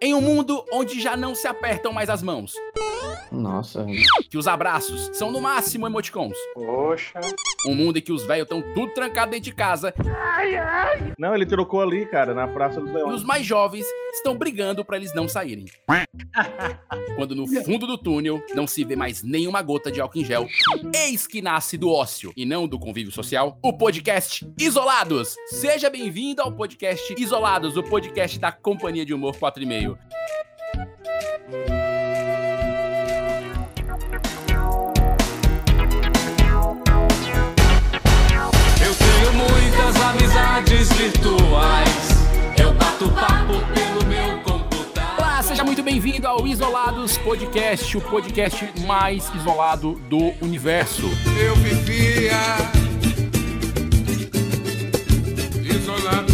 Em 0.00 0.14
um 0.14 0.20
mundo 0.20 0.64
onde 0.72 1.00
já 1.00 1.16
não 1.16 1.34
se 1.34 1.46
apertam 1.46 1.92
mais 1.92 2.10
as 2.10 2.22
mãos, 2.22 2.54
Nossa. 3.30 3.86
que 4.30 4.36
os 4.36 4.46
abraços 4.46 5.10
são 5.14 5.30
no 5.32 5.40
máximo 5.40 5.86
emoticons, 5.86 6.36
Poxa. 6.54 7.18
um 7.66 7.74
mundo 7.74 7.96
em 7.98 8.02
que 8.02 8.12
os 8.12 8.24
velhos 8.26 8.42
estão 8.44 8.60
tudo 8.74 8.92
trancados 8.92 9.30
dentro 9.30 9.44
de 9.44 9.54
casa 9.54 9.94
Não, 11.18 11.34
ele 11.34 11.46
trocou 11.46 11.80
ali, 11.80 12.04
cara, 12.04 12.34
na 12.34 12.46
Praça 12.46 12.78
do 12.80 12.88
e 12.88 12.92
Leão. 12.92 13.08
os 13.08 13.24
mais 13.24 13.46
jovens 13.46 13.86
estão 14.12 14.36
brigando 14.36 14.84
pra 14.84 14.98
eles 14.98 15.14
não 15.14 15.26
saírem. 15.26 15.64
Quando 17.16 17.34
no 17.34 17.46
fundo 17.64 17.86
do 17.86 17.96
túnel 17.96 18.42
não 18.54 18.66
se 18.66 18.84
vê 18.84 18.94
mais 18.96 19.22
nenhuma 19.22 19.62
gota 19.62 19.90
de 19.90 19.98
álcool 20.00 20.18
em 20.18 20.24
gel, 20.24 20.46
eis 20.94 21.26
que 21.26 21.40
nasce 21.40 21.78
do 21.78 21.90
ócio 21.90 22.32
e 22.36 22.44
não 22.44 22.68
do 22.68 22.78
convívio 22.78 23.10
social, 23.12 23.58
o 23.62 23.72
podcast 23.72 24.46
Isolados. 24.60 25.34
Seja 25.46 25.88
bem-vindo 25.88 26.42
ao 26.42 26.52
podcast 26.52 27.14
Isolados, 27.18 27.78
o 27.78 27.82
podcast 27.82 28.38
da 28.38 28.52
Companhia 28.52 29.06
de 29.06 29.14
Humor 29.14 29.34
4,5. 29.36 29.96
Amizades 40.02 40.92
virtuais. 40.94 42.08
Eu 42.60 42.72
bato 42.74 43.08
papo 43.10 43.54
pelo 43.72 44.04
meu 44.06 44.38
computador. 44.42 45.14
Olá, 45.18 45.42
seja 45.42 45.62
muito 45.62 45.82
bem-vindo 45.82 46.26
ao 46.26 46.46
Isolados 46.46 47.16
Podcast, 47.18 47.96
o 47.96 48.00
podcast 48.00 48.72
mais 48.84 49.32
isolado 49.34 49.94
do 50.08 50.34
universo. 50.44 51.08
Eu 51.40 51.54
vivia 51.56 52.32
isolado. 55.64 56.31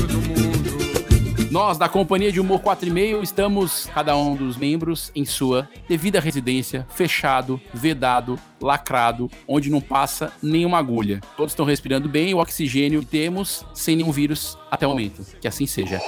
Nós, 1.50 1.78
da 1.78 1.88
Companhia 1.88 2.30
de 2.30 2.40
Humor 2.40 2.60
4,5, 2.60 3.22
estamos, 3.22 3.88
cada 3.94 4.14
um 4.14 4.36
dos 4.36 4.56
membros, 4.56 5.10
em 5.14 5.24
sua 5.24 5.66
devida 5.88 6.20
residência, 6.20 6.86
fechado, 6.90 7.58
vedado, 7.72 8.38
lacrado, 8.60 9.30
onde 9.46 9.70
não 9.70 9.80
passa 9.80 10.30
nenhuma 10.42 10.78
agulha. 10.78 11.22
Todos 11.38 11.52
estão 11.52 11.64
respirando 11.64 12.06
bem 12.06 12.34
o 12.34 12.38
oxigênio 12.38 13.00
que 13.00 13.06
temos, 13.06 13.64
sem 13.72 13.96
nenhum 13.96 14.12
vírus 14.12 14.58
até 14.70 14.86
o 14.86 14.90
momento. 14.90 15.24
Que 15.40 15.48
assim 15.48 15.66
seja. 15.66 15.98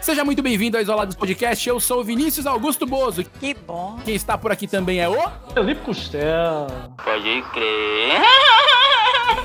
Seja 0.00 0.24
muito 0.24 0.42
bem-vindo 0.42 0.76
ao 0.76 0.82
Isolados 0.82 1.14
Podcast. 1.14 1.66
Eu 1.68 1.78
sou 1.78 2.00
o 2.00 2.04
Vinícius 2.04 2.44
Augusto 2.44 2.84
Bozo. 2.86 3.24
Que 3.38 3.54
bom. 3.54 3.98
Quem 4.04 4.16
está 4.16 4.36
por 4.36 4.50
aqui 4.50 4.66
também 4.66 4.98
é 4.98 5.08
o. 5.08 5.16
Felipe 5.54 5.80
Costel. 5.82 6.66
Pode 7.02 7.42
crer. 7.52 8.20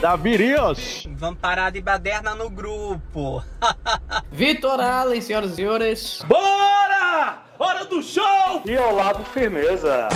Davi 0.01 0.37
Rios. 0.37 1.07
Vamos 1.17 1.39
parar 1.39 1.71
de 1.71 1.81
baderna 1.81 2.33
no 2.33 2.49
grupo. 2.49 3.43
Vitor 4.31 4.79
Allen, 4.79 5.21
senhoras 5.21 5.51
e 5.51 5.55
senhores. 5.55 6.25
Bora! 6.25 7.39
Hora 7.57 7.83
do 7.83 8.01
show! 8.01 8.61
E 8.65 8.77
ao 8.77 8.95
lado, 8.95 9.25
firmeza. 9.25 10.07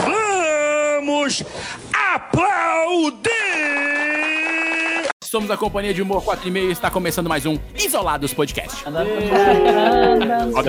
Somos 5.22 5.52
a 5.52 5.58
Companhia 5.58 5.94
de 5.94 6.02
Humor 6.02 6.24
4,5 6.24 6.58
e 6.58 6.72
está 6.72 6.90
começando 6.90 7.28
mais 7.28 7.46
um 7.46 7.58
Isolados 7.76 8.34
Podcast. 8.34 8.86
Roda 8.86 9.02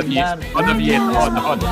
a 0.00 0.02
vinheta, 0.02 0.38
roda 0.54 0.70
a 0.70 0.74
vinheta, 0.74 1.04
roda, 1.04 1.40
roda. 1.40 1.66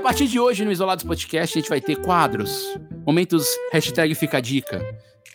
A 0.00 0.02
partir 0.02 0.28
de 0.28 0.40
hoje, 0.40 0.64
no 0.64 0.72
Isolados 0.72 1.04
Podcast, 1.04 1.58
a 1.58 1.60
gente 1.60 1.68
vai 1.68 1.78
ter 1.78 1.94
quadros, 1.96 2.74
momentos, 3.06 3.46
hashtag 3.70 4.14
fica 4.14 4.38
a 4.38 4.40
dica. 4.40 4.82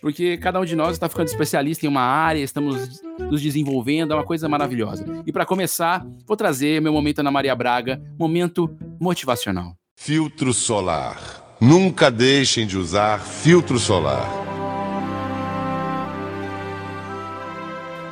Porque 0.02 0.38
cada 0.38 0.60
um 0.60 0.66
de 0.66 0.76
nós 0.76 0.94
está 0.94 1.08
ficando 1.08 1.28
especialista 1.28 1.86
em 1.86 1.90
uma 1.90 2.02
área, 2.02 2.40
estamos 2.40 3.00
nos 3.20 3.44
desenvolvendo, 3.44 4.12
é 4.12 4.16
uma 4.16 4.24
coisa 4.24 4.50
maravilhosa. 4.50 5.06
E 5.24 5.32
para 5.32 5.46
começar, 5.46 6.04
vou 6.26 6.36
trazer 6.36 6.82
meu 6.82 6.92
momento 6.92 7.20
Ana 7.20 7.30
Maria 7.30 7.56
Braga, 7.56 8.02
momento 8.18 8.76
motivacional. 9.00 9.76
Filtro 9.96 10.52
solar. 10.52 11.56
Nunca 11.62 12.10
deixem 12.10 12.66
de 12.66 12.76
usar 12.76 13.20
filtro 13.20 13.78
solar. 13.78 14.28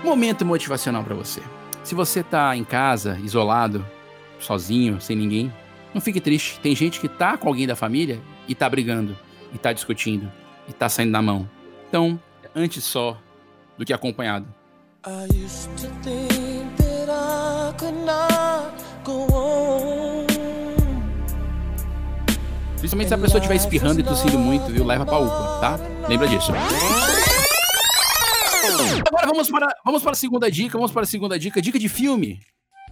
Momento 0.03 0.46
motivacional 0.46 1.03
para 1.03 1.16
você. 1.16 1.41
Se 1.84 1.96
você 1.96 2.22
tá 2.22 2.56
em 2.56 2.64
casa, 2.64 3.20
isolado, 3.24 3.84
sozinho, 4.40 5.02
sem 5.02 5.16
ninguém, 5.16 5.52
não 5.94 6.02
fique 6.02 6.20
triste. 6.20 6.59
Tem 6.59 6.76
gente 6.76 7.00
que 7.00 7.08
tá 7.08 7.38
com 7.38 7.48
alguém 7.48 7.68
da 7.68 7.76
família 7.76 8.20
e 8.48 8.56
tá 8.56 8.70
brigando, 8.70 9.18
e 9.54 9.58
tá 9.58 9.72
discutindo, 9.72 10.31
e 10.68 10.74
tá 10.74 10.90
saindo 10.90 11.12
na 11.12 11.22
mão. 11.22 11.50
Então, 11.88 12.20
antes 12.56 12.84
só 12.84 13.18
do 13.78 13.86
que 13.86 13.94
acompanhado. 13.94 14.48
I 15.06 15.28
used 15.36 15.70
to 15.78 15.88
think 16.02 16.66
that 16.78 17.09
I 17.09 17.74
could 17.78 17.98
not 18.06 18.74
go 19.03 19.28
on. 19.34 20.26
Principalmente 22.78 23.08
se 23.08 23.14
a 23.14 23.18
pessoa 23.18 23.40
estiver 23.40 23.56
espirrando 23.56 24.00
e 24.00 24.03
tossindo 24.03 24.38
muito, 24.38 24.72
viu? 24.72 24.86
Leva 24.86 25.06
pra 25.06 25.18
UPA, 25.18 25.59
tá? 25.62 25.80
Lembra 26.08 26.28
disso. 26.28 26.52
Agora 29.08 29.28
vamos 29.28 29.50
para, 29.50 29.68
vamos 29.86 30.03
para 30.03 30.12
a 30.12 30.16
segunda 30.16 30.52
dica, 30.52 30.78
vamos 30.78 30.92
para 30.92 31.03
a 31.03 31.06
segunda 31.06 31.40
dica. 31.40 31.62
Dica 31.62 31.80
de 31.80 31.88
filme 31.88 32.40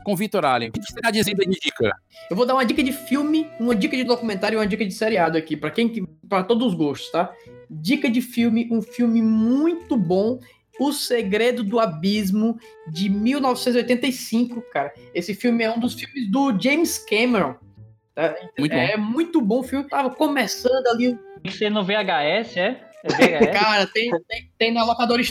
com 0.03 0.15
Vitor 0.15 0.43
Allen. 0.45 0.69
O 0.69 0.71
que 0.73 0.81
você 0.83 0.93
está 0.99 1.11
dizendo 1.11 1.37
de 1.45 1.59
dica? 1.59 1.91
Eu 2.29 2.35
vou 2.35 2.45
dar 2.45 2.53
uma 2.53 2.65
dica 2.65 2.81
de 2.83 2.91
filme, 2.91 3.47
uma 3.59 3.75
dica 3.75 3.95
de 3.95 4.03
documentário 4.03 4.55
e 4.55 4.59
uma 4.59 4.67
dica 4.67 4.85
de 4.85 4.93
seriado 4.93 5.37
aqui, 5.37 5.55
pra 5.57 5.71
quem 5.71 5.87
que- 5.89 6.03
para 6.27 6.43
todos 6.43 6.67
os 6.67 6.73
gostos, 6.73 7.11
tá? 7.11 7.33
Dica 7.69 8.09
de 8.09 8.21
filme, 8.21 8.67
um 8.71 8.81
filme 8.81 9.21
muito 9.21 9.95
bom, 9.97 10.39
O 10.79 10.91
Segredo 10.91 11.63
do 11.63 11.79
Abismo 11.79 12.57
de 12.87 13.07
1985, 13.07 14.61
cara. 14.73 14.91
Esse 15.13 15.35
filme 15.35 15.63
é 15.63 15.69
um 15.71 15.79
dos 15.79 15.93
filmes 15.93 16.31
do 16.31 16.57
James 16.59 16.97
Cameron. 16.97 17.55
tá? 18.15 18.35
Muito 18.57 18.71
bom. 18.73 18.77
É 18.81 18.97
muito 18.97 19.41
bom 19.41 19.59
o 19.59 19.63
filme. 19.63 19.87
Tava 19.87 20.09
começando 20.09 20.87
ali. 20.87 21.15
Tem 21.43 21.51
que 21.51 21.57
ser 21.57 21.69
no 21.69 21.83
VHS, 21.83 22.57
é? 22.57 22.81
É 23.03 23.09
VHS? 23.53 23.59
Cara, 23.59 23.85
tem, 23.87 24.09
tem, 24.27 24.51
tem 24.57 24.73
na 24.73 24.83
locadora 24.83 25.21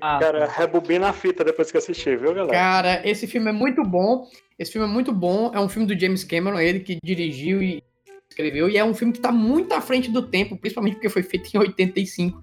Ah, 0.00 0.18
Cara, 0.20 0.46
rebobina 0.46 1.08
a 1.08 1.12
fita 1.12 1.44
depois 1.44 1.70
que 1.70 1.78
assistir, 1.78 2.18
viu, 2.18 2.34
galera? 2.34 2.52
Cara, 2.52 3.08
esse 3.08 3.26
filme 3.26 3.48
é 3.48 3.52
muito 3.52 3.82
bom. 3.82 4.28
Esse 4.58 4.72
filme 4.72 4.86
é 4.86 4.90
muito 4.90 5.12
bom. 5.12 5.50
É 5.54 5.60
um 5.60 5.68
filme 5.68 5.86
do 5.86 5.98
James 5.98 6.24
Cameron, 6.24 6.58
ele 6.60 6.80
que 6.80 6.98
dirigiu 7.02 7.62
e 7.62 7.82
escreveu. 8.28 8.68
E 8.68 8.76
é 8.76 8.84
um 8.84 8.94
filme 8.94 9.12
que 9.12 9.20
tá 9.20 9.32
muito 9.32 9.72
à 9.74 9.80
frente 9.80 10.10
do 10.10 10.22
tempo, 10.22 10.56
principalmente 10.56 10.94
porque 10.94 11.08
foi 11.08 11.22
feito 11.22 11.50
em 11.54 11.58
85. 11.58 12.40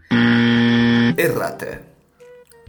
Errata. 1.17 1.81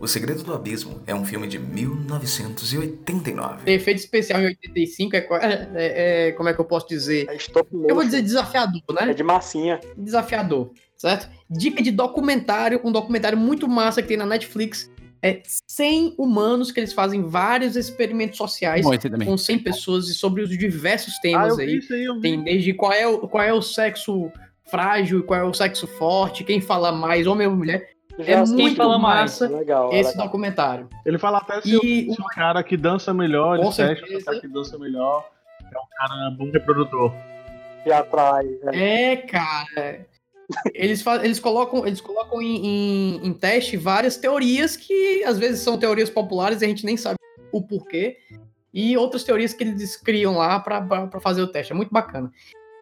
O 0.00 0.06
Segredo 0.06 0.44
do 0.44 0.54
Abismo 0.54 1.02
é 1.08 1.14
um 1.14 1.24
filme 1.24 1.48
de 1.48 1.58
1989. 1.58 3.64
Ter 3.64 3.72
efeito 3.72 3.98
especial 3.98 4.40
em 4.40 4.46
85 4.46 5.16
é, 5.16 5.26
é- 5.74 6.28
é- 6.28 6.32
como 6.32 6.48
é 6.48 6.54
que 6.54 6.60
eu 6.60 6.64
posso 6.64 6.86
dizer? 6.86 7.26
É 7.28 7.34
stop 7.34 7.68
Eu 7.72 7.96
vou 7.96 8.04
dizer 8.04 8.22
desafiador, 8.22 8.80
É 9.00 9.06
né? 9.06 9.12
de 9.14 9.24
massinha. 9.24 9.80
Desafiador, 9.96 10.70
certo? 10.98 11.30
Dica 11.48 11.82
de 11.82 11.90
documentário, 11.90 12.80
um 12.84 12.92
documentário 12.92 13.38
muito 13.38 13.66
massa 13.68 14.02
que 14.02 14.08
tem 14.08 14.16
na 14.16 14.26
Netflix. 14.26 14.90
É 15.20 15.40
100 15.66 16.14
humanos 16.16 16.70
que 16.70 16.78
eles 16.78 16.92
fazem 16.92 17.22
vários 17.22 17.74
experimentos 17.74 18.36
sociais 18.36 18.84
Bom, 18.84 18.92
com 19.24 19.36
100 19.36 19.58
pessoas 19.60 20.08
e 20.08 20.14
sobre 20.14 20.42
os 20.42 20.48
diversos 20.50 21.14
Ah, 21.16 21.20
temas 21.22 21.56
vi 21.56 21.62
aí. 21.62 21.76
isso 21.78 21.92
aí, 21.92 22.04
eu 22.04 22.14
vi. 22.16 22.20
Tem 22.20 22.42
desde 22.44 22.72
qual 22.72 22.92
é, 22.92 23.04
o, 23.06 23.26
qual 23.26 23.42
é 23.42 23.52
o 23.52 23.60
sexo 23.60 24.30
frágil, 24.70 25.24
qual 25.24 25.40
é 25.40 25.42
o 25.44 25.52
sexo 25.52 25.86
forte, 25.88 26.44
quem 26.44 26.60
fala 26.60 26.92
mais, 26.92 27.26
homem 27.26 27.48
ou 27.48 27.56
mulher. 27.56 27.88
É 28.18 28.44
muito 28.46 28.76
fala 28.76 28.98
mais? 28.98 29.20
massa 29.40 29.48
Legal, 29.48 29.92
é 29.92 30.00
esse 30.00 30.10
legal. 30.10 30.26
documentário. 30.26 30.88
Ele 31.06 31.18
fala 31.18 31.38
até 31.38 31.60
se, 31.62 31.70
E 31.70 31.76
o, 32.10 32.14
se 32.14 32.20
o 32.20 32.24
cara 32.26 32.62
que 32.62 32.76
dança 32.76 33.12
melhor, 33.14 33.56
ele 33.58 33.64
fecha 33.72 33.96
certeza. 33.96 34.18
o 34.20 34.24
cara 34.24 34.40
que 34.40 34.48
dança 34.48 34.78
melhor. 34.78 35.28
É 35.62 35.78
um 35.78 35.88
cara 36.08 36.30
bom 36.36 36.50
reprodutor. 36.50 37.12
E 37.86 37.92
atrai. 37.92 38.46
é. 38.72 39.12
É, 39.12 39.16
cara. 39.16 40.06
Eles, 40.74 41.04
eles 41.22 41.38
colocam, 41.38 41.86
eles 41.86 42.00
colocam 42.00 42.40
em, 42.40 42.66
em- 42.66 43.26
em 43.26 43.32
teste 43.34 43.76
várias 43.76 44.16
teorias 44.16 44.76
que 44.76 45.22
às 45.24 45.38
vezes 45.38 45.60
são 45.60 45.78
teorias 45.78 46.08
populares 46.08 46.62
e 46.62 46.64
a 46.64 46.68
gente 46.68 46.86
nem 46.86 46.96
sabe 46.96 47.16
o 47.52 47.62
porquê. 47.62 48.16
E 48.72 48.96
outras 48.96 49.24
teorias 49.24 49.52
que 49.52 49.64
eles 49.64 49.96
criam 49.96 50.36
lá 50.38 50.58
pra 50.60 51.20
fazer 51.20 51.42
o 51.42 51.46
teste. 51.48 51.72
É 51.72 51.76
muito 51.76 51.90
bacana. 51.90 52.32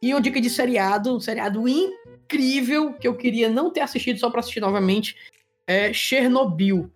E 0.03 0.13
uma 0.13 0.21
dica 0.21 0.41
de 0.41 0.51
seriado, 0.51 1.17
um 1.17 1.21
seriado 1.21 1.67
incrível 1.69 2.93
que 2.95 3.09
eu 3.09 3.17
queria 3.17 3.49
não 3.49 3.73
ter 3.73 3.81
assistido 3.81 4.19
só 4.19 4.31
pra 4.31 4.41
assistir 4.41 4.61
novamente 4.61 5.17
é 5.67 5.93
Chernobyl. 5.93 6.91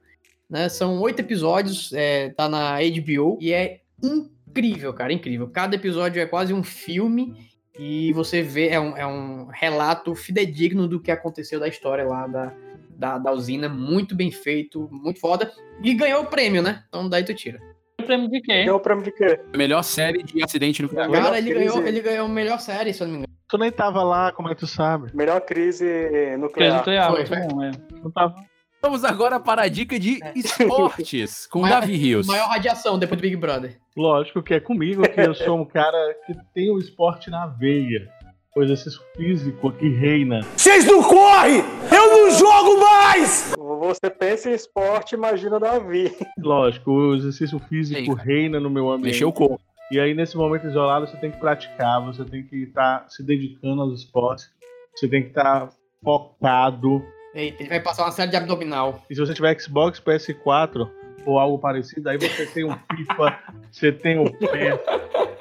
Né? 0.48 0.68
São 0.68 1.00
oito 1.00 1.20
episódios, 1.20 1.92
é, 1.92 2.30
tá 2.30 2.48
na 2.48 2.78
HBO 2.80 3.38
e 3.40 3.52
é 3.52 3.80
incrível, 4.02 4.92
cara, 4.92 5.12
incrível. 5.12 5.48
Cada 5.48 5.76
episódio 5.76 6.20
é 6.20 6.26
quase 6.26 6.52
um 6.52 6.62
filme 6.62 7.49
e 7.82 8.12
você 8.12 8.42
vê, 8.42 8.68
é 8.68 8.78
um, 8.78 8.94
é 8.94 9.06
um 9.06 9.46
relato 9.46 10.14
fidedigno 10.14 10.86
do 10.86 11.00
que 11.00 11.10
aconteceu 11.10 11.58
da 11.58 11.66
história 11.66 12.04
lá 12.04 12.26
da, 12.26 12.52
da, 12.90 13.16
da 13.16 13.32
usina, 13.32 13.70
muito 13.70 14.14
bem 14.14 14.30
feito, 14.30 14.86
muito 14.92 15.18
foda. 15.18 15.50
E 15.82 15.94
ganhou 15.94 16.24
o 16.24 16.26
prêmio, 16.26 16.60
né? 16.60 16.84
Então 16.88 17.08
daí 17.08 17.24
tu 17.24 17.32
tira. 17.32 17.58
O 17.98 18.04
prêmio 18.04 18.28
de 18.28 18.38
quê? 18.42 18.64
Ganhou 18.64 18.76
o 18.76 18.80
prêmio 18.80 19.02
de 19.02 19.10
quê? 19.12 19.40
Melhor 19.56 19.82
série 19.82 20.22
de 20.22 20.44
acidente 20.44 20.82
nuclear. 20.82 21.08
Melhor 21.08 21.24
Cara, 21.24 21.38
ele 21.38 21.54
crise. 21.54 21.68
ganhou, 21.72 21.86
ele 21.86 22.00
ganhou 22.02 22.26
a 22.26 22.28
melhor 22.28 22.60
série, 22.60 22.92
se 22.92 23.02
eu 23.02 23.06
não 23.06 23.12
me 23.14 23.18
engano. 23.20 23.34
Tu 23.48 23.56
nem 23.56 23.72
tava 23.72 24.02
lá, 24.02 24.30
como 24.30 24.50
é 24.50 24.54
que 24.54 24.60
tu 24.60 24.66
sabe? 24.66 25.10
Melhor 25.14 25.40
crise 25.40 25.86
Crise 25.86 26.36
nuclear. 26.36 26.76
nuclear, 26.76 27.10
Foi, 27.10 27.16
muito 27.24 27.28
foi. 27.28 27.40
bom, 27.48 27.62
é. 27.62 27.70
Não 28.02 28.10
tava. 28.10 28.34
Vamos 28.82 29.04
agora 29.04 29.38
para 29.38 29.62
a 29.62 29.68
dica 29.68 29.98
de 29.98 30.20
esportes 30.34 31.46
com 31.46 31.60
Maior- 31.60 31.80
Davi 31.80 31.96
Rios. 31.96 32.26
Maior 32.26 32.48
radiação 32.48 32.98
depois 32.98 33.18
do 33.20 33.22
Big 33.22 33.36
Brother. 33.36 33.78
Lógico 33.96 34.42
que 34.42 34.54
é 34.54 34.60
comigo, 34.60 35.02
que 35.08 35.20
eu 35.20 35.34
sou 35.34 35.58
um 35.60 35.64
cara 35.66 36.16
que 36.26 36.34
tem 36.54 36.70
o 36.70 36.78
esporte 36.78 37.30
na 37.30 37.46
veia. 37.46 38.08
O 38.56 38.62
exercício 38.62 39.00
físico 39.16 39.70
que 39.70 39.88
reina. 39.88 40.40
Vocês 40.56 40.84
não 40.84 41.02
correm! 41.02 41.62
Eu 41.94 42.10
não 42.10 42.30
jogo 42.32 42.80
mais! 42.80 43.54
Você 43.56 44.10
pensa 44.10 44.50
em 44.50 44.54
esporte, 44.54 45.14
imagina 45.14 45.60
Davi. 45.60 46.10
Lógico, 46.36 46.90
o 46.90 47.14
exercício 47.14 47.60
físico 47.68 48.16
cara. 48.16 48.26
reina 48.28 48.58
no 48.58 48.68
meu 48.68 48.90
ambiente. 48.90 49.12
Mexeu 49.12 49.28
o 49.28 49.32
corpo. 49.32 49.60
E 49.92 50.00
aí, 50.00 50.14
nesse 50.14 50.36
momento 50.36 50.66
isolado, 50.66 51.06
você 51.06 51.16
tem 51.18 51.30
que 51.30 51.38
praticar, 51.38 52.04
você 52.04 52.24
tem 52.24 52.42
que 52.44 52.56
estar 52.64 53.06
se 53.08 53.22
dedicando 53.24 53.82
aos 53.82 54.00
esportes, 54.00 54.50
você 54.96 55.06
tem 55.06 55.22
que 55.22 55.28
estar 55.28 55.68
focado. 56.02 57.02
Eita, 57.34 57.62
ele 57.62 57.68
vai 57.68 57.80
passar 57.80 58.04
uma 58.04 58.10
série 58.10 58.30
de 58.30 58.36
abdominal. 58.36 59.02
E 59.08 59.14
se 59.14 59.20
você 59.20 59.32
tiver 59.34 59.58
Xbox, 59.60 60.00
PS4 60.00 60.88
ou 61.24 61.38
algo 61.38 61.58
parecido, 61.58 62.08
aí 62.08 62.18
você 62.18 62.46
tem 62.46 62.64
um 62.64 62.72
FIFA, 62.96 63.38
você 63.70 63.92
tem 63.92 64.18
o 64.18 64.24
PES, 64.24 64.80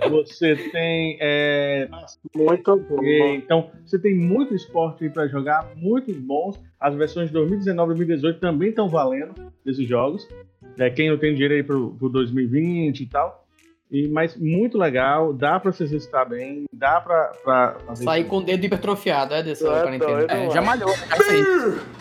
você 0.10 0.56
tem. 0.72 1.18
É, 1.20 1.88
Muito 2.36 2.78
bom. 2.78 3.04
então, 3.34 3.72
você 3.86 3.98
tem 3.98 4.16
muito 4.16 4.54
esporte 4.54 5.04
aí 5.04 5.10
pra 5.10 5.28
jogar, 5.28 5.72
muitos 5.76 6.18
bons. 6.18 6.60
As 6.80 6.96
versões 6.96 7.28
de 7.28 7.34
2019 7.34 7.92
e 7.94 7.96
2018 7.96 8.40
também 8.40 8.70
estão 8.70 8.88
valendo 8.88 9.52
desses 9.66 9.88
jogos. 9.88 10.28
É, 10.78 10.90
quem 10.90 11.10
não 11.10 11.18
tem 11.18 11.34
dinheiro 11.34 11.56
aí 11.56 11.64
pro, 11.64 11.92
pro 11.96 12.10
2020 12.10 13.02
e 13.02 13.06
tal. 13.08 13.46
E, 13.92 14.08
mas 14.08 14.36
muito 14.38 14.78
legal, 14.78 15.34
dá 15.34 15.60
pra 15.60 15.72
se 15.72 15.84
exercitar 15.84 16.30
bem, 16.30 16.66
dá 16.72 17.02
pra, 17.02 17.32
pra 17.44 17.76
fazer. 17.88 18.04
Sair 18.04 18.24
com 18.26 18.38
o 18.38 18.44
dedo 18.44 18.64
hipertrofiado, 18.66 19.34
é 19.34 19.42
dessa 19.42 19.68
é 19.68 19.82
quarentena. 19.82 20.12
doido, 20.12 20.32
É, 20.32 20.40
mano. 20.42 20.52
já 20.52 20.62
malhou. 20.62 20.90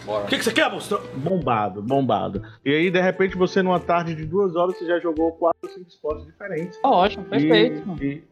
O 0.06 0.26
que, 0.26 0.36
que 0.38 0.44
você 0.44 0.52
quer, 0.52 0.70
monstro? 0.70 1.00
Bombado, 1.16 1.80
bombado. 1.82 2.42
E 2.64 2.70
aí, 2.74 2.90
de 2.90 3.00
repente, 3.00 3.36
você 3.36 3.62
numa 3.62 3.80
tarde 3.80 4.14
de 4.14 4.24
duas 4.26 4.54
horas, 4.54 4.76
você 4.76 4.86
já 4.86 4.98
jogou 4.98 5.32
quatro 5.32 5.58
ou 5.62 5.68
cinco 5.70 5.88
esportes 5.88 6.26
diferentes. 6.26 6.78
Ótimo, 6.84 7.24
perfeito. 7.24 7.82
E- 8.02 8.04
e- 8.06 8.22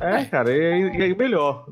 é, 0.00 0.24
cara, 0.24 0.50
e 0.50 0.60
aí, 0.72 0.98
e 0.98 1.02
aí 1.02 1.14
melhor. 1.16 1.66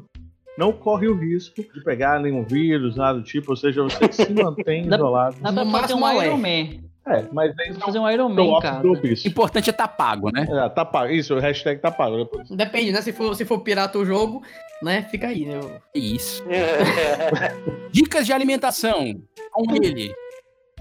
Não 0.56 0.72
corre 0.72 1.08
o 1.08 1.14
risco 1.18 1.62
de 1.62 1.82
pegar 1.82 2.20
nenhum 2.20 2.44
vírus, 2.44 2.96
nada 2.96 3.18
do 3.18 3.24
tipo, 3.24 3.50
ou 3.50 3.56
seja, 3.56 3.82
você 3.82 4.12
se 4.12 4.32
mantém 4.32 4.86
isolado. 4.86 5.36
Dá 5.40 5.52
pra 5.52 5.64
No 5.64 5.70
fazer 5.72 5.94
um 5.94 6.22
Iron 6.22 6.22
é. 6.22 6.36
Man. 6.36 6.84
É, 7.06 7.24
mas 7.32 7.52
aí 7.58 7.74
fazer 7.74 7.98
um 7.98 8.08
Iron 8.10 8.30
Man, 8.30 8.60
cara. 8.60 8.82
importante 9.26 9.68
é 9.68 9.72
estar 9.72 9.88
pago, 9.88 10.30
né? 10.32 10.46
É, 10.48 10.68
tá 10.70 10.84
pago. 10.86 11.12
Isso, 11.12 11.34
o 11.34 11.38
hashtag 11.38 11.80
tá 11.80 11.90
pago. 11.90 12.16
Depois. 12.16 12.48
Depende, 12.48 12.92
né? 12.92 13.02
Se 13.02 13.12
for, 13.12 13.34
se 13.36 13.44
for 13.44 13.58
pirata 13.60 13.98
o 13.98 14.06
jogo, 14.06 14.42
né? 14.82 15.02
Fica 15.10 15.28
aí, 15.28 15.44
né? 15.44 15.60
Isso. 15.94 16.42
É. 16.48 17.54
Dicas 17.92 18.24
de 18.26 18.32
alimentação 18.32 19.14
com 19.52 19.64
ele. 19.76 20.14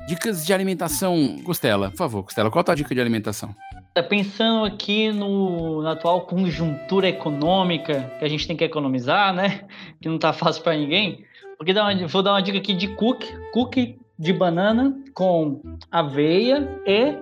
Dicas 0.07 0.45
de 0.45 0.53
alimentação, 0.53 1.39
Costela. 1.45 1.89
Por 1.89 1.97
favor, 1.97 2.23
Costela, 2.23 2.49
qual 2.49 2.61
a 2.61 2.63
tua 2.63 2.75
dica 2.75 2.93
de 2.95 3.01
alimentação? 3.01 3.53
Tá 3.93 4.01
Pensando 4.01 4.65
aqui 4.65 5.11
no, 5.11 5.81
na 5.81 5.91
atual 5.91 6.21
conjuntura 6.21 7.07
econômica, 7.07 8.11
que 8.17 8.25
a 8.25 8.27
gente 8.29 8.47
tem 8.47 8.55
que 8.57 8.63
economizar, 8.63 9.33
né? 9.33 9.61
Que 10.01 10.09
não 10.09 10.17
tá 10.17 10.33
fácil 10.33 10.63
para 10.63 10.75
ninguém. 10.75 11.23
Porque 11.57 11.73
dá 11.73 11.83
uma- 11.87 12.07
vou 12.07 12.23
dar 12.23 12.31
uma 12.31 12.41
dica 12.41 12.57
aqui 12.57 12.73
de 12.73 12.87
cookie, 12.95 13.27
cookie 13.53 13.97
de 14.17 14.31
banana 14.31 14.95
com 15.13 15.59
aveia 15.91 16.79
e 16.85 17.15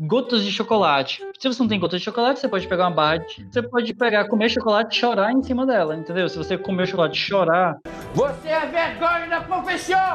gotas 0.00 0.42
de 0.42 0.50
chocolate. 0.50 1.22
Se 1.38 1.46
você 1.48 1.60
não 1.62 1.68
tem 1.68 1.78
gotas 1.78 2.00
de 2.00 2.04
chocolate, 2.04 2.40
você 2.40 2.48
pode 2.48 2.66
pegar 2.66 2.84
uma 2.88 2.90
barra, 2.94 3.18
de- 3.18 3.46
você 3.50 3.62
pode 3.62 3.92
pegar, 3.94 4.26
comer 4.28 4.48
chocolate 4.48 4.96
e 4.96 5.00
chorar 5.00 5.32
em 5.32 5.42
cima 5.42 5.66
dela, 5.66 5.94
entendeu? 5.96 6.28
Se 6.28 6.38
você 6.38 6.56
comer 6.56 6.86
chocolate 6.86 7.18
e 7.18 7.22
chorar, 7.22 7.76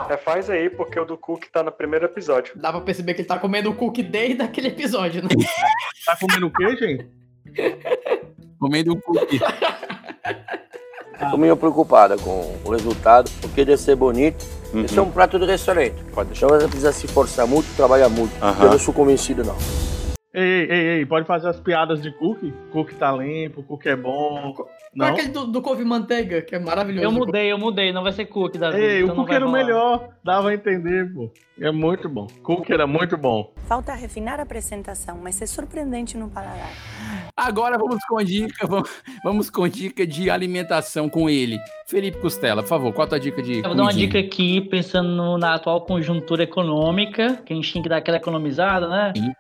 É, 0.10 0.18
faz 0.18 0.50
aí, 0.50 0.70
porque 0.70 1.00
o 1.00 1.06
do 1.06 1.16
Cook 1.18 1.46
tá 1.52 1.62
no 1.64 1.72
primeiro 1.72 2.06
episódio. 2.06 2.54
Dá 2.56 2.72
pra 2.72 2.82
perceber 2.82 3.14
que 3.14 3.22
ele 3.22 3.28
tá 3.28 3.38
comendo 3.40 3.70
o 3.70 3.76
cookie 3.76 4.04
desde 4.04 4.42
aquele 4.42 4.68
episódio, 4.70 5.22
né? 5.24 5.30
Tá 6.06 6.16
comendo 6.20 6.48
o 6.48 6.52
quê, 6.52 6.76
gente? 6.76 7.08
Comendo 8.60 8.94
um 8.94 9.00
cookie. 9.00 9.40
Estou 11.22 11.40
meio 11.40 11.56
preocupada 11.56 12.18
com 12.18 12.56
o 12.66 12.70
resultado, 12.72 13.32
porque 13.42 13.64
deve 13.64 13.78
ser 13.82 13.96
bonito. 13.96 14.44
Isso 14.84 15.00
é 15.00 15.04
um 15.04 15.12
prato 15.12 15.40
de 15.40 15.46
restaurante. 15.46 15.96
Então 16.38 16.50
você 16.50 16.68
precisa 16.68 16.92
se 16.92 17.08
forçar 17.08 17.48
muito, 17.48 17.68
trabalhar 17.76 18.10
muito. 18.10 18.32
Eu 18.62 18.72
não 18.72 18.80
sou 18.80 18.94
convencido, 18.94 19.44
não. 19.44 19.56
Ei, 20.38 20.68
ei, 20.70 20.88
ei, 20.98 21.06
pode 21.06 21.26
fazer 21.26 21.48
as 21.48 21.60
piadas 21.62 22.02
de 22.02 22.12
cookie? 22.12 22.54
Cookie 22.70 22.96
tá 22.96 23.10
limpo, 23.10 23.64
cookie 23.64 23.88
é 23.88 23.96
bom. 23.96 24.52
Qual 24.54 24.68
é 24.68 24.72
Não? 24.94 25.08
aquele 25.08 25.30
do, 25.30 25.48
do 25.48 25.62
couve 25.62 25.86
manteiga, 25.86 26.42
que 26.42 26.54
é 26.56 26.60
maravilhoso. 26.60 27.06
eu 27.06 27.12
mudei, 27.12 27.52
eu 27.52 27.58
mudei, 27.58 27.94
não 27.94 28.04
vai 28.04 28.12
ser 28.12 28.26
cookie 28.26 28.58
da 28.58 28.78
Ei, 28.78 29.02
então 29.04 29.14
o 29.14 29.20
cookie 29.20 29.34
era 29.34 29.48
o 29.48 29.52
melhor. 29.52 30.10
Dava 30.24 30.50
a 30.50 30.54
entender, 30.54 31.10
pô. 31.14 31.32
É 31.60 31.72
muito 31.72 32.10
bom. 32.10 32.28
Cookie 32.44 32.74
era 32.74 32.86
muito 32.86 33.16
bom. 33.16 33.54
Falta 33.66 33.94
refinar 33.94 34.42
a 34.42 34.44
apresentação, 34.44 35.18
mas 35.24 35.42
é 35.42 35.46
surpreendente 35.46 36.18
no 36.18 36.30
paladar. 36.30 36.70
Agora 37.38 37.78
vamos 37.78 38.04
com 38.06 38.22
dica, 38.22 38.68
vamos, 38.68 38.90
vamos 39.24 39.50
com 39.50 39.66
dica 39.70 40.06
de 40.06 40.30
alimentação 40.30 41.08
com 41.08 41.30
ele. 41.30 41.58
Felipe 41.88 42.18
Costela, 42.20 42.62
por 42.62 42.68
favor, 42.70 42.92
qual 42.94 43.06
a 43.06 43.10
tua 43.10 43.20
dica 43.22 43.42
de 43.42 43.58
Eu 43.60 43.64
vou 43.64 43.76
dar 43.76 43.84
uma 43.84 43.92
comidinha? 43.92 44.08
dica 44.08 44.20
aqui, 44.20 44.60
pensando 44.60 45.38
na 45.38 45.56
atual 45.56 45.80
conjuntura 45.86 46.44
econômica, 46.44 47.42
que 47.46 47.54
a 47.54 47.56
gente 47.56 47.72
tem 47.72 47.82
que 47.82 47.88
dar 47.88 47.98
aquela 47.98 48.18
economizada, 48.18 48.90
né? 48.90 49.14
Sim. 49.16 49.32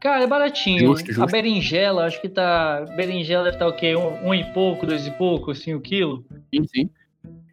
Cara, 0.00 0.24
é 0.24 0.26
baratinho. 0.26 0.80
Justo, 0.80 1.06
justo. 1.06 1.22
A 1.22 1.26
berinjela, 1.26 2.04
acho 2.06 2.20
que 2.20 2.28
tá. 2.28 2.84
Berinjela 2.96 3.44
deve 3.44 3.56
estar 3.56 3.68
o 3.68 3.72
quê? 3.72 3.94
Um, 3.96 4.28
um 4.28 4.34
e 4.34 4.44
pouco, 4.52 4.86
dois 4.86 5.06
e 5.06 5.10
pouco, 5.12 5.50
assim, 5.50 5.74
o 5.74 5.80
quilo. 5.80 6.24
Sim, 6.54 6.64
sim. 6.66 6.90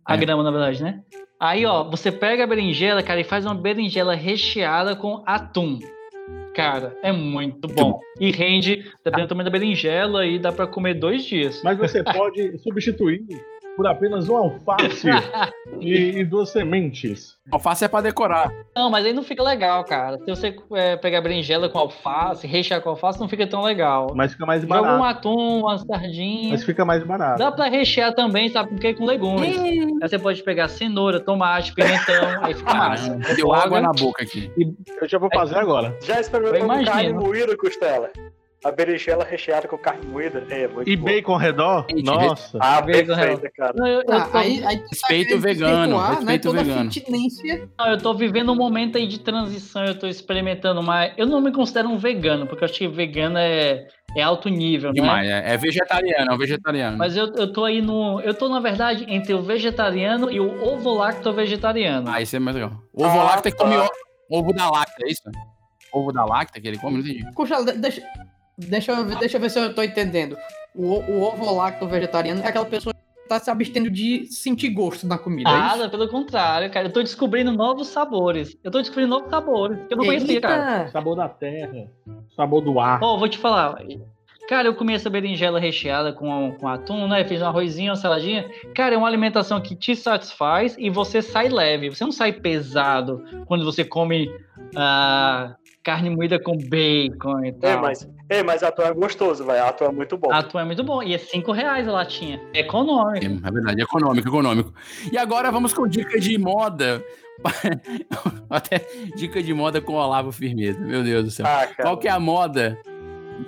A 0.05 0.15
É. 0.15 0.17
grama, 0.17 0.43
na 0.43 0.51
verdade, 0.51 0.83
né? 0.83 1.01
Aí, 1.39 1.65
ó, 1.65 1.83
você 1.83 2.11
pega 2.11 2.43
a 2.43 2.47
berinjela, 2.47 3.03
cara, 3.03 3.19
e 3.19 3.23
faz 3.23 3.45
uma 3.45 3.55
berinjela 3.55 4.15
recheada 4.15 4.95
com 4.95 5.23
atum. 5.25 5.79
Cara, 6.53 6.95
é 7.01 7.11
muito 7.11 7.67
bom. 7.67 7.99
E 8.19 8.31
rende, 8.31 8.85
dependendo 9.03 9.27
do 9.27 9.29
tamanho 9.29 9.45
da 9.45 9.51
berinjela, 9.51 10.25
e 10.25 10.37
dá 10.37 10.51
pra 10.51 10.67
comer 10.67 10.93
dois 10.93 11.25
dias. 11.25 11.61
Mas 11.63 11.77
você 11.77 12.03
pode 12.03 12.57
substituir 12.59 13.23
por 13.75 13.87
apenas 13.87 14.29
um 14.29 14.37
alface 14.37 15.07
e, 15.79 16.19
e 16.19 16.23
duas 16.23 16.49
sementes. 16.49 17.35
Alface 17.51 17.85
é 17.85 17.87
pra 17.87 18.01
decorar. 18.01 18.51
Não, 18.75 18.89
mas 18.89 19.05
aí 19.05 19.13
não 19.13 19.23
fica 19.23 19.43
legal, 19.43 19.83
cara. 19.83 20.17
Se 20.19 20.25
você 20.25 20.55
é, 20.73 20.95
pegar 20.95 21.21
berinjela 21.21 21.67
com 21.69 21.77
alface, 21.79 22.47
rechear 22.47 22.81
com 22.81 22.89
alface, 22.89 23.19
não 23.19 23.27
fica 23.27 23.45
tão 23.45 23.61
legal. 23.61 24.13
Mas 24.15 24.31
fica 24.33 24.45
mais 24.45 24.61
Joga 24.61 24.79
um 24.79 24.99
barato. 24.99 25.19
atum, 25.19 25.59
uma 25.61 25.77
sardinha. 25.77 26.51
Mas 26.51 26.63
fica 26.63 26.85
mais 26.85 27.03
barato. 27.03 27.39
Dá 27.39 27.51
pra 27.51 27.65
rechear 27.67 28.13
também, 28.13 28.49
sabe 28.49 28.69
com 28.69 28.75
o 28.75 28.79
quê? 28.79 28.93
Com 28.93 29.05
legumes. 29.05 29.57
Aí 30.01 30.09
você 30.09 30.19
pode 30.19 30.41
pegar 30.43 30.67
cenoura, 30.67 31.19
tomate, 31.19 31.73
pimentão, 31.73 32.03
aí 32.43 32.53
fica 32.53 32.73
massa. 32.73 33.07
Caramba, 33.07 33.35
deu 33.35 33.53
água 33.53 33.81
na 33.81 33.91
boca 33.91 34.23
aqui. 34.23 34.51
Eu 35.01 35.07
já 35.07 35.17
vou 35.17 35.29
fazer 35.33 35.57
agora. 35.57 35.97
Já 36.01 36.19
experimentou 36.19 36.67
carne 36.85 37.13
moída, 37.13 37.55
Costela? 37.57 38.09
A 38.63 38.71
berinjela 38.71 39.25
recheada 39.25 39.67
com 39.67 39.77
carne 39.77 40.05
moída 40.05 40.45
é 40.49 40.67
muito 40.69 40.89
E 40.89 40.95
boa. 40.95 41.11
bacon 41.11 41.33
ao 41.33 41.37
redor? 41.37 41.85
Gente, 41.89 42.03
Nossa. 42.05 42.57
Ah, 42.61 42.81
Bacon 42.81 43.15
perfeita, 43.15 43.51
cara. 43.57 43.73
Não, 43.75 43.85
eu, 43.85 44.01
eu 44.07 44.13
Ah, 44.13 44.21
tô, 44.21 44.37
aí, 44.37 44.63
aí 44.65 44.77
tu 44.77 44.83
tá 44.83 44.87
Respeito 44.91 45.39
vegano, 45.39 45.99
né, 45.99 46.09
respeito 46.15 46.51
vegano. 46.51 46.89
não, 47.77 47.87
eu 47.89 47.97
tô 47.97 48.13
vivendo 48.13 48.51
um 48.53 48.55
momento 48.55 48.97
aí 48.97 49.05
de 49.05 49.19
transição, 49.19 49.83
eu 49.85 49.99
tô 49.99 50.07
experimentando 50.07 50.81
mais. 50.81 51.13
Eu 51.17 51.25
não 51.27 51.41
me 51.41 51.51
considero 51.51 51.89
um 51.89 51.97
vegano, 51.97 52.47
porque 52.47 52.63
eu 52.63 52.65
acho 52.69 52.77
que 52.77 52.87
vegano 52.87 53.37
é, 53.37 53.85
é 54.15 54.21
alto 54.21 54.47
nível, 54.47 54.89
né? 54.91 55.01
Demais. 55.01 55.29
É, 55.29 55.53
é 55.53 55.57
vegetariano, 55.57 56.31
é 56.31 56.33
um 56.33 56.37
vegetariano. 56.37 56.97
Mas 56.97 57.17
eu, 57.17 57.33
eu 57.35 57.51
tô 57.51 57.65
aí 57.65 57.81
no. 57.81 58.21
Eu 58.21 58.33
tô, 58.33 58.47
na 58.47 58.61
verdade, 58.61 59.05
entre 59.09 59.33
o 59.33 59.41
vegetariano 59.41 60.31
e 60.31 60.39
o 60.39 60.63
ovo-lacto-vegetariano. 60.63 62.09
Ah, 62.09 62.21
isso 62.21 62.35
é 62.35 62.39
mais 62.39 62.55
legal. 62.55 62.71
Ovo 62.93 63.19
Ah, 63.19 63.23
lacta 63.23 63.51
que 63.51 63.57
come 63.57 63.75
tá. 63.75 63.83
o- 64.29 64.39
ovo 64.39 64.53
da 64.53 64.69
lacta, 64.69 65.03
é 65.05 65.11
isso? 65.11 65.21
Ovo 65.91 66.11
da 66.13 66.23
lacta 66.25 66.59
que 66.61 66.67
ele 66.67 66.77
come, 66.77 66.93
não 66.97 67.01
entendi. 67.07 67.23
Deixa, 67.79 68.01
deixa, 68.57 68.91
eu, 68.91 69.05
ver- 69.05 69.17
deixa 69.17 69.37
eu 69.37 69.41
ver 69.41 69.49
se 69.49 69.59
eu 69.59 69.73
tô 69.73 69.83
entendendo. 69.83 70.37
O, 70.75 70.85
o 70.99 71.21
ovo 71.21 71.53
lacto 71.55 71.87
vegetariano 71.87 72.41
é 72.41 72.47
aquela 72.47 72.65
pessoa 72.65 72.93
que 72.93 73.27
tá 73.29 73.39
se 73.39 73.49
abstendo 73.49 73.89
de 73.89 74.25
sentir 74.31 74.69
gosto 74.69 75.05
na 75.07 75.17
comida. 75.17 75.49
é 75.49 75.53
Nada, 75.53 75.81
isso? 75.81 75.89
pelo 75.91 76.07
contrário, 76.09 76.69
cara. 76.71 76.87
Eu 76.87 76.91
tô 76.93 77.01
descobrindo 77.01 77.51
novos 77.51 77.87
sabores. 77.87 78.57
Eu 78.63 78.71
tô 78.71 78.79
descobrindo 78.79 79.09
novos 79.11 79.29
sabores 79.29 79.77
que 79.87 79.93
eu 79.93 79.97
não 79.97 80.05
conhecia, 80.05 80.41
cara. 80.41 80.87
Sabor 80.89 81.15
da 81.15 81.29
terra. 81.29 81.87
Sabor 82.35 82.61
do 82.61 82.79
ar. 82.79 82.99
Ó, 83.03 83.17
vou 83.17 83.29
te 83.29 83.37
falar. 83.37 83.77
Cara, 84.49 84.67
eu 84.67 84.75
comi 84.75 84.93
essa 84.93 85.09
berinjela 85.09 85.57
recheada 85.57 86.11
com, 86.11 86.51
com 86.59 86.67
atum, 86.67 87.07
né? 87.07 87.23
Fiz 87.23 87.41
um 87.41 87.45
arrozinho, 87.45 87.91
uma 87.91 87.95
saladinha. 87.95 88.45
Cara, 88.75 88.93
é 88.95 88.97
uma 88.97 89.07
alimentação 89.07 89.61
que 89.61 89.73
te 89.73 89.95
satisfaz 89.95 90.75
e 90.77 90.89
você 90.89 91.21
sai 91.21 91.47
leve. 91.47 91.89
Você 91.89 92.03
não 92.03 92.11
sai 92.11 92.33
pesado 92.33 93.23
quando 93.45 93.63
você 93.63 93.85
come 93.85 94.29
ah, 94.75 95.55
carne 95.81 96.09
moída 96.09 96.37
com 96.39 96.57
bacon 96.57 97.45
e 97.45 97.51
tal. 97.53 97.69
É, 97.71 97.77
mas, 97.77 98.09
é, 98.33 98.43
mas 98.43 98.63
atum 98.63 98.83
é 98.83 98.93
gostoso, 98.93 99.45
velho. 99.45 99.63
Atum 99.63 99.85
é 99.85 99.91
muito 99.91 100.17
bom. 100.17 100.31
Atum 100.31 100.59
é 100.59 100.65
muito 100.65 100.83
bom. 100.83 101.03
E 101.03 101.13
é 101.13 101.17
5 101.17 101.51
reais 101.51 101.87
a 101.87 101.91
latinha. 101.91 102.41
É 102.53 102.61
econômico. 102.61 103.25
É, 103.25 103.47
é 103.47 103.51
verdade, 103.51 103.81
é 103.81 103.83
econômico, 103.83 104.27
econômico. 104.27 104.73
E 105.11 105.17
agora 105.17 105.51
vamos 105.51 105.73
com 105.73 105.87
dica 105.87 106.19
de 106.19 106.37
moda. 106.37 107.03
Até 108.49 108.85
dica 109.15 109.41
de 109.41 109.53
moda 109.53 109.81
com 109.81 109.93
Olavo 109.93 110.31
Firmeza. 110.31 110.79
Meu 110.79 111.03
Deus 111.03 111.25
do 111.25 111.31
céu. 111.31 111.45
Ah. 111.47 111.67
Qual 111.81 111.97
que 111.97 112.07
é 112.07 112.11
a 112.11 112.19
moda 112.19 112.77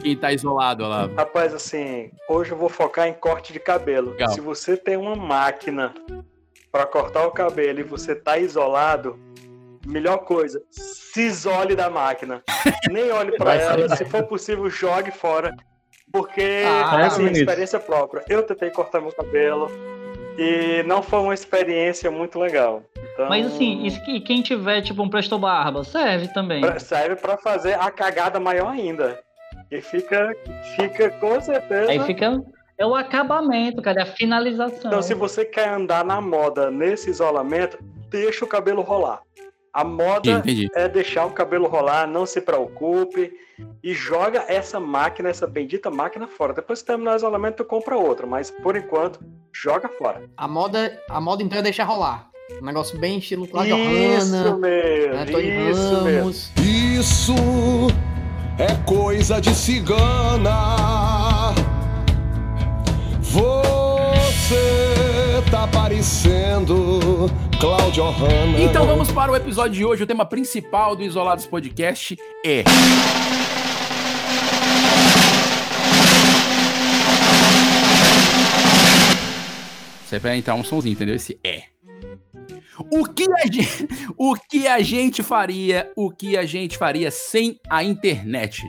quem 0.01 0.15
tá 0.15 0.31
isolado, 0.31 0.83
Olavo? 0.83 1.15
Rapaz, 1.15 1.53
assim, 1.53 2.11
hoje 2.29 2.51
eu 2.51 2.57
vou 2.57 2.69
focar 2.69 3.07
em 3.07 3.13
corte 3.13 3.53
de 3.53 3.59
cabelo. 3.59 4.11
Legal. 4.11 4.29
Se 4.29 4.41
você 4.41 4.75
tem 4.77 4.97
uma 4.97 5.15
máquina 5.15 5.93
pra 6.71 6.85
cortar 6.85 7.25
o 7.25 7.31
cabelo 7.31 7.79
e 7.79 7.83
você 7.83 8.13
tá 8.13 8.37
isolado, 8.37 9.19
melhor 9.85 10.19
coisa, 10.19 10.61
se 10.69 11.21
isole 11.21 11.75
da 11.75 11.89
máquina. 11.89 12.41
Nem 12.89 13.11
olhe 13.11 13.31
pra 13.37 13.45
Vai 13.45 13.61
ela, 13.61 13.87
sair. 13.89 13.97
se 13.97 14.05
for 14.05 14.23
possível, 14.23 14.69
jogue 14.69 15.11
fora. 15.11 15.55
Porque, 16.11 16.63
Ah, 16.65 17.05
assim, 17.07 17.23
Vinícius. 17.23 17.39
experiência 17.47 17.79
própria. 17.79 18.23
Eu 18.29 18.43
tentei 18.43 18.69
cortar 18.69 19.01
meu 19.01 19.11
cabelo 19.11 19.69
e 20.37 20.83
não 20.83 21.01
foi 21.01 21.19
uma 21.19 21.33
experiência 21.33 22.09
muito 22.09 22.39
legal. 22.39 22.83
Então, 23.13 23.27
Mas 23.29 23.47
assim, 23.47 23.87
que- 24.05 24.19
quem 24.21 24.41
tiver, 24.41 24.81
tipo, 24.81 25.01
um 25.01 25.09
Presto 25.09 25.37
Barba, 25.39 25.83
serve 25.83 26.27
também. 26.33 26.61
serve 26.79 27.15
pra 27.15 27.37
fazer 27.37 27.73
a 27.79 27.89
cagada 27.91 28.39
maior 28.39 28.69
ainda. 28.69 29.19
E 29.71 29.81
fica, 29.81 30.33
fica 30.75 31.09
com 31.11 31.39
certeza. 31.41 31.91
Aí 31.91 31.99
fica. 32.01 32.41
É 32.77 32.85
o 32.85 32.93
acabamento, 32.93 33.81
cara, 33.81 34.01
é 34.01 34.03
a 34.03 34.05
finalização. 34.05 34.87
Então, 34.91 35.01
se 35.01 35.13
você 35.13 35.45
quer 35.45 35.69
andar 35.69 36.03
na 36.03 36.19
moda 36.19 36.69
nesse 36.69 37.09
isolamento, 37.09 37.77
deixa 38.09 38.43
o 38.43 38.47
cabelo 38.47 38.81
rolar. 38.81 39.21
A 39.75 39.83
moda 39.83 40.31
Entendi, 40.31 40.67
entendi. 40.67 40.69
é 40.73 40.87
deixar 40.87 41.25
o 41.25 41.31
cabelo 41.31 41.67
rolar, 41.67 42.07
não 42.07 42.25
se 42.25 42.39
preocupe 42.39 43.29
e 43.83 43.93
joga 43.93 44.45
essa 44.47 44.79
máquina, 44.79 45.27
essa 45.27 45.45
bendita 45.45 45.91
máquina 45.91 46.27
fora. 46.29 46.53
Depois 46.53 46.79
que 46.79 46.87
terminar 46.87 47.11
o 47.11 47.15
isolamento, 47.17 47.57
tu 47.57 47.65
compra 47.65 47.97
outra, 47.97 48.25
mas 48.25 48.49
por 48.49 48.77
enquanto, 48.77 49.19
joga 49.51 49.89
fora. 49.89 50.23
A 50.37 50.47
moda, 50.47 50.97
a 51.09 51.19
moda 51.19 51.43
então 51.43 51.59
é 51.59 51.61
deixar 51.61 51.83
rolar. 51.83 52.29
Um 52.61 52.65
negócio 52.65 52.97
bem 52.97 53.17
estilo 53.17 53.45
Cláudio 53.49 53.75
Isso 53.75 54.33
Hanna, 54.33 54.57
mesmo, 54.57 55.13
né, 55.13 55.25
Tony 55.25 55.71
isso 55.71 56.03
mesmo. 56.03 56.19
Ramos. 56.19 56.51
Isso 56.61 57.33
é 58.57 58.75
coisa 58.89 59.41
de 59.41 59.53
cigana. 59.53 60.55
Você 63.19 64.84
tá 65.55 65.65
parecendo 65.67 67.29
Cláudio 67.61 68.03
Hanna. 68.09 68.59
Então 68.59 68.85
vamos 68.85 69.09
para 69.09 69.31
o 69.31 69.35
episódio 69.37 69.71
de 69.71 69.85
hoje. 69.85 70.03
O 70.03 70.05
tema 70.05 70.25
principal 70.25 70.97
do 70.97 71.01
Isolados 71.01 71.45
Podcast 71.45 72.17
é. 72.45 72.65
Você 80.05 80.19
vai 80.19 80.37
entrar 80.37 80.55
um 80.55 80.63
somzinho, 80.63 80.91
entendeu? 80.91 81.15
Esse 81.15 81.39
é. 81.41 81.63
O 82.91 83.05
que, 83.05 83.23
a 83.31 83.45
gente, 83.45 83.87
o 84.17 84.35
que 84.35 84.67
a 84.67 84.81
gente 84.81 85.23
faria, 85.23 85.89
o 85.95 86.11
que 86.11 86.35
a 86.35 86.45
gente 86.45 86.77
faria 86.77 87.09
sem 87.09 87.57
a 87.69 87.81
internet? 87.81 88.61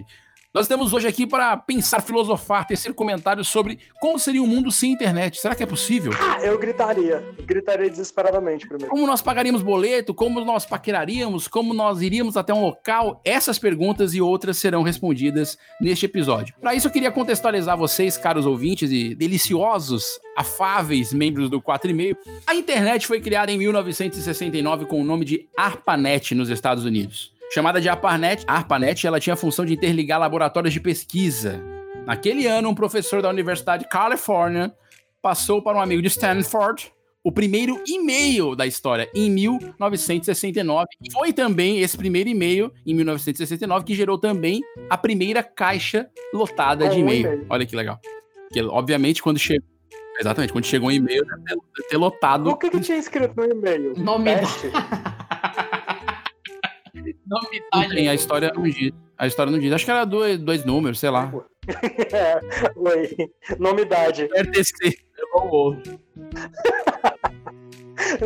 Nós 0.56 0.64
estamos 0.64 0.94
hoje 0.94 1.06
aqui 1.06 1.26
para 1.26 1.54
pensar, 1.54 2.00
filosofar, 2.00 2.66
tecer 2.66 2.94
comentários 2.94 3.46
sobre 3.46 3.78
como 4.00 4.18
seria 4.18 4.42
um 4.42 4.46
mundo 4.46 4.72
sem 4.72 4.90
internet. 4.90 5.38
Será 5.38 5.54
que 5.54 5.62
é 5.62 5.66
possível? 5.66 6.14
Ah, 6.18 6.42
eu 6.42 6.58
gritaria. 6.58 7.22
Gritaria 7.44 7.90
desesperadamente 7.90 8.66
primeiro. 8.66 8.90
Como 8.90 9.06
nós 9.06 9.20
pagaríamos 9.20 9.60
boleto? 9.60 10.14
Como 10.14 10.42
nós 10.46 10.64
paqueraríamos? 10.64 11.46
Como 11.46 11.75
nós 11.75 12.00
iríamos 12.00 12.38
até 12.38 12.54
um 12.54 12.62
local? 12.62 13.20
Essas 13.22 13.58
perguntas 13.58 14.14
e 14.14 14.22
outras 14.22 14.56
serão 14.56 14.82
respondidas 14.82 15.58
neste 15.78 16.06
episódio. 16.06 16.54
Para 16.58 16.75
isso, 16.75 16.86
eu 16.86 16.90
queria 16.90 17.12
contextualizar 17.12 17.76
vocês, 17.76 18.16
caros 18.16 18.46
ouvintes 18.46 18.90
e 18.90 19.14
deliciosos, 19.14 20.06
afáveis 20.38 21.12
membros 21.12 21.50
do 21.50 21.60
4 21.60 21.90
e 21.90 21.92
meio. 21.92 22.16
A 22.46 22.54
internet 22.54 23.06
foi 23.06 23.20
criada 23.20 23.52
em 23.52 23.58
1969 23.58 24.86
com 24.86 25.02
o 25.02 25.04
nome 25.04 25.26
de 25.26 25.46
ARPANET 25.54 26.34
nos 26.34 26.48
Estados 26.48 26.86
Unidos. 26.86 27.36
Chamada 27.53 27.81
de 27.81 27.88
ARPANET, 27.88 28.45
a 28.47 28.55
ARPANET 28.57 29.07
ela 29.07 29.21
tinha 29.21 29.35
a 29.35 29.37
função 29.37 29.65
de 29.65 29.75
interligar 29.75 30.19
laboratórios 30.21 30.73
de 30.73 30.81
pesquisa. 30.81 31.62
Naquele 32.05 32.47
ano, 32.47 32.69
um 32.69 32.75
professor 32.75 33.23
da 33.23 33.29
Universidade 33.29 33.85
de 33.85 33.88
Califórnia 33.88 34.75
passou 35.23 35.62
para 35.62 35.79
um 35.79 35.81
amigo 35.81 36.03
de 36.03 36.09
Stanford 36.09 36.93
o 37.25 37.33
primeiro 37.33 37.83
e-mail 37.88 38.55
da 38.55 38.67
história 38.67 39.11
em 39.12 39.29
1969. 39.29 40.87
E 41.03 41.11
foi 41.11 41.33
também 41.33 41.81
esse 41.81 41.97
primeiro 41.97 42.29
e-mail 42.29 42.73
em 42.87 42.95
1969 42.95 43.85
que 43.85 43.95
gerou 43.97 44.17
também 44.17 44.61
a 44.88 44.97
primeira 44.97 45.43
caixa 45.43 46.09
lotada 46.33 46.87
Com 46.87 46.95
de 46.95 47.00
e-mail. 47.00 47.45
Olha 47.50 47.67
que 47.67 47.75
legal. 47.75 47.99
Porque, 48.49 48.62
obviamente, 48.62 49.21
quando 49.23 49.38
chegou. 49.38 49.67
Exatamente, 50.21 50.53
quando 50.53 50.65
chegou 50.65 50.88
um 50.88 50.93
e-mail, 50.93 51.25
deve 51.45 51.61
ter- 51.91 51.97
lotado. 51.97 52.49
O 52.49 52.57
que, 52.57 52.71
que 52.71 52.81
tinha 52.81 52.97
escrito 52.97 53.35
no 53.37 53.45
e-mail? 53.45 53.93
Nome? 53.99 54.31
Novidade. 57.26 57.95
Tem, 57.95 58.09
a 58.09 58.14
história 58.14 58.52
não 58.54 58.62
diz. 58.62 58.92
A 59.18 59.26
história 59.26 59.50
não 59.50 59.59
diz. 59.59 59.73
Acho 59.73 59.85
que 59.85 59.90
era 59.90 60.04
dois, 60.04 60.38
dois 60.38 60.64
números, 60.64 60.99
sei 61.00 61.11
lá. 61.11 61.33
É, 62.12 62.40
Oi, 62.76 63.30
nomidade. 63.59 64.25
RTC. 64.35 64.99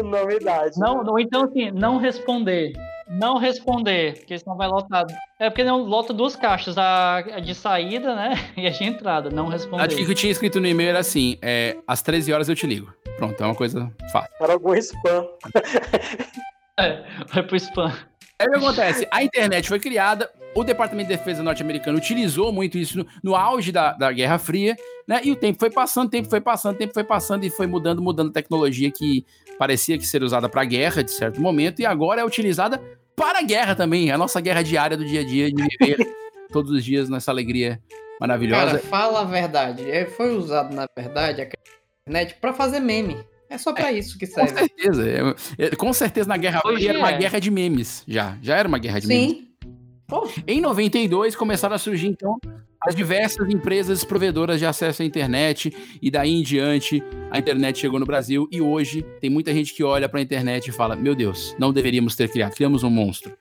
Nomidade. 0.04 0.78
Não, 0.78 1.04
ou 1.04 1.19
então 1.19 1.45
assim, 1.45 1.71
não 1.71 1.99
responder. 1.99 2.73
Não 3.09 3.38
responder, 3.38 4.19
porque 4.19 4.38
senão 4.38 4.57
vai 4.57 4.69
lotado. 4.69 5.12
É 5.40 5.50
porque 5.50 5.64
não 5.64 5.83
lota 5.83 6.12
duas 6.12 6.37
caixas, 6.37 6.78
a 6.78 7.16
a 7.16 7.40
de 7.40 7.57
saída, 7.57 8.14
né? 8.14 8.35
E 8.57 8.69
a 8.69 8.71
de 8.71 8.85
entrada, 8.85 9.30
não 9.30 9.49
Acho 9.49 9.66
que 9.66 9.75
o 9.75 9.76
responder. 9.76 10.04
que 10.04 10.11
eu 10.11 10.14
tinha 10.14 10.30
escrito 10.30 10.61
no 10.61 10.66
e-mail 10.69 10.90
era 10.90 11.00
assim: 11.00 11.37
é, 11.42 11.76
às 11.88 12.02
13 12.02 12.33
horas 12.33 12.49
eu 12.49 12.54
te 12.54 12.66
ligo. 12.69 12.92
Pronto, 13.16 13.42
é 13.42 13.45
uma 13.47 13.54
coisa 13.54 13.92
fácil. 14.12 14.30
Era 14.40 14.52
algum 14.52 14.75
spam. 14.75 15.26
É, 16.78 17.04
vai 17.35 17.42
pro 17.42 17.57
spam. 17.57 17.92
Aí 18.40 18.47
o 18.47 18.50
que 18.52 18.56
acontece? 18.56 19.06
A 19.11 19.23
internet 19.23 19.68
foi 19.68 19.78
criada, 19.78 20.30
o 20.54 20.64
Departamento 20.64 21.11
de 21.11 21.16
Defesa 21.16 21.42
norte-americano 21.42 21.99
utilizou 21.99 22.50
muito 22.50 22.78
isso 22.78 22.99
no, 22.99 23.06
no 23.23 23.37
auge 23.37 23.70
da, 23.70 23.92
da 23.92 24.11
Guerra 24.11 24.38
Fria, 24.38 24.75
né? 25.06 25.20
E 25.23 25.30
o 25.30 25.37
tempo 25.37 25.59
foi 25.61 25.70
passando, 25.70 26.06
o 26.06 26.11
tempo 26.11 26.28
foi 26.28 26.40
passando, 26.40 26.75
o 26.75 26.78
tempo 26.78 26.94
foi 26.94 27.04
passando 27.04 27.44
e 27.44 27.50
foi 27.50 27.66
mudando, 27.66 28.00
mudando 28.00 28.30
a 28.30 28.32
tecnologia 28.32 28.90
que 28.90 29.26
parecia 29.59 29.99
que 29.99 30.06
ser 30.06 30.23
usada 30.23 30.49
para 30.49 30.64
guerra 30.64 31.04
de 31.04 31.11
certo 31.11 31.38
momento 31.38 31.80
e 31.80 31.87
agora 31.87 32.23
é 32.23 32.25
utilizada 32.25 32.80
para 33.14 33.40
a 33.40 33.42
guerra 33.42 33.75
também, 33.75 34.11
a 34.11 34.16
nossa 34.16 34.40
guerra 34.40 34.62
diária 34.62 34.97
do 34.97 35.04
dia 35.04 35.20
a 35.20 35.25
dia 35.25 35.52
de 35.52 35.62
viver 35.62 35.99
todos 36.50 36.70
os 36.70 36.82
dias 36.82 37.11
nessa 37.11 37.30
alegria 37.30 37.78
maravilhosa. 38.18 38.78
Cara, 38.78 38.78
fala 38.78 39.20
a 39.20 39.25
verdade. 39.25 39.90
É, 39.90 40.06
Foi 40.06 40.35
usado, 40.35 40.75
na 40.75 40.87
verdade, 40.97 41.42
a 41.42 41.49
internet 42.06 42.37
pra 42.40 42.54
fazer 42.54 42.80
meme. 42.80 43.23
É 43.50 43.59
só 43.59 43.73
pra 43.73 43.92
isso 43.92 44.16
que 44.16 44.26
com 44.26 44.35
serve. 44.35 44.54
certeza, 44.59 45.04
é- 45.59 45.66
é- 45.66 45.76
com 45.76 45.92
certeza 45.92 46.28
na 46.28 46.37
Guerra 46.37 46.62
Hoje 46.64 46.76
Fria 46.76 46.90
era 46.90 46.99
uma 47.00 47.11
é. 47.11 47.19
guerra 47.19 47.38
de 47.40 47.50
memes, 47.50 48.04
já, 48.07 48.38
já 48.40 48.57
era 48.57 48.69
uma 48.69 48.78
guerra 48.78 49.00
de 49.00 49.07
memes. 49.09 49.30
Sim. 49.37 49.47
Em 50.47 50.61
92 50.61 51.37
começaram 51.37 51.75
a 51.75 51.78
surgir 51.78 52.09
então 52.09 52.37
as 52.83 52.97
diversas 52.97 53.49
empresas 53.49 54.02
provedoras 54.04 54.59
de 54.59 54.66
acesso 54.66 55.02
à 55.02 55.04
internet 55.04 55.73
e 56.00 56.11
daí 56.11 56.30
em 56.33 56.42
diante 56.42 57.02
a 57.30 57.38
internet 57.38 57.78
chegou 57.78 58.00
no 58.00 58.07
Brasil 58.07 58.49
e 58.50 58.61
hoje 58.61 59.02
tem 59.21 59.28
muita 59.30 59.52
gente 59.52 59.75
que 59.75 59.85
olha 59.85 60.09
para 60.09 60.19
a 60.19 60.23
internet 60.23 60.69
e 60.69 60.73
fala: 60.73 60.97
"Meu 60.97 61.14
Deus, 61.14 61.54
não 61.59 61.73
deveríamos 61.73 62.16
ter 62.16 62.28
criado, 62.28 62.54
criamos 62.54 62.83
um 62.83 62.90
monstro". 62.90 63.33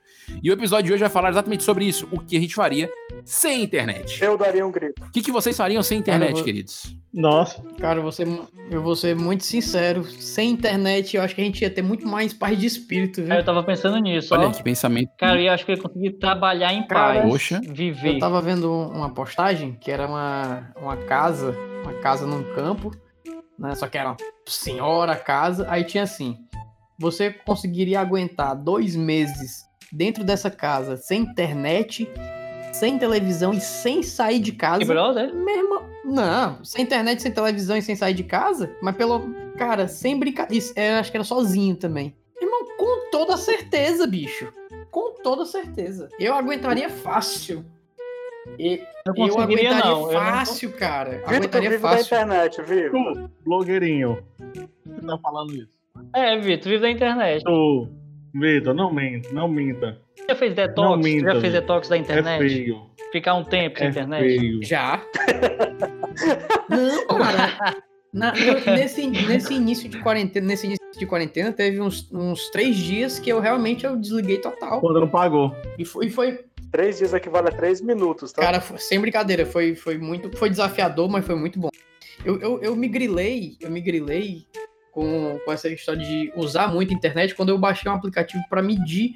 E 0.42 0.50
o 0.50 0.52
episódio 0.52 0.86
de 0.86 0.92
hoje 0.92 1.00
vai 1.00 1.10
falar 1.10 1.30
exatamente 1.30 1.62
sobre 1.64 1.84
isso, 1.84 2.08
o 2.10 2.18
que 2.20 2.36
a 2.36 2.40
gente 2.40 2.54
faria 2.54 2.90
sem 3.24 3.62
internet. 3.62 4.22
Eu 4.22 4.36
daria 4.38 4.66
um 4.66 4.70
grito. 4.72 5.02
O 5.04 5.10
que, 5.10 5.20
que 5.22 5.30
vocês 5.32 5.56
fariam 5.56 5.82
sem 5.82 5.98
internet, 5.98 6.32
vou- 6.34 6.44
queridos? 6.44 6.96
Nossa, 7.12 7.60
cara, 7.80 7.98
eu 7.98 8.02
vou, 8.04 8.12
ser, 8.12 8.26
eu 8.70 8.80
vou 8.82 8.94
ser 8.94 9.16
muito 9.16 9.44
sincero. 9.44 10.04
Sem 10.04 10.50
internet, 10.50 11.16
eu 11.16 11.22
acho 11.22 11.34
que 11.34 11.40
a 11.40 11.44
gente 11.44 11.60
ia 11.60 11.68
ter 11.70 11.82
muito 11.82 12.06
mais 12.06 12.32
paz 12.32 12.56
de 12.58 12.66
espírito, 12.66 13.22
viu? 13.22 13.34
Eu 13.34 13.44
tava 13.44 13.62
pensando 13.64 13.98
nisso, 13.98 14.32
Olha 14.32 14.46
ó. 14.48 14.50
que 14.52 14.62
pensamento. 14.62 15.10
Cara, 15.18 15.40
eu 15.42 15.52
acho 15.52 15.64
que 15.66 15.72
eu 15.72 15.76
ia 15.76 15.82
conseguir 15.82 16.10
trabalhar 16.12 16.72
em 16.72 16.86
Cara, 16.86 17.20
paz. 17.20 17.30
Poxa. 17.30 17.60
Viver. 17.68 18.14
Eu 18.14 18.18
tava 18.20 18.40
vendo 18.40 18.70
um- 18.72 18.88
uma 18.96 19.12
postagem 19.12 19.76
que 19.80 19.90
era 19.90 20.06
uma, 20.06 20.72
uma 20.80 20.96
casa, 20.96 21.54
uma 21.82 21.94
casa 21.94 22.24
num 22.26 22.44
campo, 22.54 22.92
né? 23.58 23.74
Só 23.74 23.88
que 23.88 23.98
era 23.98 24.10
uma 24.10 24.16
senhora 24.46 25.16
casa. 25.16 25.66
Aí 25.68 25.82
tinha 25.84 26.04
assim: 26.04 26.36
você 26.98 27.30
conseguiria 27.30 28.00
aguentar 28.00 28.54
dois 28.54 28.94
meses 28.94 29.64
dentro 29.92 30.24
dessa 30.24 30.50
casa 30.50 30.96
sem 30.96 31.22
internet, 31.22 32.08
sem 32.72 32.98
televisão 32.98 33.52
e 33.52 33.60
sem 33.60 34.02
sair 34.02 34.38
de 34.38 34.52
casa. 34.52 34.82
E, 34.82 34.86
brother, 34.86 35.34
Meu 35.34 35.56
irmão, 35.56 35.84
não, 36.04 36.64
sem 36.64 36.84
internet, 36.84 37.20
sem 37.22 37.32
televisão 37.32 37.76
e 37.76 37.82
sem 37.82 37.96
sair 37.96 38.14
de 38.14 38.24
casa, 38.24 38.70
mas 38.82 38.96
pelo. 38.96 39.34
Cara, 39.56 39.86
sem 39.88 40.18
brincadeira. 40.18 40.64
Acho 40.98 41.10
que 41.10 41.16
era 41.16 41.24
sozinho 41.24 41.76
também. 41.76 42.14
Irmão, 42.40 42.64
com 42.78 43.10
toda 43.10 43.36
certeza, 43.36 44.06
bicho. 44.06 44.50
Com 44.90 45.14
toda 45.22 45.44
certeza. 45.44 46.08
Eu 46.18 46.34
aguentaria 46.34 46.88
fácil. 46.88 47.64
E, 48.58 48.82
eu 49.06 49.14
conseguiria 49.14 49.70
aguentaria 49.70 49.84
não. 49.84 50.10
Eu 50.10 50.12
não 50.14 50.20
fácil, 50.20 50.72
cara. 50.72 51.10
Vitor, 51.18 51.34
Aguentaria 51.34 51.70
vivo 51.70 51.82
da 51.82 51.88
fácil. 51.90 52.06
internet, 52.06 52.62
viu? 52.62 52.90
tu, 52.90 53.30
blogueirinho, 53.44 54.18
você 54.86 55.06
tá 55.06 55.18
falando 55.18 55.54
isso? 55.54 55.68
É, 56.14 56.38
Vitor, 56.38 56.70
vive 56.72 56.80
da 56.82 56.90
internet. 56.90 57.44
Tu, 57.44 57.88
Vitor, 58.34 58.74
não 58.74 58.92
minta, 58.92 59.28
não 59.32 59.48
minta. 59.48 59.98
Já 60.28 60.34
fez 60.36 60.54
Não 60.54 60.66
detox? 60.66 61.04
minta, 61.04 61.32
já 61.34 61.40
fez 61.40 61.52
detox 61.52 61.88
da 61.88 61.96
É 61.96 61.98
internet? 62.00 62.38
feio. 62.48 62.82
Ficar 63.12 63.34
um 63.34 63.44
tempo 63.44 63.78
sem 63.78 63.86
É 63.86 63.90
internet? 63.90 64.22
feio. 64.38 64.64
Já. 64.64 65.02
Não, 66.68 67.06
cara. 67.18 67.76
Na- 68.12 68.32
nesse, 68.32 69.06
nesse 69.06 69.54
início 69.54 69.88
de 69.88 69.98
quarentena, 70.00 70.46
nesse 70.46 70.66
início 70.66 70.84
de 70.98 71.06
quarentena, 71.06 71.52
teve 71.52 71.80
uns, 71.80 72.10
uns 72.12 72.48
três 72.50 72.76
dias 72.76 73.18
que 73.18 73.30
eu 73.30 73.40
realmente 73.40 73.84
eu 73.86 73.96
desliguei 73.96 74.38
total. 74.38 74.80
Quando 74.80 75.00
não 75.00 75.08
pagou. 75.08 75.54
E 75.78 75.84
foi, 75.84 76.06
e 76.06 76.10
foi 76.10 76.44
Três 76.72 76.98
dias 76.98 77.12
equivale 77.12 77.48
a 77.48 77.50
três 77.50 77.80
minutos, 77.80 78.30
tá? 78.32 78.42
cara, 78.42 78.60
foi- 78.60 78.78
sem 78.78 79.00
brincadeira, 79.00 79.44
foi, 79.44 79.74
foi 79.74 79.98
muito, 79.98 80.36
foi 80.36 80.48
desafiador, 80.48 81.08
mas 81.08 81.26
foi 81.26 81.34
muito 81.34 81.58
bom. 81.58 81.68
Eu, 82.24 82.38
eu, 82.40 82.60
eu 82.62 82.76
me 82.76 82.86
grilei, 82.86 83.56
eu 83.60 83.68
me 83.72 83.80
grilei 83.80 84.46
com, 84.92 85.38
com 85.44 85.52
essa 85.52 85.68
história 85.68 86.02
de 86.02 86.32
usar 86.36 86.68
muito 86.68 86.92
a 86.92 86.96
internet 86.96 87.34
quando 87.34 87.50
eu 87.50 87.58
baixei 87.58 87.90
um 87.90 87.94
aplicativo 87.94 88.42
para 88.48 88.62
medir 88.62 89.14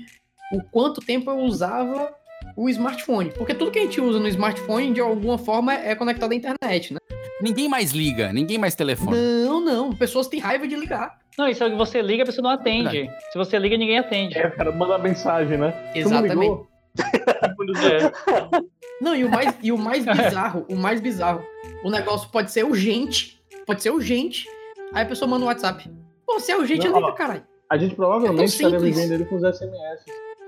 o 0.52 0.62
quanto 0.62 1.00
tempo 1.00 1.30
eu 1.30 1.38
usava 1.38 2.14
o 2.56 2.68
smartphone. 2.68 3.30
Porque 3.30 3.54
tudo 3.54 3.70
que 3.70 3.78
a 3.78 3.82
gente 3.82 4.00
usa 4.00 4.18
no 4.18 4.28
smartphone, 4.28 4.92
de 4.92 5.00
alguma 5.00 5.38
forma, 5.38 5.72
é 5.74 5.94
conectado 5.94 6.32
à 6.32 6.34
internet, 6.34 6.92
né? 6.92 7.00
Ninguém 7.40 7.68
mais 7.68 7.90
liga, 7.90 8.32
ninguém 8.32 8.58
mais 8.58 8.74
telefona. 8.74 9.16
Não, 9.16 9.60
não. 9.60 9.92
Pessoas 9.92 10.28
têm 10.28 10.40
raiva 10.40 10.66
de 10.66 10.76
ligar. 10.76 11.18
Não, 11.36 11.48
isso 11.48 11.64
é 11.64 11.70
que 11.70 11.76
você 11.76 12.00
liga, 12.00 12.22
a 12.22 12.26
pessoa 12.26 12.44
não 12.44 12.50
atende. 12.50 13.10
Se 13.32 13.38
você 13.38 13.58
liga, 13.58 13.76
ninguém 13.76 13.98
atende. 13.98 14.38
É, 14.38 14.46
o 14.46 14.52
cara 14.52 14.70
manda 14.70 14.96
mensagem, 14.98 15.58
né? 15.58 15.74
Exatamente. 15.94 16.66
É. 16.96 18.60
Não, 19.00 19.16
e 19.16 19.24
o 19.24 19.30
mais, 19.30 19.54
e 19.62 19.72
o 19.72 19.78
mais 19.78 20.04
bizarro, 20.04 20.64
o 20.68 20.76
mais 20.76 21.00
bizarro, 21.00 21.44
o 21.82 21.90
negócio 21.90 22.28
pode 22.30 22.52
ser 22.52 22.64
urgente, 22.64 23.40
pode 23.66 23.82
ser 23.82 23.90
urgente, 23.90 24.46
aí 24.94 25.04
a 25.04 25.06
pessoa 25.06 25.28
manda 25.28 25.44
um 25.44 25.48
WhatsApp. 25.48 25.90
Pô, 26.26 26.38
se 26.38 26.52
é 26.52 26.56
urgente, 26.56 26.88
Não, 26.88 27.00
liga, 27.00 27.12
caralho. 27.12 27.42
A 27.70 27.76
gente 27.76 27.92
É 27.92 27.96
provavelmente 27.96 28.36
tão 28.36 28.44
estaria 28.44 28.78
vivendo 28.78 29.12
ele 29.12 29.24
com 29.24 29.36
os 29.36 29.42
SMS 29.42 30.04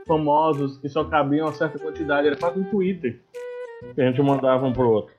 famosos 0.06 0.78
que 0.78 0.88
só 0.88 1.04
cabiam 1.04 1.46
uma 1.46 1.52
certa 1.52 1.78
quantidade. 1.78 2.26
Era 2.26 2.36
quase 2.36 2.58
um 2.60 2.64
Twitter 2.64 3.20
que 3.94 4.00
a 4.00 4.06
gente 4.06 4.22
mandava 4.22 4.66
um 4.66 4.72
pro 4.72 4.88
outro. 4.88 5.12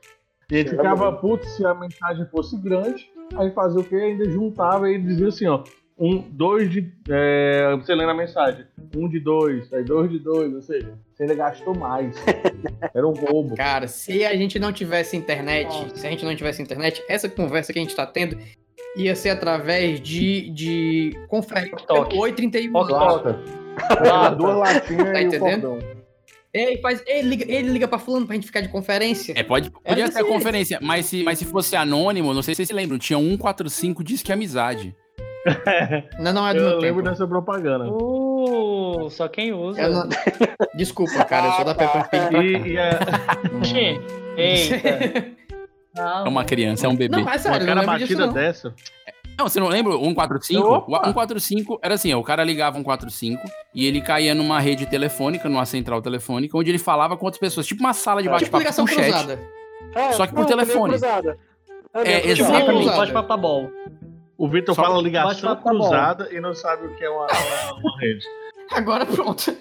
E 0.50 0.56
a 0.56 0.58
gente 0.60 0.70
ficava 0.70 1.12
puto 1.12 1.46
se 1.46 1.66
a 1.66 1.74
mensagem 1.74 2.26
fosse 2.28 2.58
grande, 2.58 3.12
aí 3.36 3.52
fazia 3.52 3.82
o 3.82 3.84
quê? 3.84 3.96
Ainda 3.96 4.30
juntava 4.30 4.90
e 4.90 4.98
dizia 4.98 5.28
assim, 5.28 5.46
ó. 5.46 5.64
Um, 6.00 6.20
dois 6.20 6.70
de. 6.70 6.94
É, 7.10 7.76
você 7.76 7.96
lendo 7.96 8.12
a 8.12 8.14
mensagem. 8.14 8.66
Um 8.96 9.10
de 9.10 9.20
dois, 9.20 9.74
aí 9.74 9.84
dois 9.84 10.12
de 10.12 10.20
dois, 10.20 10.54
ou 10.54 10.62
seja, 10.62 10.94
você 11.12 11.24
ainda 11.24 11.34
gastou 11.34 11.76
mais. 11.76 12.16
Era 12.94 13.08
um 13.08 13.14
roubo. 13.14 13.56
Cara, 13.56 13.88
se 13.88 14.24
a 14.24 14.36
gente 14.36 14.60
não 14.60 14.72
tivesse 14.72 15.18
internet, 15.18 15.70
se 15.98 16.06
a 16.06 16.10
gente 16.12 16.24
não 16.24 16.36
tivesse 16.36 16.62
internet, 16.62 17.04
essa 17.10 17.28
conversa 17.28 17.74
que 17.74 17.80
a 17.80 17.82
gente 17.82 17.96
tá 17.96 18.06
tendo 18.06 18.38
ia 18.96 19.16
ser 19.16 19.30
através 19.30 20.00
de, 20.00 20.50
de 20.52 21.12
conferência. 21.28 21.76
Oi, 22.16 22.32
31. 22.34 22.72
Lata. 22.72 23.40
Lata. 24.02 24.36
Duas 24.36 24.58
latinhas 24.58 25.12
Tá 25.14 25.22
e 25.22 25.26
entendendo? 25.26 25.62
cordão. 25.70 25.98
Ele 26.54 26.78
faz, 26.82 27.04
ele 27.06 27.28
liga, 27.30 27.46
ele 27.52 27.70
liga 27.70 27.88
pra 27.88 28.00
fulano 28.00 28.26
pra 28.26 28.34
gente 28.34 28.48
ficar 28.48 28.62
de 28.62 28.70
conferência. 28.70 29.34
É, 29.38 29.44
pode, 29.44 29.68
Era 29.84 29.90
podia 29.96 30.06
desse 30.06 30.18
ser 30.18 30.24
a 30.24 30.28
conferência, 30.28 30.80
mas 30.82 31.06
se, 31.06 31.22
mas 31.24 31.38
se 31.38 31.46
fosse 31.46 31.76
anônimo, 31.76 32.34
não 32.34 32.42
sei 32.42 32.56
se 32.56 32.58
vocês 32.58 32.70
se 32.70 32.74
lembram, 32.74 32.98
tinha 32.98 33.20
145 33.20 34.04
diz 34.04 34.24
que 34.24 34.32
amizade. 34.32 34.96
Não, 36.20 36.34
não 36.34 36.46
é 36.48 36.54
do 36.54 36.60
Eu 36.60 36.64
meu 36.72 36.78
lembro 36.80 37.04
tempo. 37.04 37.10
dessa 37.10 37.26
propaganda. 37.28 37.86
Uh, 37.90 39.10
só 39.10 39.30
quem 39.30 39.54
usa. 39.54 39.88
Não- 39.88 40.10
Desculpa, 40.76 41.24
cara, 41.24 41.48
eu 41.48 41.52
sou 41.54 41.64
da 41.66 41.74
Peppa 41.76 42.04
Pig 42.10 42.36
E, 42.36 42.72
e 42.74 42.78
é, 42.78 42.90
Oxi. 43.58 44.02
Eita. 44.36 45.38
Não, 45.98 46.26
É 46.26 46.30
uma 46.30 46.46
criança, 46.46 46.86
é 46.86 46.90
um 46.90 46.96
bebê. 46.96 47.18
Não, 47.18 47.24
mas 47.24 47.46
uma 47.46 47.54
sério, 47.54 47.68
eu 47.70 47.76
não 47.76 47.84
cara 47.84 48.00
batida 48.00 48.26
não. 48.28 48.34
dessa. 48.34 48.74
Não, 49.38 49.48
você 49.48 49.60
não 49.60 49.68
lembra 49.68 49.94
o 49.96 50.00
145? 50.04 50.68
Opa! 50.68 51.00
O 51.02 51.06
145 51.06 51.80
era 51.84 51.94
assim, 51.94 52.12
ó, 52.14 52.20
o 52.20 52.24
cara 52.24 52.44
ligava 52.44 52.76
145 52.78 53.44
e 53.74 53.86
ele 53.86 54.02
caía 54.02 54.34
numa 54.34 54.60
rede 54.60 54.86
telefônica, 54.88 55.48
numa 55.48 55.66
central 55.66 56.02
telefônica, 56.02 56.58
onde 56.58 56.72
ele 56.72 56.80
falava 56.80 57.16
com 57.16 57.26
outras 57.26 57.40
pessoas, 57.40 57.68
tipo 57.68 57.80
uma 57.82 57.94
sala 57.94 58.22
de 58.22 58.28
Tipo 58.28 58.34
bate-papo 58.40 58.58
ligação 58.64 58.86
com 58.86 58.94
chat. 58.94 59.04
cruzada. 59.12 59.40
É, 59.94 60.12
Só 60.14 60.26
que 60.26 60.34
por 60.34 60.40
não, 60.42 60.48
também 60.48 60.66
telefone. 60.66 60.90
cruzada. 60.94 61.38
É, 61.94 62.20
Tipo 62.20 62.22
cruzada. 62.28 62.30
exatamente. 62.32 62.66
cruzada. 62.78 62.98
Pode 62.98 63.14
papar 63.14 63.38
bol. 63.38 63.72
O 64.40 64.48
Vitor 64.50 64.76
fala 64.76 65.02
ligação 65.02 65.56
bom. 65.56 65.62
cruzada 65.62 66.30
e 66.32 66.40
não 66.42 66.54
sabe 66.56 66.88
o 66.88 66.96
que 66.96 67.04
é 67.04 67.10
uma, 67.10 67.26
uma, 67.28 67.74
uma 67.80 68.00
rede. 68.00 68.26
Agora 68.72 69.06
pronto. 69.06 69.56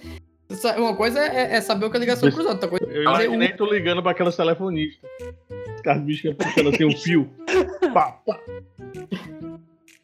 Uma 0.79 0.95
coisa 0.97 1.19
é, 1.21 1.57
é 1.57 1.61
saber 1.61 1.87
o 1.87 1.91
que 1.91 1.97
é 1.97 2.01
ligação 2.01 2.31
cruzada, 2.31 2.55
outra 2.55 2.69
coisa 2.69 2.87
Eu 2.87 3.03
é 3.03 3.05
fazer 3.05 3.25
imaginei 3.25 3.53
tu 3.55 3.65
ligando 3.67 4.03
pra 4.03 4.13
aquelas 4.13 4.37
telefonistas. 4.37 5.11
As 5.87 6.01
bichas 6.01 6.35
puxando 6.35 6.69
assim 6.69 6.85
um 6.85 6.97
fio. 6.97 7.31
Pá, 7.93 8.13
pá. 8.27 8.39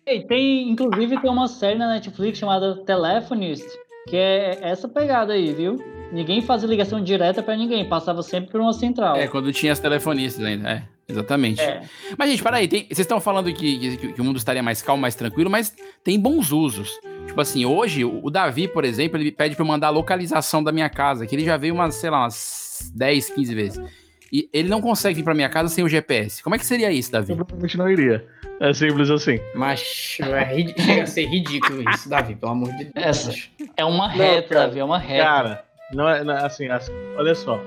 Ei, 0.06 0.24
tem, 0.24 0.68
inclusive, 0.68 1.20
tem 1.20 1.30
uma 1.30 1.48
série 1.48 1.78
na 1.78 1.88
Netflix 1.88 2.38
chamada 2.38 2.76
Telephonist, 2.84 3.66
que 4.08 4.16
é 4.16 4.58
essa 4.60 4.88
pegada 4.88 5.32
aí, 5.32 5.52
viu? 5.52 5.78
Ninguém 6.12 6.42
fazia 6.42 6.68
ligação 6.68 7.02
direta 7.02 7.42
pra 7.42 7.56
ninguém, 7.56 7.88
passava 7.88 8.22
sempre 8.22 8.50
por 8.50 8.60
uma 8.60 8.72
central. 8.72 9.16
É, 9.16 9.26
quando 9.26 9.52
tinha 9.52 9.72
as 9.72 9.78
telefonistas 9.78 10.44
ainda, 10.44 10.70
é, 10.70 10.82
exatamente. 11.08 11.60
É. 11.62 11.82
Mas, 12.18 12.30
gente, 12.30 12.42
peraí, 12.42 12.68
tem, 12.68 12.84
vocês 12.84 12.98
estão 12.98 13.20
falando 13.20 13.52
que, 13.52 13.96
que, 13.96 14.12
que 14.12 14.20
o 14.20 14.24
mundo 14.24 14.36
estaria 14.36 14.62
mais 14.62 14.82
calmo, 14.82 15.00
mais 15.00 15.14
tranquilo, 15.14 15.48
mas 15.48 15.74
tem 16.04 16.20
bons 16.20 16.52
usos. 16.52 16.90
Tipo 17.26 17.40
assim, 17.40 17.64
hoje, 17.64 18.04
o, 18.04 18.20
o 18.22 18.30
Davi, 18.30 18.68
por 18.68 18.84
exemplo, 18.84 19.18
ele 19.18 19.32
pede 19.32 19.54
pra 19.54 19.62
eu 19.62 19.68
mandar 19.68 19.86
a 19.86 19.90
localização 19.90 20.62
da 20.62 20.72
minha 20.72 20.90
casa, 20.90 21.26
que 21.26 21.34
ele 21.34 21.44
já 21.44 21.56
veio 21.56 21.74
umas, 21.74 21.94
sei 21.94 22.10
lá, 22.10 22.24
umas 22.24 22.92
10, 22.94 23.30
15 23.30 23.54
vezes. 23.54 24.01
E 24.32 24.48
ele 24.52 24.68
não 24.68 24.80
consegue 24.80 25.16
vir 25.16 25.22
pra 25.24 25.34
minha 25.34 25.48
casa 25.50 25.68
sem 25.68 25.84
o 25.84 25.88
GPS. 25.88 26.42
Como 26.42 26.54
é 26.54 26.58
que 26.58 26.64
seria 26.64 26.90
isso, 26.90 27.12
Davi? 27.12 27.30
Eu 27.32 27.36
provavelmente 27.36 27.76
não 27.76 27.90
iria. 27.90 28.26
É 28.60 28.72
simples 28.72 29.10
assim. 29.10 29.38
Mas 29.54 29.80
é 30.20 30.72
chega 30.82 31.02
a 31.02 31.06
ser 31.06 31.26
ridículo 31.26 31.82
isso, 31.90 32.08
Davi, 32.08 32.34
pelo 32.34 32.52
amor 32.52 32.70
de 32.72 32.84
Deus. 32.84 32.94
Essa. 32.96 33.34
É 33.76 33.84
uma 33.84 34.08
reta. 34.08 34.54
Davi, 34.54 34.78
é 34.78 34.84
uma 34.84 34.98
reta. 34.98 35.24
Cara, 35.24 35.64
não 35.92 36.08
é, 36.08 36.24
não 36.24 36.32
é 36.34 36.46
assim, 36.46 36.66
assim, 36.68 36.92
olha 37.16 37.34
só. 37.34 37.60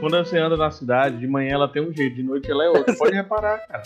Quando 0.00 0.16
você 0.18 0.38
anda 0.38 0.56
na 0.56 0.70
cidade, 0.70 1.18
de 1.18 1.26
manhã 1.26 1.54
ela 1.54 1.68
tem 1.68 1.82
um 1.82 1.92
jeito, 1.92 2.14
de 2.14 2.22
noite 2.22 2.48
ela 2.50 2.64
é 2.64 2.68
outro. 2.68 2.94
Pode 2.98 3.14
reparar, 3.14 3.58
cara. 3.66 3.82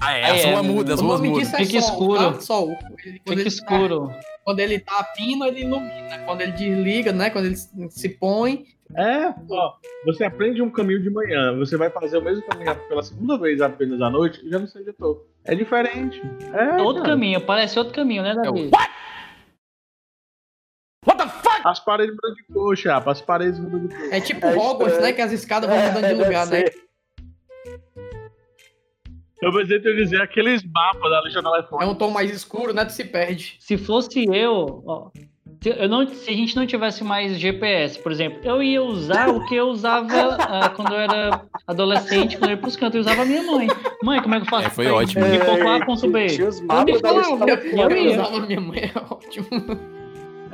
Ah, 0.00 0.16
é, 0.16 0.24
Ah, 0.24 0.32
as 0.34 0.40
é, 0.44 0.50
ruas 0.52 0.62
né? 0.66 0.72
mudam, 0.72 0.94
as 0.94 1.00
O 1.00 1.04
ruas 1.06 1.20
mudam. 1.20 1.40
é 1.40 1.44
Fica 1.64 1.80
sol, 1.80 1.90
escuro. 1.90 2.32
tá? 2.34 2.40
Sol. 2.40 2.68
Ele- 3.04 3.12
Fica 3.18 3.32
ele 3.32 3.42
tá, 3.42 3.48
escuro. 3.48 4.12
quando 4.44 4.60
ele 4.60 4.78
tá 4.80 5.02
pino, 5.16 5.44
ele 5.46 5.60
ilumina. 5.62 6.18
Quando 6.26 6.40
ele 6.42 6.52
desliga, 6.52 7.12
né? 7.12 7.30
Quando 7.30 7.46
ele 7.46 7.56
se 7.56 8.08
põe. 8.08 8.64
É, 8.94 9.34
ó, 9.50 9.74
você 10.04 10.24
aprende 10.24 10.60
um 10.60 10.70
caminho 10.70 11.02
de 11.02 11.08
manhã, 11.08 11.56
você 11.56 11.76
vai 11.76 11.88
fazer 11.90 12.18
o 12.18 12.22
mesmo 12.22 12.42
caminho 12.44 12.74
pela 12.88 13.02
segunda 13.02 13.38
vez 13.38 13.60
apenas 13.60 14.00
à 14.02 14.10
noite, 14.10 14.44
e 14.44 14.50
já 14.50 14.58
não 14.58 14.66
sei 14.66 14.82
onde 14.82 14.90
eu 14.90 14.94
tô. 14.94 15.26
É 15.44 15.54
diferente. 15.54 16.20
É, 16.52 16.82
Outro 16.82 17.02
cara. 17.02 17.14
caminho, 17.14 17.40
parece 17.40 17.78
outro 17.78 17.94
caminho, 17.94 18.22
né, 18.22 18.34
Davi? 18.34 18.70
As 21.64 21.80
paredes 21.80 22.14
mudam 22.14 22.34
de 22.34 22.42
cor, 22.52 22.76
chapa, 22.76 23.12
as 23.12 23.20
paredes 23.20 23.58
mudam 23.58 23.86
de 23.86 23.94
cor. 23.94 24.12
É 24.12 24.20
tipo 24.20 24.44
É 24.44 24.56
Hogwarts, 24.56 25.00
né? 25.00 25.12
Que 25.12 25.20
as 25.22 25.32
escadas 25.32 25.70
vão 25.70 25.78
mudando 25.78 26.06
de 26.06 26.12
É, 26.20 26.24
lugar, 26.24 26.46
né? 26.48 26.64
Eu 29.40 29.52
pensei 29.52 29.80
que 29.80 29.88
eu 29.88 29.96
ia 29.96 30.04
dizer 30.04 30.22
aqueles 30.22 30.62
mapas 30.64 31.10
da 31.10 31.20
lista 31.22 31.42
do 31.42 31.82
É 31.82 31.86
um 31.86 31.94
tom 31.94 32.10
mais 32.10 32.30
escuro, 32.30 32.72
né? 32.72 32.84
Tu 32.84 32.92
se 32.92 33.04
perde. 33.04 33.56
Se 33.58 33.76
fosse 33.76 34.24
eu, 34.32 34.82
ó, 34.86 35.10
eu 35.70 35.88
não, 35.88 36.06
se 36.08 36.30
a 36.30 36.32
gente 36.32 36.56
não 36.56 36.66
tivesse 36.66 37.02
mais 37.04 37.38
GPS, 37.38 37.98
por 37.98 38.10
exemplo, 38.12 38.38
eu 38.42 38.62
ia 38.62 38.82
usar 38.82 39.28
o 39.28 39.44
que 39.46 39.54
eu 39.54 39.68
usava 39.68 40.36
ah, 40.40 40.68
quando 40.70 40.92
eu 40.92 40.98
era 41.00 41.42
adolescente, 41.66 42.36
quando 42.36 42.50
eu 42.50 42.56
ia 42.56 42.60
pros 42.60 42.76
cantos, 42.76 42.94
eu 42.96 43.00
usava 43.00 43.22
a 43.22 43.24
minha 43.24 43.42
mãe. 43.42 43.68
Mãe, 44.02 44.20
como 44.22 44.34
é 44.34 44.40
que 44.40 44.46
eu 44.46 44.50
faço? 44.50 44.66
É, 44.66 44.70
foi 44.70 44.84
pra 44.86 44.94
ótimo. 44.94 45.24
A 45.24 45.28
É, 45.28 45.84
ponto 45.84 46.10
B. 46.10 46.26
tinha 46.26 46.48
os 46.48 46.60
Eu 46.60 46.66
mapas 46.66 46.94
me 46.94 47.00
da 47.02 47.08
eu 47.10 47.90
ia. 47.96 48.10
usava 48.22 48.40
minha 48.46 48.60
mãe, 48.60 48.78
é 48.94 48.98
ótimo. 49.12 49.46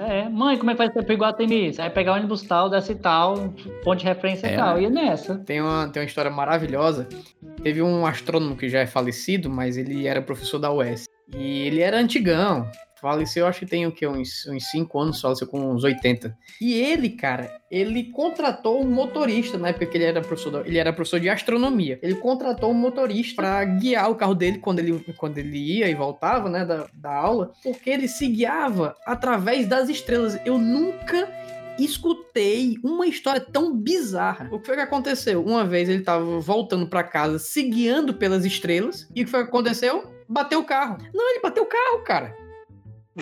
É, 0.00 0.28
mãe, 0.28 0.56
como 0.56 0.70
é 0.70 0.74
que 0.74 0.78
vai 0.78 0.92
ser 0.92 1.02
pro 1.04 1.12
Iguatemi? 1.12 1.74
Aí 1.76 1.90
pegar 1.90 2.12
ônibus 2.14 2.42
tal, 2.42 2.70
desce 2.70 2.94
tal, 2.94 3.52
ponto 3.82 3.96
de 3.98 4.04
referência 4.04 4.46
É, 4.46 4.54
tal, 4.56 4.76
né? 4.76 4.82
ia 4.82 4.90
nessa. 4.90 5.36
Tem 5.38 5.60
uma, 5.60 5.88
tem 5.88 6.00
uma 6.00 6.06
história 6.06 6.30
maravilhosa. 6.30 7.08
Teve 7.64 7.82
um 7.82 8.06
astrônomo 8.06 8.56
que 8.56 8.68
já 8.68 8.78
é 8.78 8.86
falecido, 8.86 9.50
mas 9.50 9.76
ele 9.76 10.06
era 10.06 10.22
professor 10.22 10.60
da 10.60 10.72
UES. 10.72 11.06
E 11.36 11.66
ele 11.66 11.80
era 11.80 11.98
antigão. 11.98 12.70
Faleceu, 13.00 13.46
acho 13.46 13.60
que 13.60 13.66
tem 13.66 13.86
o 13.86 13.92
quê? 13.92 14.06
Uns, 14.06 14.46
uns 14.46 14.70
5 14.70 14.98
anos, 14.98 15.20
faleceu 15.20 15.46
com 15.46 15.70
uns 15.70 15.84
80. 15.84 16.36
E 16.60 16.74
ele, 16.74 17.10
cara, 17.10 17.60
ele 17.70 18.10
contratou 18.10 18.82
um 18.82 18.90
motorista, 18.90 19.56
na 19.56 19.68
época 19.68 19.86
que 19.86 19.96
ele 19.96 20.04
era 20.04 20.20
professor, 20.20 20.66
ele 20.66 20.78
era 20.78 20.92
professor 20.92 21.20
de 21.20 21.28
astronomia. 21.28 21.98
Ele 22.02 22.16
contratou 22.16 22.70
um 22.70 22.74
motorista 22.74 23.36
para 23.36 23.64
guiar 23.64 24.10
o 24.10 24.16
carro 24.16 24.34
dele 24.34 24.58
quando 24.58 24.80
ele, 24.80 25.04
quando 25.16 25.38
ele 25.38 25.58
ia 25.58 25.88
e 25.88 25.94
voltava, 25.94 26.48
né, 26.48 26.64
da, 26.64 26.86
da 26.92 27.14
aula, 27.14 27.52
porque 27.62 27.90
ele 27.90 28.08
se 28.08 28.26
guiava 28.26 28.96
através 29.06 29.66
das 29.68 29.88
estrelas. 29.88 30.38
Eu 30.44 30.58
nunca 30.58 31.28
escutei 31.78 32.76
uma 32.82 33.06
história 33.06 33.40
tão 33.40 33.76
bizarra. 33.76 34.48
O 34.50 34.58
que 34.58 34.66
foi 34.66 34.74
que 34.74 34.82
aconteceu? 34.82 35.44
Uma 35.44 35.64
vez 35.64 35.88
ele 35.88 36.02
tava 36.02 36.40
voltando 36.40 36.86
pra 36.88 37.04
casa, 37.04 37.38
se 37.38 37.62
guiando 37.62 38.14
pelas 38.14 38.44
estrelas, 38.44 39.08
e 39.14 39.22
o 39.22 39.24
que 39.24 39.30
foi 39.30 39.44
que 39.44 39.48
aconteceu? 39.48 40.12
Bateu 40.28 40.60
o 40.60 40.64
carro. 40.64 40.98
Não, 41.14 41.30
ele 41.30 41.40
bateu 41.40 41.62
o 41.62 41.66
carro, 41.66 42.02
cara. 42.04 42.47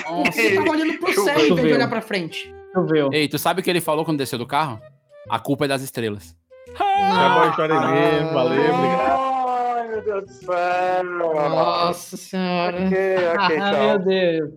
Porque 0.02 0.40
ele 0.40 0.56
tava 0.56 0.70
olhando 0.70 0.98
pro 0.98 1.12
céu 1.12 1.38
em 1.38 1.54
vez 1.54 1.66
de 1.68 1.72
olhar 1.74 1.88
pra 1.88 2.00
frente. 2.00 2.54
Choveu. 2.74 3.10
Ei, 3.12 3.28
tu 3.28 3.38
sabe 3.38 3.60
o 3.60 3.64
que 3.64 3.70
ele 3.70 3.80
falou 3.80 4.04
quando 4.04 4.18
desceu 4.18 4.38
do 4.38 4.46
carro? 4.46 4.80
A 5.28 5.38
culpa 5.38 5.64
é 5.64 5.68
das 5.68 5.82
estrelas. 5.82 6.36
É 6.78 7.28
boa 7.34 7.48
história 7.48 7.80
mesmo, 7.80 8.32
valeu, 8.32 8.74
obrigado. 8.74 9.48
Ai, 9.48 9.88
meu 9.88 10.02
Deus 10.02 10.24
do 10.26 10.32
céu. 10.32 11.04
Nossa 11.04 12.16
senhora. 12.16 12.76
Ok, 12.86 12.98
ok, 13.38 13.58
ah, 13.58 13.70
meu. 13.72 13.98
Deus. 14.00 14.50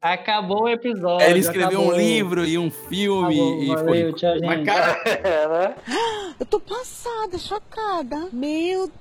Acabou 0.00 0.62
o 0.62 0.68
episódio. 0.68 1.26
Ele 1.26 1.40
escreveu 1.40 1.80
acabou. 1.80 1.92
um 1.94 1.96
livro 1.96 2.44
e 2.46 2.56
um 2.56 2.70
filme 2.70 3.34
Acabou, 3.40 3.62
e 3.62 3.66
valeu, 3.66 3.84
foi. 3.84 4.12
tchau, 4.14 4.34
gente. 4.34 4.46
Mas, 4.46 4.64
cara, 4.64 5.02
É, 5.06 5.48
né? 5.48 5.74
Eu 6.40 6.46
tô 6.46 6.60
passada, 6.60 7.36
chocada. 7.36 8.28
Meu 8.32 8.86
Deus, 8.86 8.92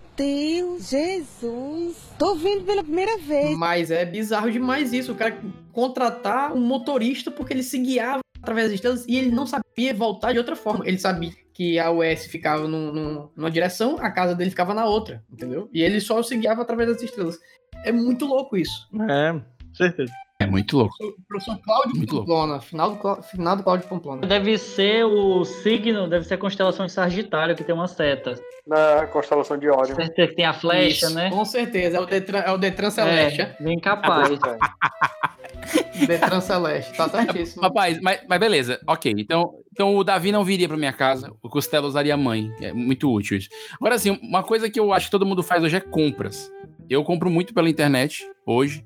Jesus. 0.80 1.96
Tô 2.18 2.36
vendo 2.36 2.64
pela 2.66 2.84
primeira 2.84 3.18
vez. 3.18 3.58
mas 3.58 3.92
é 3.92 4.06
bizarro 4.06 4.52
demais 4.52 4.94
isso. 4.94 5.12
O 5.12 5.16
cara 5.16 5.38
contratar 5.72 6.54
um 6.54 6.60
motorista 6.62 7.30
porque 7.32 7.54
ele 7.54 7.64
se 7.64 7.78
guiava 7.78 8.22
através 8.42 8.68
das 8.68 8.76
estrelas 8.76 9.06
e 9.08 9.16
ele 9.18 9.32
não 9.32 9.46
sabia 9.46 9.94
voltar 9.94 10.32
de 10.34 10.38
outra 10.40 10.56
forma. 10.56 10.88
Ele 10.88 10.98
sabia 10.98 11.32
que 11.54 11.80
a 11.80 11.92
US 11.92 12.26
ficava 12.28 12.68
num- 12.68 12.92
num- 12.92 13.30
numa 13.36 13.50
direção, 13.52 13.98
a 14.00 14.12
casa 14.12 14.36
dele 14.36 14.50
ficava 14.52 14.74
na 14.74 14.86
outra, 14.86 15.24
entendeu? 15.32 15.70
E 15.74 15.82
ele 15.82 16.00
só 16.00 16.22
se 16.22 16.36
guiava 16.38 16.62
através 16.62 16.90
das 16.90 17.02
estrelas. 17.02 17.38
É 17.84 17.92
muito 17.92 18.26
louco 18.26 18.56
isso. 18.58 18.88
É, 19.10 19.40
certeza. 19.74 20.12
É 20.40 20.46
muito 20.46 20.78
louco. 20.78 20.94
Professor 21.28 21.58
Cláudio 21.64 21.98
Muito 21.98 22.14
louco. 22.16 22.28
Pamplona, 22.30 22.62
final 22.62 22.92
do, 22.92 22.98
Clá- 22.98 23.22
final 23.24 23.56
do 23.56 23.64
Cláudio 23.64 23.88
Pamplona. 23.90 24.28
Deve 24.28 24.56
ser 24.60 25.04
o 25.04 25.44
signo, 25.44 26.08
deve 26.08 26.26
ser 26.26 26.36
a 26.36 26.38
constelação 26.38 26.86
de 26.86 26.92
Sagitário, 26.92 27.56
que 27.56 27.64
tem 27.64 27.74
uma 27.74 27.88
seta. 27.88 28.40
Na 28.68 29.08
constelação 29.08 29.58
de 29.58 29.68
Órion. 29.68 29.96
Certeza 29.96 30.28
que 30.28 30.36
tem 30.36 30.46
a 30.46 30.54
flecha, 30.54 31.08
Isso, 31.08 31.16
né? 31.16 31.32
Com 31.32 31.44
certeza, 31.44 31.98
é 31.98 32.00
o 32.00 32.06
Detran, 32.06 32.40
é 32.40 32.52
o 32.52 32.58
Detran 32.58 32.92
Celeste. 32.92 33.42
É, 33.42 33.56
bem 33.60 33.80
capaz. 33.80 34.30
Detran 36.08 36.40
Celeste, 36.42 36.96
tá 36.96 37.10
certíssimo. 37.10 37.64
Rapaz, 37.64 38.00
mas, 38.00 38.22
mas 38.30 38.40
beleza, 38.40 38.80
ok. 38.88 39.12
Então, 39.18 39.56
então 39.72 39.96
o 39.96 40.04
Davi 40.04 40.32
não 40.32 40.44
viria 40.46 40.68
pra 40.68 40.78
minha 40.78 40.94
casa, 40.94 41.34
o 41.42 41.50
Costello 41.50 41.88
usaria 41.88 42.14
a 42.14 42.18
mãe. 42.18 42.54
É 42.62 42.72
muito 42.72 43.12
útil 43.12 43.38
isso. 43.38 43.50
Agora, 43.74 43.96
assim, 43.96 44.20
uma 44.22 44.44
coisa 44.44 44.70
que 44.70 44.80
eu 44.80 44.94
acho 44.94 45.08
que 45.08 45.12
todo 45.12 45.26
mundo 45.26 45.42
faz 45.42 45.64
hoje 45.64 45.78
é 45.78 45.80
compras. 45.82 46.52
Eu 46.88 47.04
compro 47.04 47.28
muito 47.32 47.56
pela 47.56 47.68
internet 47.70 48.30
hoje. 48.46 48.86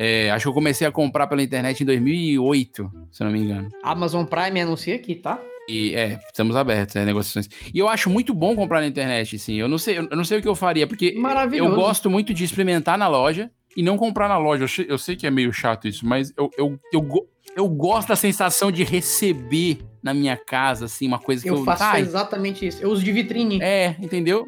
É, 0.00 0.30
acho 0.30 0.44
que 0.44 0.48
eu 0.48 0.52
comecei 0.54 0.86
a 0.86 0.92
comprar 0.92 1.26
pela 1.26 1.42
internet 1.42 1.80
em 1.82 1.86
2008, 1.86 2.90
se 3.10 3.24
não 3.24 3.32
me 3.32 3.40
engano. 3.40 3.68
Amazon 3.82 4.24
Prime 4.24 4.60
anuncia 4.60 4.94
aqui, 4.94 5.16
tá? 5.16 5.40
E 5.68 5.92
é, 5.94 6.18
estamos 6.28 6.54
abertos 6.54 6.94
a 6.96 7.04
negociações. 7.04 7.48
E 7.74 7.78
eu 7.78 7.88
acho 7.88 8.08
muito 8.08 8.32
bom 8.32 8.54
comprar 8.54 8.80
na 8.80 8.86
internet, 8.86 9.34
assim. 9.36 9.54
Eu 9.56 9.66
não 9.68 9.76
sei, 9.76 9.98
eu 9.98 10.04
não 10.16 10.24
sei 10.24 10.38
o 10.38 10.42
que 10.42 10.46
eu 10.48 10.54
faria, 10.54 10.86
porque 10.86 11.14
eu 11.58 11.64
gosto 11.74 12.08
muito 12.08 12.32
de 12.32 12.44
experimentar 12.44 12.96
na 12.96 13.08
loja 13.08 13.50
e 13.76 13.82
não 13.82 13.98
comprar 13.98 14.28
na 14.28 14.38
loja. 14.38 14.64
Eu, 14.64 14.68
che- 14.68 14.86
eu 14.88 14.96
sei 14.96 15.16
que 15.16 15.26
é 15.26 15.30
meio 15.30 15.52
chato 15.52 15.88
isso, 15.88 16.06
mas 16.06 16.32
eu, 16.38 16.48
eu, 16.56 16.78
eu, 16.92 17.28
eu 17.56 17.68
gosto 17.68 18.08
da 18.08 18.16
sensação 18.16 18.70
de 18.72 18.84
receber 18.84 19.80
na 20.02 20.14
minha 20.14 20.36
casa, 20.36 20.84
assim, 20.86 21.06
uma 21.06 21.18
coisa 21.18 21.42
que 21.42 21.50
eu. 21.50 21.56
Eu 21.56 21.64
faço 21.64 21.82
Ai, 21.82 22.00
exatamente 22.02 22.66
isso. 22.66 22.82
Eu 22.82 22.90
uso 22.90 23.02
de 23.04 23.12
vitrine. 23.12 23.60
É, 23.60 23.94
entendeu? 24.00 24.46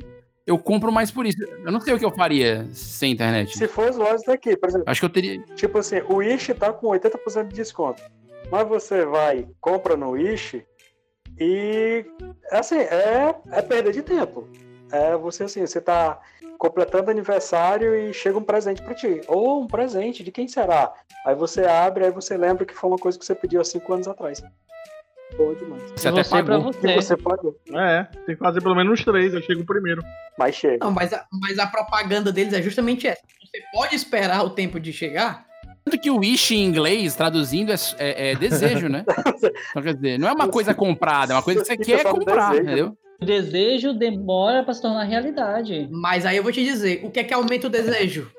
Eu 0.50 0.58
compro 0.58 0.90
mais 0.90 1.12
por 1.12 1.24
isso. 1.24 1.38
Eu 1.64 1.70
não 1.70 1.80
sei 1.80 1.94
o 1.94 1.98
que 1.98 2.04
eu 2.04 2.10
faria 2.10 2.68
sem 2.72 3.12
internet. 3.12 3.56
Se 3.56 3.68
for 3.68 3.88
as 3.88 3.96
lojas 3.96 4.22
daqui, 4.26 4.56
por 4.56 4.68
exemplo, 4.68 4.84
Acho 4.88 5.00
que 5.00 5.04
eu 5.04 5.10
teria. 5.10 5.40
tipo 5.54 5.78
assim, 5.78 6.00
o 6.08 6.16
Wish 6.16 6.52
tá 6.54 6.72
com 6.72 6.88
80% 6.88 7.46
de 7.46 7.54
desconto. 7.54 8.02
Mas 8.50 8.66
você 8.66 9.04
vai, 9.06 9.46
compra 9.60 9.96
no 9.96 10.10
Wish 10.10 10.66
e 11.38 12.04
assim, 12.50 12.78
é, 12.78 13.32
é 13.52 13.62
perda 13.62 13.92
de 13.92 14.02
tempo. 14.02 14.48
É 14.90 15.16
você 15.16 15.44
assim, 15.44 15.60
você 15.64 15.80
tá 15.80 16.20
completando 16.58 17.12
aniversário 17.12 17.94
e 17.94 18.12
chega 18.12 18.36
um 18.36 18.42
presente 18.42 18.82
pra 18.82 18.92
ti. 18.92 19.20
Ou 19.28 19.62
um 19.62 19.68
presente, 19.68 20.24
de 20.24 20.32
quem 20.32 20.48
será? 20.48 20.92
Aí 21.24 21.36
você 21.36 21.64
abre, 21.64 22.06
aí 22.06 22.10
você 22.10 22.36
lembra 22.36 22.66
que 22.66 22.74
foi 22.74 22.90
uma 22.90 22.98
coisa 22.98 23.16
que 23.16 23.24
você 23.24 23.36
pediu 23.36 23.60
há 23.60 23.64
cinco 23.64 23.92
anos 23.92 24.08
atrás. 24.08 24.42
Boa 25.36 25.54
demais. 25.54 25.82
Isso 25.96 26.08
até 26.08 26.22
Você. 26.22 26.36
E 26.38 26.42
você. 26.42 26.94
você 26.94 27.16
pode. 27.16 27.42
É, 27.74 28.04
tem 28.26 28.34
que 28.34 28.42
fazer 28.42 28.60
pelo 28.62 28.74
menos 28.74 28.92
uns 28.92 29.04
três, 29.04 29.32
eu 29.34 29.42
chego 29.42 29.64
primeiro. 29.64 30.02
Mas 30.38 30.54
chega. 30.54 30.78
Não, 30.84 30.90
mas 30.90 31.12
a, 31.12 31.24
mas 31.40 31.58
a 31.58 31.66
propaganda 31.66 32.32
deles 32.32 32.52
é 32.52 32.62
justamente 32.62 33.06
essa. 33.06 33.20
Você 33.22 33.62
pode 33.72 33.94
esperar 33.96 34.44
o 34.44 34.50
tempo 34.50 34.78
de 34.78 34.92
chegar. 34.92 35.44
Tanto 35.84 35.98
que 35.98 36.10
o 36.10 36.18
wish 36.18 36.54
em 36.54 36.64
inglês, 36.64 37.16
traduzindo, 37.16 37.72
é, 37.72 37.76
é- 37.98 38.30
é 38.32 38.34
desejo, 38.34 38.88
né? 38.88 39.04
Então, 39.70 39.82
quer 39.82 39.94
dizer, 39.94 40.18
não 40.18 40.28
é 40.28 40.32
uma 40.32 40.48
coisa 40.48 40.74
comprada, 40.74 41.32
é 41.32 41.36
uma 41.36 41.42
coisa 41.42 41.60
que 41.60 41.66
você 41.66 41.76
quer 41.76 42.04
no 42.04 42.10
comprar, 42.10 42.50
desejo. 42.50 42.62
entendeu? 42.66 42.96
O 43.20 43.24
desejo 43.24 43.92
demora 43.94 44.62
pra 44.62 44.72
se 44.74 44.80
tornar 44.82 45.04
realidade. 45.04 45.88
Mas 45.90 46.24
aí 46.26 46.36
eu 46.36 46.42
vou 46.42 46.52
te 46.52 46.62
dizer, 46.64 47.00
o 47.04 47.10
que 47.10 47.20
é 47.20 47.24
que 47.24 47.34
aumenta 47.34 47.66
o 47.66 47.70
desejo? 47.70 48.30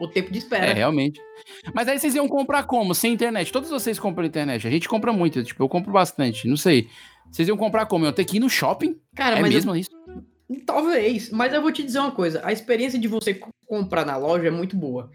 O 0.00 0.08
tempo 0.08 0.30
de 0.32 0.38
espera. 0.38 0.66
É, 0.66 0.72
realmente. 0.72 1.20
Mas 1.72 1.86
aí 1.88 1.98
vocês 1.98 2.14
iam 2.14 2.26
comprar 2.28 2.64
como? 2.64 2.94
Sem 2.94 3.12
internet? 3.12 3.52
Todos 3.52 3.70
vocês 3.70 3.98
compram 3.98 4.24
internet. 4.26 4.66
A 4.66 4.70
gente 4.70 4.88
compra 4.88 5.12
muito, 5.12 5.42
tipo, 5.44 5.62
eu 5.62 5.68
compro 5.68 5.92
bastante. 5.92 6.48
Não 6.48 6.56
sei. 6.56 6.88
Vocês 7.30 7.46
iam 7.48 7.56
comprar 7.56 7.86
como? 7.86 8.04
Eu 8.04 8.12
ter 8.12 8.24
que 8.24 8.36
ir 8.36 8.40
no 8.40 8.50
shopping? 8.50 8.98
Cara, 9.14 9.38
é 9.38 9.40
mas 9.40 9.50
eu- 9.50 9.54
mesmo 9.56 9.76
isso? 9.76 9.90
Talvez, 10.66 11.30
mas 11.30 11.52
eu 11.54 11.62
vou 11.62 11.72
te 11.72 11.82
dizer 11.82 11.98
uma 12.00 12.10
coisa: 12.12 12.40
a 12.44 12.52
experiência 12.52 12.98
de 12.98 13.08
você 13.08 13.34
co- 13.34 13.50
comprar 13.66 14.04
na 14.04 14.16
loja 14.16 14.48
é 14.48 14.50
muito 14.50 14.76
boa. 14.76 15.10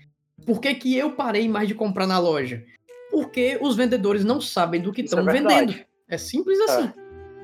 Por 0.45 0.59
que, 0.59 0.73
que 0.73 0.97
eu 0.97 1.11
parei 1.11 1.47
mais 1.47 1.67
de 1.67 1.75
comprar 1.75 2.07
na 2.07 2.17
loja? 2.17 2.63
Porque 3.11 3.57
os 3.61 3.75
vendedores 3.75 4.23
não 4.23 4.39
sabem 4.41 4.81
do 4.81 4.91
que 4.91 5.01
estão 5.01 5.27
é 5.27 5.31
vendendo. 5.31 5.75
É 6.07 6.17
simples 6.17 6.59
assim. 6.61 6.91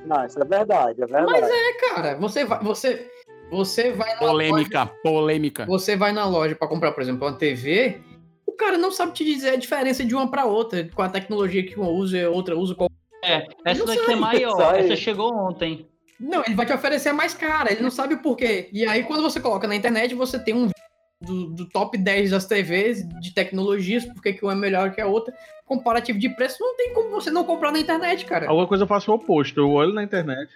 Não, 0.06 0.24
isso 0.24 0.40
é 0.40 0.44
verdade, 0.44 1.02
é 1.02 1.06
verdade. 1.06 1.26
Mas 1.30 1.48
é, 1.48 1.72
cara, 1.88 2.14
você 2.16 2.44
vai, 2.44 2.62
você, 2.62 3.08
você 3.50 3.92
vai 3.92 4.12
na 4.14 4.18
Polêmica, 4.18 4.86
polêmica. 5.02 5.62
loja, 5.66 5.78
você 5.78 5.96
vai 5.96 6.12
na 6.12 6.26
loja 6.26 6.54
para 6.54 6.68
comprar, 6.68 6.92
por 6.92 7.02
exemplo, 7.02 7.26
uma 7.26 7.36
TV, 7.36 8.00
o 8.46 8.52
cara 8.52 8.78
não 8.78 8.90
sabe 8.90 9.12
te 9.12 9.24
dizer 9.24 9.50
a 9.50 9.56
diferença 9.56 10.04
de 10.04 10.14
uma 10.14 10.30
para 10.30 10.44
outra, 10.44 10.88
com 10.94 11.02
a 11.02 11.08
tecnologia 11.08 11.64
que 11.64 11.78
uma 11.78 11.88
usa 11.88 12.18
e 12.18 12.26
outra 12.26 12.56
usa 12.56 12.74
qual. 12.74 12.90
É, 13.24 13.46
essa 13.64 13.84
daqui 13.84 14.12
é 14.12 14.16
maior. 14.16 14.56
Sai. 14.56 14.80
Essa 14.80 14.96
chegou 14.96 15.34
ontem. 15.34 15.86
Não, 16.18 16.42
ele 16.46 16.54
vai 16.54 16.64
te 16.64 16.72
oferecer 16.72 17.10
a 17.10 17.14
mais 17.14 17.34
cara, 17.34 17.70
ele 17.70 17.82
não 17.82 17.90
sabe 17.90 18.14
o 18.14 18.22
porquê. 18.22 18.68
E 18.72 18.86
aí, 18.86 19.02
quando 19.04 19.22
você 19.22 19.38
coloca 19.38 19.68
na 19.68 19.76
internet, 19.76 20.14
você 20.14 20.38
tem 20.38 20.54
um 20.54 20.70
do, 21.20 21.46
do 21.50 21.68
top 21.68 21.96
10 21.98 22.30
das 22.30 22.46
TVs 22.46 23.06
de 23.20 23.34
tecnologias, 23.34 24.04
porque 24.04 24.32
que 24.32 24.44
uma 24.44 24.52
é 24.52 24.56
melhor 24.56 24.92
que 24.92 25.00
a 25.00 25.06
outra, 25.06 25.34
comparativo 25.64 26.18
de 26.18 26.28
preço, 26.30 26.58
não 26.60 26.76
tem 26.76 26.92
como 26.94 27.10
você 27.10 27.30
não 27.30 27.44
comprar 27.44 27.72
na 27.72 27.78
internet, 27.78 28.24
cara. 28.24 28.48
Alguma 28.48 28.66
coisa 28.66 28.84
eu 28.84 28.88
faço 28.88 29.10
o 29.10 29.14
oposto. 29.14 29.60
Eu 29.60 29.70
olho 29.70 29.92
na 29.92 30.02
internet, 30.02 30.50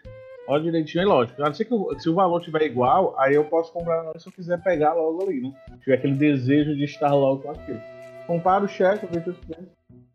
olho 0.50 0.64
direitinho 0.64 1.02
e 1.02 1.06
lógico. 1.06 1.42
A 1.42 1.46
não 1.46 1.54
ser 1.54 1.64
que 1.64 1.74
o- 1.74 1.98
se 1.98 2.08
o 2.08 2.14
valor 2.14 2.40
tiver 2.42 2.62
igual, 2.62 3.14
aí 3.18 3.34
eu 3.34 3.44
posso 3.44 3.72
comprar 3.72 4.02
na 4.02 4.10
hora 4.10 4.18
se 4.18 4.28
eu 4.28 4.32
quiser 4.32 4.62
pegar 4.62 4.94
logo 4.94 5.22
ali, 5.22 5.40
né? 5.42 5.52
Se 5.74 5.80
tiver 5.80 5.94
aquele 5.94 6.14
desejo 6.14 6.74
de 6.76 6.84
estar 6.84 7.12
logo 7.14 7.42
com 7.42 7.50
aquilo. 7.50 7.80
Comparo 8.26 8.64
o 8.64 8.68
cheque, 8.68 9.04
eu 9.04 9.08
vejo 9.10 9.36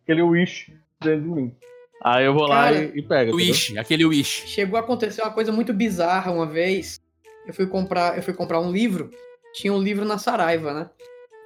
aquele 0.03 0.21
wish 0.21 0.71
dentro 1.01 1.21
de 1.21 1.29
mim. 1.29 1.55
Aí 2.03 2.25
eu 2.25 2.33
vou 2.33 2.47
lá 2.47 2.65
Cara, 2.65 2.75
e, 2.83 2.99
e 2.99 3.01
pego. 3.01 3.31
entendeu? 3.31 3.35
Wish, 3.35 3.77
aquele 3.77 4.05
wish. 4.05 4.47
Chegou 4.47 4.77
a 4.77 4.81
acontecer 4.81 5.21
uma 5.21 5.31
coisa 5.31 5.51
muito 5.51 5.73
bizarra 5.73 6.31
uma 6.31 6.45
vez. 6.45 6.99
Eu 7.47 7.53
fui 7.53 7.65
comprar, 7.67 8.15
eu 8.17 8.23
fui 8.23 8.33
comprar 8.33 8.59
um 8.59 8.71
livro, 8.71 9.09
tinha 9.53 9.73
um 9.73 9.81
livro 9.81 10.03
na 10.05 10.17
Saraiva, 10.17 10.73
né? 10.73 10.89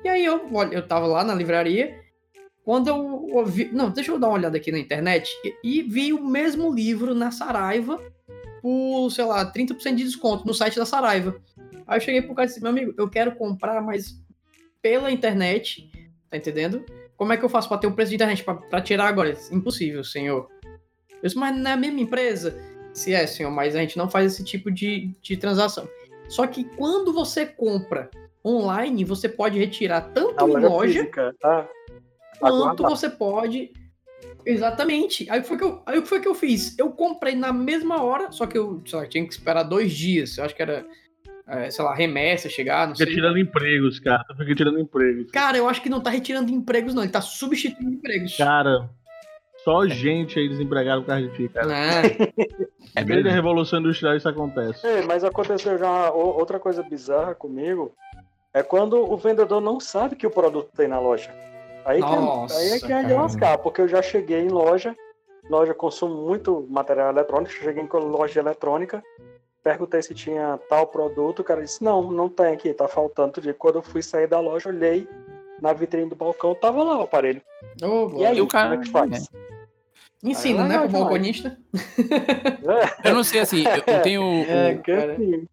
E 0.03 0.07
aí 0.09 0.25
eu, 0.25 0.41
olha, 0.53 0.73
eu 0.75 0.87
tava 0.87 1.05
lá 1.05 1.23
na 1.23 1.33
livraria, 1.35 1.93
quando 2.63 2.87
eu 2.87 2.95
ouvi, 3.33 3.69
não, 3.71 3.89
deixa 3.89 4.11
eu 4.11 4.19
dar 4.19 4.27
uma 4.27 4.37
olhada 4.37 4.57
aqui 4.57 4.71
na 4.71 4.79
internet 4.79 5.29
e, 5.43 5.79
e 5.79 5.81
vi 5.81 6.13
o 6.13 6.23
mesmo 6.23 6.73
livro 6.73 7.13
na 7.13 7.31
Saraiva 7.31 7.99
por, 8.61 9.09
sei 9.11 9.25
lá, 9.25 9.51
30% 9.51 9.95
de 9.95 10.03
desconto 10.03 10.45
no 10.45 10.53
site 10.53 10.77
da 10.77 10.85
Saraiva. 10.85 11.35
Aí 11.87 11.97
eu 11.97 12.01
cheguei 12.01 12.21
pro 12.21 12.35
cara 12.35 12.45
e 12.45 12.49
disse, 12.49 12.61
meu 12.61 12.69
amigo, 12.71 12.93
eu 12.97 13.09
quero 13.09 13.35
comprar, 13.35 13.81
mas 13.81 14.21
pela 14.81 15.11
internet, 15.11 15.89
tá 16.29 16.37
entendendo? 16.37 16.85
Como 17.17 17.33
é 17.33 17.37
que 17.37 17.43
eu 17.43 17.49
faço 17.49 17.67
pra 17.67 17.77
ter 17.77 17.87
o 17.87 17.91
preço 17.93 18.09
de 18.09 18.15
internet 18.15 18.43
pra, 18.43 18.55
pra 18.55 18.81
tirar 18.81 19.07
agora? 19.07 19.35
Impossível, 19.51 20.03
senhor. 20.03 20.47
Eu 21.11 21.19
disse, 21.23 21.37
mas 21.37 21.55
não 21.57 21.69
é 21.69 21.73
a 21.73 21.77
mesma 21.77 21.99
empresa? 21.99 22.55
Se 22.93 23.13
é, 23.13 23.25
senhor, 23.27 23.51
mas 23.51 23.75
a 23.75 23.79
gente 23.79 23.97
não 23.97 24.09
faz 24.09 24.31
esse 24.33 24.43
tipo 24.43 24.71
de, 24.71 25.11
de 25.21 25.35
transação. 25.35 25.87
Só 26.29 26.45
que 26.47 26.63
quando 26.63 27.11
você 27.11 27.45
compra 27.45 28.09
online, 28.45 29.03
você 29.03 29.27
pode 29.27 29.59
retirar 29.59 30.01
tanto 30.13 30.43
A 30.45 30.47
em 30.47 30.63
loja 30.63 30.99
física, 30.99 31.35
tá? 31.39 31.67
quanto 32.39 32.85
Aguardar. 32.85 32.89
você 32.91 33.09
pode. 33.09 33.73
Exatamente. 34.45 35.29
Aí 35.29 35.43
foi 35.43 35.57
que 35.57 35.63
eu, 35.63 35.81
aí 35.85 36.01
foi 36.05 36.19
que 36.19 36.27
eu 36.27 36.35
fiz. 36.35 36.77
Eu 36.77 36.89
comprei 36.91 37.35
na 37.35 37.51
mesma 37.53 38.01
hora, 38.03 38.31
só 38.31 38.45
que 38.45 38.57
eu 38.57 38.81
sei 38.85 38.99
lá, 38.99 39.05
tinha 39.07 39.25
que 39.25 39.33
esperar 39.33 39.63
dois 39.63 39.91
dias. 39.93 40.37
Eu 40.37 40.45
acho 40.45 40.55
que 40.55 40.61
era, 40.61 40.85
é, 41.47 41.69
sei 41.69 41.83
lá, 41.83 41.93
remessa 41.93 42.49
chegar, 42.49 42.87
não 42.87 42.95
Fica 42.95 43.05
sei. 43.05 43.15
tirando 43.15 43.37
empregos, 43.37 43.99
cara. 43.99 44.23
Fica 44.37 44.55
tirando 44.55 44.79
empregos. 44.79 45.31
Cara, 45.31 45.57
eu 45.57 45.67
acho 45.69 45.81
que 45.81 45.89
não 45.89 46.01
tá 46.01 46.09
retirando 46.09 46.51
empregos, 46.51 46.93
não. 46.93 47.03
Ele 47.03 47.11
tá 47.11 47.21
substituindo 47.21 47.91
empregos. 47.93 48.35
Cara, 48.37 48.89
só 49.63 49.85
gente 49.87 50.39
aí 50.39 50.47
desempregada 50.47 51.01
por 51.01 51.07
causa 51.07 51.27
de 51.27 51.35
ti, 51.35 51.49
cara. 51.49 51.67
É 52.95 53.03
Desde 53.03 53.29
a. 53.29 53.31
Revolução 53.31 53.79
Industrial 53.79 54.15
isso 54.15 54.27
acontece. 54.27 54.85
Ei, 54.85 55.03
mas 55.03 55.23
aconteceu 55.23 55.77
já 55.77 55.87
uma- 55.87 56.11
outra 56.11 56.59
coisa 56.59 56.81
bizarra 56.81 57.35
comigo. 57.35 57.93
É 58.51 58.63
quando 58.63 58.93
o 58.95 59.15
vendedor 59.15 59.61
não 59.61 59.79
sabe 59.79 60.15
que 60.15 60.25
o 60.25 60.31
produto 60.31 60.71
tem 60.75 60.87
na 60.87 60.99
loja. 60.99 61.29
Aí, 61.89 62.01
Nossa, 62.01 62.53
que, 62.53 62.61
aí 62.61 62.69
é 62.69 62.79
que 62.79 62.93
é 62.93 63.03
de 63.03 63.13
lascar, 63.13 63.57
porque 63.57 63.81
eu 63.81 63.87
já 63.87 63.99
cheguei 63.99 64.41
em 64.41 64.49
loja, 64.49 64.95
loja 65.49 65.73
consumo 65.73 66.13
muito 66.13 66.67
material 66.69 67.09
eletrônico, 67.09 67.51
cheguei 67.51 67.81
em 67.81 67.89
loja 67.91 68.33
de 68.33 68.37
eletrônica, 68.39 69.01
perguntei 69.63 69.99
se 70.03 70.13
tinha 70.13 70.59
tal 70.69 70.85
produto, 70.85 71.39
o 71.39 71.43
cara 71.43 71.63
disse, 71.63 71.83
não, 71.83 72.11
não 72.11 72.29
tem 72.29 72.53
aqui, 72.53 72.71
tá 72.75 72.87
faltando. 72.87 73.41
De 73.41 73.55
quando 73.55 73.77
eu 73.77 73.81
fui 73.81 74.03
sair 74.03 74.27
da 74.27 74.39
loja, 74.39 74.69
olhei 74.69 75.07
na 75.59 75.73
vitrine 75.73 76.07
do 76.07 76.15
balcão, 76.15 76.53
tava 76.53 76.83
lá 76.83 76.99
o 76.99 77.01
aparelho. 77.01 77.41
Ô, 77.81 78.19
E 78.19 78.25
aí, 78.25 78.37
E 78.37 78.41
o 78.41 78.47
cara- 78.47 78.69
como 78.69 78.81
é 78.81 78.85
que 78.85 78.91
faz? 78.91 79.27
Ensina, 80.23 80.61
é 80.65 80.67
né, 80.67 80.77
pro 80.77 80.85
legal 80.85 81.01
balconista. 81.01 81.57
Eu 83.03 83.15
não 83.15 83.23
sei, 83.23 83.39
assim, 83.39 83.63
eu, 83.65 84.01
tenho. 84.03 84.21
É, 84.47 84.79
assim, 85.13 85.47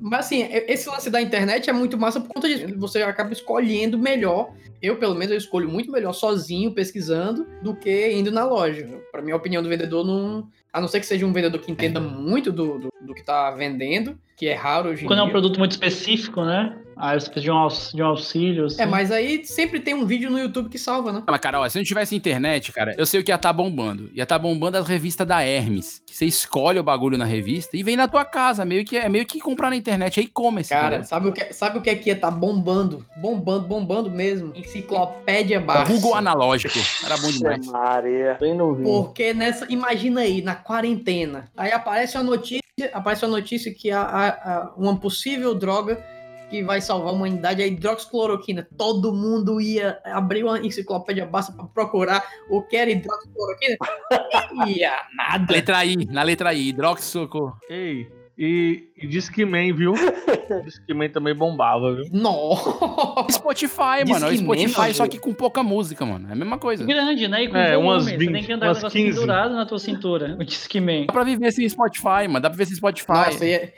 Mas 0.00 0.26
assim, 0.26 0.48
esse 0.50 0.88
lance 0.88 1.10
da 1.10 1.20
internet 1.20 1.68
é 1.68 1.72
muito 1.72 1.98
massa 1.98 2.20
por 2.20 2.28
conta 2.28 2.48
disso. 2.48 2.66
Você 2.78 3.02
acaba 3.02 3.32
escolhendo 3.32 3.98
melhor. 3.98 4.52
Eu, 4.80 4.96
pelo 4.96 5.14
menos, 5.14 5.30
eu 5.30 5.36
escolho 5.36 5.68
muito 5.68 5.92
melhor 5.92 6.14
sozinho, 6.14 6.72
pesquisando, 6.72 7.46
do 7.62 7.76
que 7.76 8.10
indo 8.12 8.30
na 8.30 8.44
loja. 8.44 8.86
Pra 9.12 9.20
minha 9.20 9.36
opinião 9.36 9.62
do 9.62 9.68
vendedor, 9.68 10.04
não. 10.04 10.48
A 10.72 10.80
não 10.80 10.88
ser 10.88 11.00
que 11.00 11.06
seja 11.06 11.26
um 11.26 11.32
vendedor 11.32 11.60
que 11.60 11.70
entenda 11.70 12.00
muito 12.00 12.50
do, 12.50 12.78
do, 12.78 12.92
do 13.02 13.14
que 13.14 13.22
tá 13.22 13.50
vendendo, 13.50 14.18
que 14.40 14.48
é 14.48 14.54
raro 14.54 14.88
hoje 14.88 15.04
em 15.04 15.06
Quando 15.06 15.18
é 15.18 15.22
um 15.22 15.26
dia. 15.26 15.32
produto 15.32 15.58
muito 15.58 15.72
específico, 15.72 16.42
né? 16.44 16.74
Aí 16.96 17.18
você 17.18 17.30
precisa 17.30 17.44
de 17.44 17.50
um, 17.50 17.56
aux- 17.56 17.92
de 17.94 18.02
um 18.02 18.06
auxílio. 18.06 18.66
assim. 18.66 18.80
É, 18.82 18.84
mas 18.86 19.10
aí 19.10 19.44
sempre 19.44 19.80
tem 19.80 19.94
um 19.94 20.04
vídeo 20.04 20.30
no 20.30 20.38
YouTube 20.38 20.68
que 20.68 20.78
salva, 20.78 21.12
né? 21.12 21.22
Mas, 21.26 21.40
cara, 21.40 21.58
ó, 21.60 21.66
se 21.68 21.78
não 21.78 21.84
tivesse 21.84 22.14
internet, 22.16 22.72
cara, 22.72 22.94
eu 22.98 23.06
sei 23.06 23.20
o 23.20 23.24
que 23.24 23.30
ia 23.30 23.36
estar 23.36 23.52
bombando. 23.54 24.10
Ia 24.14 24.22
estar 24.24 24.38
bombando 24.38 24.76
as 24.78 24.86
revistas 24.86 25.26
da 25.26 25.42
Hermes. 25.42 26.02
Que 26.06 26.14
você 26.14 26.26
escolhe 26.26 26.78
o 26.78 26.82
bagulho 26.82 27.16
na 27.18 27.24
revista 27.24 27.74
e 27.76 27.82
vem 27.82 27.96
na 27.96 28.06
tua 28.08 28.24
casa. 28.24 28.64
Meio 28.66 28.84
que, 28.84 28.96
é 28.98 29.08
meio 29.08 29.24
que 29.26 29.40
comprar 29.40 29.70
na 29.70 29.76
internet. 29.76 30.20
É 30.20 30.22
e-commerce, 30.24 30.68
Cara, 30.70 30.90
cara. 30.90 31.04
sabe 31.04 31.28
o, 31.28 31.32
que, 31.32 31.52
sabe 31.54 31.78
o 31.78 31.80
que 31.82 31.88
é 31.90 31.94
que 31.94 32.10
ia 32.10 32.16
tá 32.16 32.30
bombando? 32.30 33.04
Bombando, 33.16 33.66
bombando 33.66 34.10
mesmo. 34.10 34.52
Enciclopédia 34.54 35.60
Barça. 35.60 35.92
Google 35.92 36.14
analógico. 36.14 36.78
Era 37.04 37.16
bom 37.16 37.30
demais. 37.30 37.66
Maria. 37.66 38.36
Bem 38.40 38.54
novinho. 38.54 38.84
Porque 39.04 39.32
nessa, 39.32 39.66
imagina 39.70 40.20
aí, 40.22 40.42
na 40.42 40.54
quarentena, 40.54 41.48
aí 41.56 41.72
aparece 41.72 42.16
uma 42.18 42.24
notícia, 42.24 42.60
aparece 42.84 43.24
uma 43.24 43.36
notícia 43.38 43.72
que 43.74 43.90
há, 43.90 44.02
há- 44.02 44.28
há 44.28 44.72
uma 44.76 44.96
possível 44.98 45.54
droga 45.54 46.02
que 46.50 46.64
vai 46.64 46.80
salvar 46.80 47.10
a 47.10 47.12
humanidade, 47.12 47.62
a 47.62 47.66
hidroxicloroquina. 47.66 48.66
Todo 48.76 49.12
mundo 49.12 49.60
ia 49.60 50.00
abrir 50.04 50.42
uma 50.42 50.58
enciclopédia 50.58 51.24
basta 51.24 51.52
para 51.52 51.66
procurar 51.66 52.24
o 52.50 52.60
que 52.62 52.76
era 52.76 52.90
hidroxicloroquina. 52.90 53.76
ia 54.66 54.92
nada. 55.16 55.52
Letra 55.52 55.84
I, 55.84 55.96
na 56.06 56.22
letra 56.24 56.52
I, 56.52 56.68
hidroxocorro. 56.70 57.56
Ei, 57.68 58.08
e, 58.42 58.84
e 58.96 59.06
Discman, 59.06 59.74
viu? 59.74 59.92
Discman 60.64 61.10
também 61.10 61.34
bombava, 61.34 61.94
viu? 61.94 62.06
Nossa! 62.10 63.26
Spotify, 63.30 64.08
mano. 64.08 64.26
É 64.26 64.30
o 64.30 64.36
Spotify, 64.38 64.94
só 64.94 65.06
que 65.06 65.18
com 65.18 65.34
pouca 65.34 65.62
música, 65.62 66.06
mano. 66.06 66.26
É 66.26 66.32
a 66.32 66.34
mesma 66.34 66.56
coisa. 66.56 66.82
Grande, 66.86 67.28
né? 67.28 67.44
E 67.44 67.48
com 67.48 67.56
É, 67.58 67.74
volume. 67.74 67.86
umas 67.92 68.04
você 68.04 68.16
20, 68.16 68.32
tem 68.32 68.44
que 68.44 68.52
andar 68.54 68.66
com 68.66 68.66
o 68.66 68.72
umas 68.72 68.78
negócio 68.78 68.98
15. 68.98 69.18
pendurado 69.20 69.54
na 69.54 69.66
tua 69.66 69.78
cintura. 69.78 70.36
O 70.40 70.44
Discman. 70.44 71.04
Dá 71.06 71.12
pra 71.12 71.24
viver 71.24 71.52
sem 71.52 71.68
Spotify, 71.68 72.26
mano. 72.26 72.40
Dá 72.40 72.48
pra 72.48 72.52
viver 72.52 72.66
sem 72.66 72.76
Spotify. 72.76 73.12
Nossa, 73.12 73.44
e, 73.44 73.70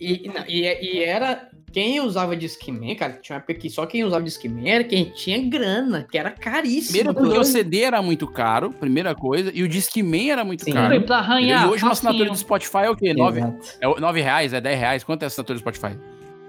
e, 0.00 0.28
não, 0.28 0.44
e, 0.48 0.62
e 0.64 1.04
era. 1.04 1.47
Quem 1.72 2.00
usava 2.00 2.34
Discman, 2.36 2.94
cara, 2.96 3.14
tinha 3.20 3.36
uma 3.36 3.38
época 3.42 3.54
que 3.54 3.68
só 3.68 3.84
quem 3.86 4.02
usava 4.04 4.22
Discman 4.24 4.68
era 4.68 4.84
quem 4.84 5.04
tinha 5.10 5.38
grana, 5.48 6.06
que 6.10 6.16
era 6.18 6.30
caríssimo. 6.30 6.92
Primeiro 6.98 7.14
porque 7.14 7.38
o 7.38 7.44
CD 7.44 7.82
era 7.82 8.00
muito 8.02 8.26
caro, 8.26 8.70
primeira 8.72 9.14
coisa, 9.14 9.50
e 9.54 9.62
o 9.62 9.68
Discman 9.68 10.30
era 10.30 10.44
muito 10.44 10.64
Sim. 10.64 10.72
caro. 10.72 11.00
Pra 11.02 11.18
arranhar, 11.18 11.64
e 11.66 11.68
hoje 11.68 11.82
uma 11.84 11.92
assinatura 11.92 12.30
do 12.30 12.36
Spotify 12.36 12.78
é 12.84 12.90
o 12.90 12.96
quê? 12.96 13.12
9 13.14 13.38
Exato. 13.40 13.68
é 13.80 14.00
9 14.00 14.20
reais, 14.20 14.52
é 14.52 14.60
10 14.60 14.78
reais? 14.78 15.04
Quanto 15.04 15.22
é 15.22 15.26
a 15.26 15.28
assinatura 15.28 15.58
do 15.58 15.60
Spotify? 15.60 15.98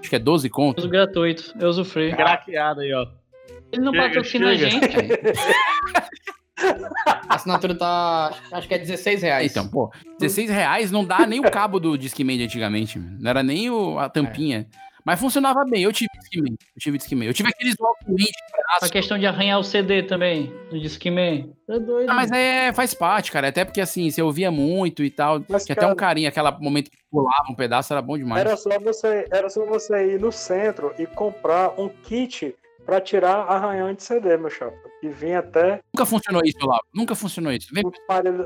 Acho 0.00 0.08
que 0.08 0.16
é 0.16 0.18
12 0.18 0.48
conto. 0.48 0.78
Uso 0.78 0.88
gratuito. 0.88 1.52
Eu 1.60 1.68
usufruí. 1.68 2.12
Craqueado 2.16 2.80
aí, 2.80 2.92
ó. 2.94 3.06
Ele 3.72 3.82
não 3.84 3.92
patrocina 3.92 4.48
a 4.48 4.54
gente. 4.54 4.80
A 7.28 7.34
assinatura 7.36 7.74
tá. 7.74 8.34
Acho 8.52 8.68
que 8.68 8.74
é 8.74 8.78
16 8.78 9.22
reais. 9.22 9.50
Então, 9.50 9.66
pô, 9.68 9.90
16 10.18 10.50
reais 10.50 10.90
não 10.90 11.04
dá 11.04 11.26
nem 11.26 11.40
o 11.40 11.50
cabo 11.50 11.80
do 11.80 11.96
Discman 11.96 12.36
de 12.36 12.44
antigamente, 12.44 12.98
mano. 12.98 13.16
não 13.20 13.30
era 13.30 13.42
nem 13.42 13.70
o- 13.70 13.98
a 13.98 14.08
tampinha. 14.08 14.66
Mas 15.04 15.18
funcionava 15.20 15.64
bem, 15.64 15.82
eu 15.82 15.92
tive 15.92 16.10
Discman, 16.20 16.52
eu 16.52 16.80
tive 16.80 16.98
Discman. 16.98 17.26
Eu 17.28 17.34
tive 17.34 17.48
aqueles 17.48 17.74
Walkman 17.78 18.16
de 18.16 18.24
A 18.54 18.78
braço. 18.78 18.92
questão 18.92 19.18
de 19.18 19.26
arranhar 19.26 19.58
o 19.58 19.64
CD 19.64 20.02
também, 20.02 20.52
do 20.70 20.78
Discman. 20.80 21.52
É 21.68 21.78
doido. 21.78 22.10
Ah, 22.10 22.14
mas 22.14 22.30
é, 22.32 22.72
faz 22.72 22.92
parte, 22.94 23.30
cara. 23.32 23.48
Até 23.48 23.64
porque 23.64 23.80
assim, 23.80 24.10
você 24.10 24.20
ouvia 24.22 24.50
muito 24.50 25.02
e 25.02 25.10
tal. 25.10 25.42
Mas, 25.48 25.64
Tinha 25.64 25.74
até 25.74 25.86
um 25.86 25.94
cara- 25.94 26.10
carinho, 26.10 26.28
aquele 26.28 26.50
momento 26.60 26.90
que 26.90 26.98
pulava 27.10 27.44
um 27.50 27.54
pedaço, 27.54 27.92
era 27.92 28.02
bom 28.02 28.18
demais. 28.18 28.40
Era 28.40 28.56
só 28.56 28.70
você, 28.78 29.26
era 29.30 29.48
só 29.48 29.64
você 29.64 30.14
ir 30.14 30.20
no 30.20 30.30
centro 30.32 30.92
e 30.98 31.06
comprar 31.06 31.78
um 31.80 31.88
kit 31.88 32.54
pra 32.84 33.00
tirar 33.00 33.36
arranhão 33.48 33.92
de 33.94 34.02
CD, 34.02 34.36
meu 34.36 34.50
chapa. 34.50 34.76
E 35.02 35.08
vinha 35.08 35.38
até. 35.38 35.80
Nunca 35.94 36.04
funcionou 36.04 36.42
isso, 36.44 36.58
Olavo. 36.62 36.82
Nunca 36.94 37.14
funcionou 37.14 37.52
isso. 37.52 37.68
Vem 37.72 37.82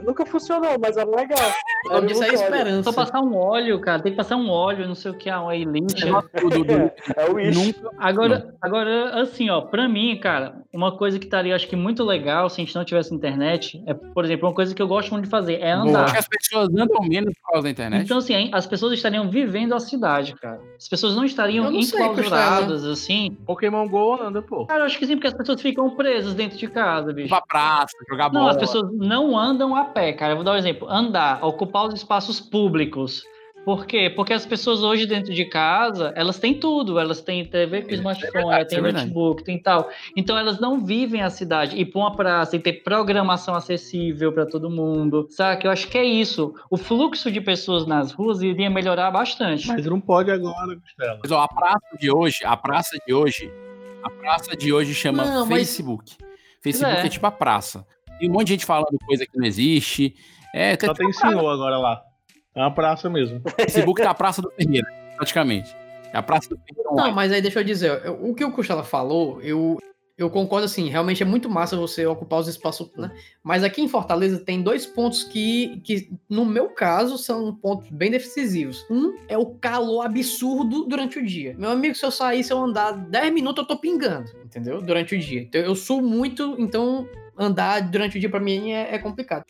Nunca 0.05 0.25
funcionou, 0.25 0.79
mas 0.81 0.97
era 0.97 1.11
legal. 1.11 1.53
Nome 1.91 2.09
disso 2.09 2.23
é 2.23 2.29
Era 2.29 2.39
um 2.39 2.43
esperança. 2.43 2.83
Só 2.85 2.93
passar 2.93 3.21
um 3.21 3.35
óleo, 3.35 3.81
cara. 3.81 4.03
Tem 4.03 4.13
que 4.13 4.17
passar 4.17 4.37
um 4.37 4.49
óleo, 4.49 4.87
não 4.87 4.95
sei 4.95 5.11
o 5.11 5.19
que, 5.19 5.29
ah, 5.29 5.47
aí 5.49 5.65
lixa. 5.65 6.07
do, 6.07 6.51
do, 6.51 6.65
do, 6.65 6.73
É 7.17 7.25
o 7.29 7.53
nunca. 7.53 7.91
Agora, 7.99 8.55
agora, 8.61 9.21
assim, 9.21 9.51
ó, 9.51 9.63
pra 9.63 9.89
mim, 9.89 10.19
cara, 10.21 10.64
uma 10.75 10.97
coisa 10.97 11.19
que 11.19 11.25
estaria, 11.27 11.55
acho 11.55 11.69
que 11.69 11.77
muito 11.77 12.03
legal 12.05 12.49
se 12.51 12.61
a 12.61 12.65
gente 12.65 12.75
não 12.75 12.85
tivesse 12.85 13.15
internet, 13.15 13.83
é, 13.87 13.95
por 13.95 14.25
exemplo, 14.25 14.49
uma 14.49 14.55
coisa 14.55 14.75
que 14.75 14.83
eu 14.83 14.89
gosto 14.89 15.11
muito 15.13 15.25
de 15.25 15.31
fazer, 15.31 15.55
é 15.61 15.73
Acho 15.73 15.89
andar. 15.89 16.13
que 16.13 16.19
as 16.19 16.29
pessoas 16.29 16.69
andam 16.71 17.01
menos 17.03 17.33
por 17.35 17.53
causa 17.53 17.63
da 17.65 17.71
internet. 17.71 18.05
Então, 18.05 18.19
assim, 18.19 18.51
as 18.53 18.67
pessoas 18.67 18.93
estariam 18.93 19.29
vivendo 19.31 19.75
a 19.75 19.81
cidade, 19.81 20.35
cara. 20.35 20.61
As 20.77 20.89
pessoas 20.89 21.15
não 21.17 21.25
estariam 21.25 21.67
Eu 21.67 21.71
não 21.71 21.79
enclausuradas, 21.81 22.85
assim. 22.85 23.37
Pokémon 23.47 23.89
GO 23.89 24.21
anda, 24.23 24.43
pô. 24.43 24.67
Cara, 24.67 24.81
eu 24.81 24.87
acho 24.87 24.99
que 24.99 25.07
sim, 25.07 25.15
porque 25.17 25.29
as 25.29 25.35
pessoas 25.35 25.61
ficam 25.61 25.91
presas 25.97 26.35
dentro 26.35 26.59
de 26.59 26.69
casa, 26.69 27.13
bicho. 27.13 27.29
pra 27.29 27.41
praça, 27.43 27.93
jogar 28.09 28.33
Não, 28.33 28.41
bola. 28.41 28.51
as 28.53 28.57
pessoas 28.57 28.91
não 28.93 29.39
andam 29.39 29.75
a 29.75 29.85
pé, 29.85 30.13
cara. 30.13 30.33
Eu 30.33 30.37
vou 30.37 30.45
dar 30.45 30.53
um 30.53 30.57
exemplo. 30.57 30.89
Andar, 30.91 31.45
ocupar 31.45 31.87
os 31.87 31.95
espaços 31.95 32.41
públicos. 32.41 33.23
Por 33.65 33.87
quê? 33.87 34.11
Porque 34.11 34.33
as 34.35 34.45
pessoas 34.45 34.83
hoje 34.83 35.07
dentro 35.07 35.33
de 35.33 35.45
casa, 35.47 36.13
elas 36.15 36.39
têm 36.39 36.53
tudo. 36.53 36.99
Elas 36.99 37.23
têm 37.23 37.45
TV 37.47 37.83
com 37.83 37.95
smartphone, 37.95 38.33
verdade, 38.33 38.69
tem 38.69 38.79
é 38.79 38.83
verdade. 38.83 39.07
notebook, 39.07 39.43
tem 39.43 39.59
tal. 39.59 39.89
Então 40.15 40.37
elas 40.37 40.61
não 40.61 40.85
vivem 40.85 41.23
a 41.23 41.31
cidade. 41.31 41.79
Ir 41.81 41.87
pra 41.87 42.01
uma 42.01 42.15
praça 42.15 42.57
e 42.57 42.59
ter 42.59 42.83
programação 42.83 43.55
acessível 43.55 44.33
para 44.33 44.45
todo 44.45 44.69
mundo. 44.69 45.27
Sabe? 45.31 45.65
Eu 45.65 45.71
acho 45.71 45.89
que 45.89 45.97
é 45.97 46.05
isso. 46.05 46.55
O 46.71 46.77
fluxo 46.77 47.31
de 47.31 47.41
pessoas 47.41 47.87
nas 47.87 48.13
ruas 48.13 48.43
iria 48.43 48.69
melhorar 48.69 49.11
bastante. 49.11 49.67
Mas 49.67 49.87
não 49.87 50.01
pode 50.01 50.31
agora, 50.31 50.77
Costela. 50.79 51.19
Mas 51.23 51.33
ó, 51.33 51.41
a 51.41 51.49
praça 51.49 51.97
de 51.99 52.11
hoje, 52.11 52.39
a 52.45 52.57
praça 52.57 52.99
de 53.07 53.15
hoje, 53.15 53.51
a 54.03 54.11
praça 54.11 54.55
de 54.55 54.73
hoje 54.73 54.95
chama 54.95 55.25
Não, 55.25 55.47
mas- 55.47 55.59
Facebook. 55.59 56.13
Facebook 56.63 56.99
é. 57.01 57.07
é. 57.07 57.09
tipo 57.09 57.27
a 57.27 57.31
praça. 57.33 57.87
Tem 58.19 58.29
um 58.29 58.33
monte 58.33 58.49
de 58.49 58.53
gente 58.53 58.67
falando 58.67 58.99
coisa 59.07 59.27
que 59.27 59.39
não 59.39 59.47
existe. 59.47 60.15
É, 60.55 60.79
Só 60.79 60.93
tem 60.93 61.11
senhor 61.13 61.49
agora 61.49 61.79
lá. 61.79 62.03
É 62.55 62.61
uma 62.61 62.73
praça 62.75 63.11
mesmo. 63.11 63.41
Facebook 63.59 64.03
tá 64.03 64.11
a 64.11 64.15
praça 64.15 64.41
do 64.41 64.51
Ferreira, 64.53 64.87
praticamente. 65.17 65.75
É 66.13 66.17
a 66.19 66.23
praça 66.23 66.49
do 66.49 66.57
Ferreira 66.59 66.91
Não, 66.93 67.13
mas 67.13 67.33
aí 67.33 67.43
deixa 67.43 67.61
eu 67.61 67.65
dizer, 67.65 68.03
eu- 68.05 68.19
o 68.25 68.35
que 68.35 68.45
o 68.45 68.53
Costela 68.53 68.85
falou, 68.85 69.41
eu, 69.43 69.79
eu 70.17 70.31
concordo 70.31 70.65
assim, 70.67 70.89
realmente 70.89 71.21
é 71.25 71.27
muito 71.27 71.51
massa 71.51 71.77
você 71.77 72.07
ocupar 72.07 72.39
os 72.39 72.47
espaços, 72.47 72.89
né? 72.97 73.11
Mas 73.43 73.65
aqui 73.65 73.83
em 73.83 73.89
Fortaleza 73.89 74.39
tem 74.39 74.63
dois 74.63 74.87
pontos 74.87 75.25
que, 75.25 75.81
que, 75.83 76.09
no 76.31 76.45
meu 76.45 76.69
caso, 76.69 77.19
são 77.19 77.53
pontos 77.57 77.91
bem 77.91 78.13
decisivos. 78.13 78.87
Um 78.89 79.17
é 79.27 79.37
o 79.37 79.47
calor 79.57 80.03
absurdo 80.07 80.85
durante 80.85 81.19
o 81.19 81.27
dia. 81.27 81.57
Meu 81.59 81.71
amigo, 81.71 81.97
se 81.97 82.07
eu 82.07 82.13
sair, 82.13 82.45
se 82.45 82.53
eu 82.53 82.63
andar 82.63 82.93
10 82.93 83.33
minutos, 83.35 83.63
eu 83.63 83.67
tô 83.67 83.77
pingando, 83.77 84.31
entendeu? 84.45 84.81
Durante 84.81 85.17
o 85.17 85.19
dia. 85.19 85.41
Então 85.43 85.61
eu 85.61 85.75
sou 85.75 86.01
muito, 86.01 86.55
então 86.61 87.09
andar 87.37 87.81
durante 87.91 88.17
o 88.17 88.21
dia 88.21 88.31
pra 88.31 88.39
mim 88.39 88.71
é, 88.71 88.95
é 88.95 88.99
complicado. 89.01 89.45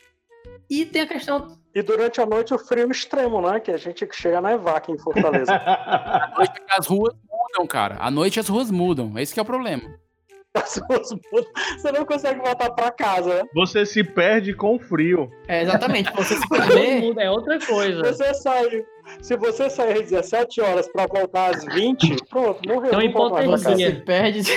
E 0.70 0.86
tem 0.86 1.02
a 1.02 1.06
questão 1.06 1.58
E 1.74 1.82
durante 1.82 2.20
a 2.20 2.26
noite 2.26 2.54
o 2.54 2.58
frio 2.58 2.90
extremo, 2.90 3.40
né? 3.40 3.58
Que 3.58 3.72
a 3.72 3.76
gente 3.76 4.08
chega 4.12 4.38
a 4.38 4.42
nevar 4.42 4.76
aqui 4.76 4.92
em 4.92 4.98
Fortaleza. 4.98 5.52
As 6.78 6.87
ruas 6.87 7.14
mudam, 7.28 7.66
cara. 7.66 7.96
À 7.98 8.10
noite 8.10 8.38
as 8.38 8.48
ruas 8.48 8.70
mudam. 8.70 9.18
Esse 9.18 9.34
que 9.34 9.40
é 9.40 9.42
o 9.42 9.46
problema. 9.46 9.82
As 10.54 10.76
ruas 10.76 11.10
mudam. 11.10 11.50
Você 11.76 11.90
não 11.90 12.04
consegue 12.04 12.40
voltar 12.40 12.70
pra 12.70 12.92
casa, 12.92 13.42
né? 13.42 13.42
Você 13.54 13.84
se 13.84 14.04
perde 14.04 14.54
com 14.54 14.78
frio. 14.78 15.28
É, 15.48 15.62
exatamente, 15.62 16.10
você 16.14 16.37
se 16.37 17.00
mundo 17.00 17.20
é 17.20 17.28
outra 17.28 17.58
coisa. 17.58 18.02
Você 18.04 18.34
sai. 18.34 18.84
Se 19.20 19.37
você 19.37 19.68
sair 19.68 20.00
às 20.00 20.10
17 20.10 20.60
horas 20.60 20.88
pra 20.88 21.06
voltar 21.06 21.56
às 21.56 21.64
20, 21.64 22.24
pronto, 22.30 22.68
morreu. 22.68 23.02
Então, 23.02 23.30
pra 23.30 23.46
Você 23.46 23.76
se 23.76 23.92
perde. 24.02 24.52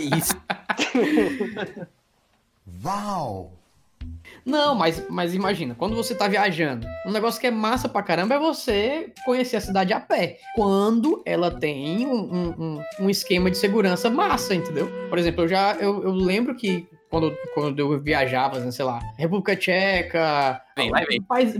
Isso. 0.00 0.34
Uau! 2.84 3.52
Não, 4.44 4.74
mas, 4.74 5.02
mas 5.08 5.34
imagina, 5.34 5.74
quando 5.74 5.96
você 5.96 6.14
tá 6.14 6.28
viajando, 6.28 6.86
um 7.06 7.10
negócio 7.10 7.40
que 7.40 7.46
é 7.46 7.50
massa 7.50 7.88
pra 7.88 8.02
caramba 8.02 8.34
é 8.34 8.38
você 8.38 9.12
conhecer 9.24 9.56
a 9.56 9.60
cidade 9.60 9.92
a 9.92 10.00
pé. 10.00 10.38
Quando 10.54 11.22
ela 11.24 11.50
tem 11.50 12.06
um, 12.06 12.54
um, 12.58 12.80
um- 13.00 13.08
esquema 13.10 13.50
de 13.50 13.56
segurança 13.56 14.10
massa, 14.10 14.54
entendeu? 14.54 14.88
Por 15.08 15.18
exemplo, 15.18 15.44
eu 15.44 15.48
já 15.48 15.74
eu, 15.76 16.02
eu 16.02 16.10
lembro 16.12 16.54
que 16.54 16.86
quando, 17.08 17.34
quando 17.54 17.78
eu 17.78 18.00
viajava, 18.02 18.58
né, 18.58 18.70
sei 18.70 18.84
lá, 18.84 19.00
República 19.16 19.56
Tcheca, 19.56 20.60
Vem, 20.76 20.90
vai, 20.90 21.06
vem. 21.06 21.22
país, 21.22 21.54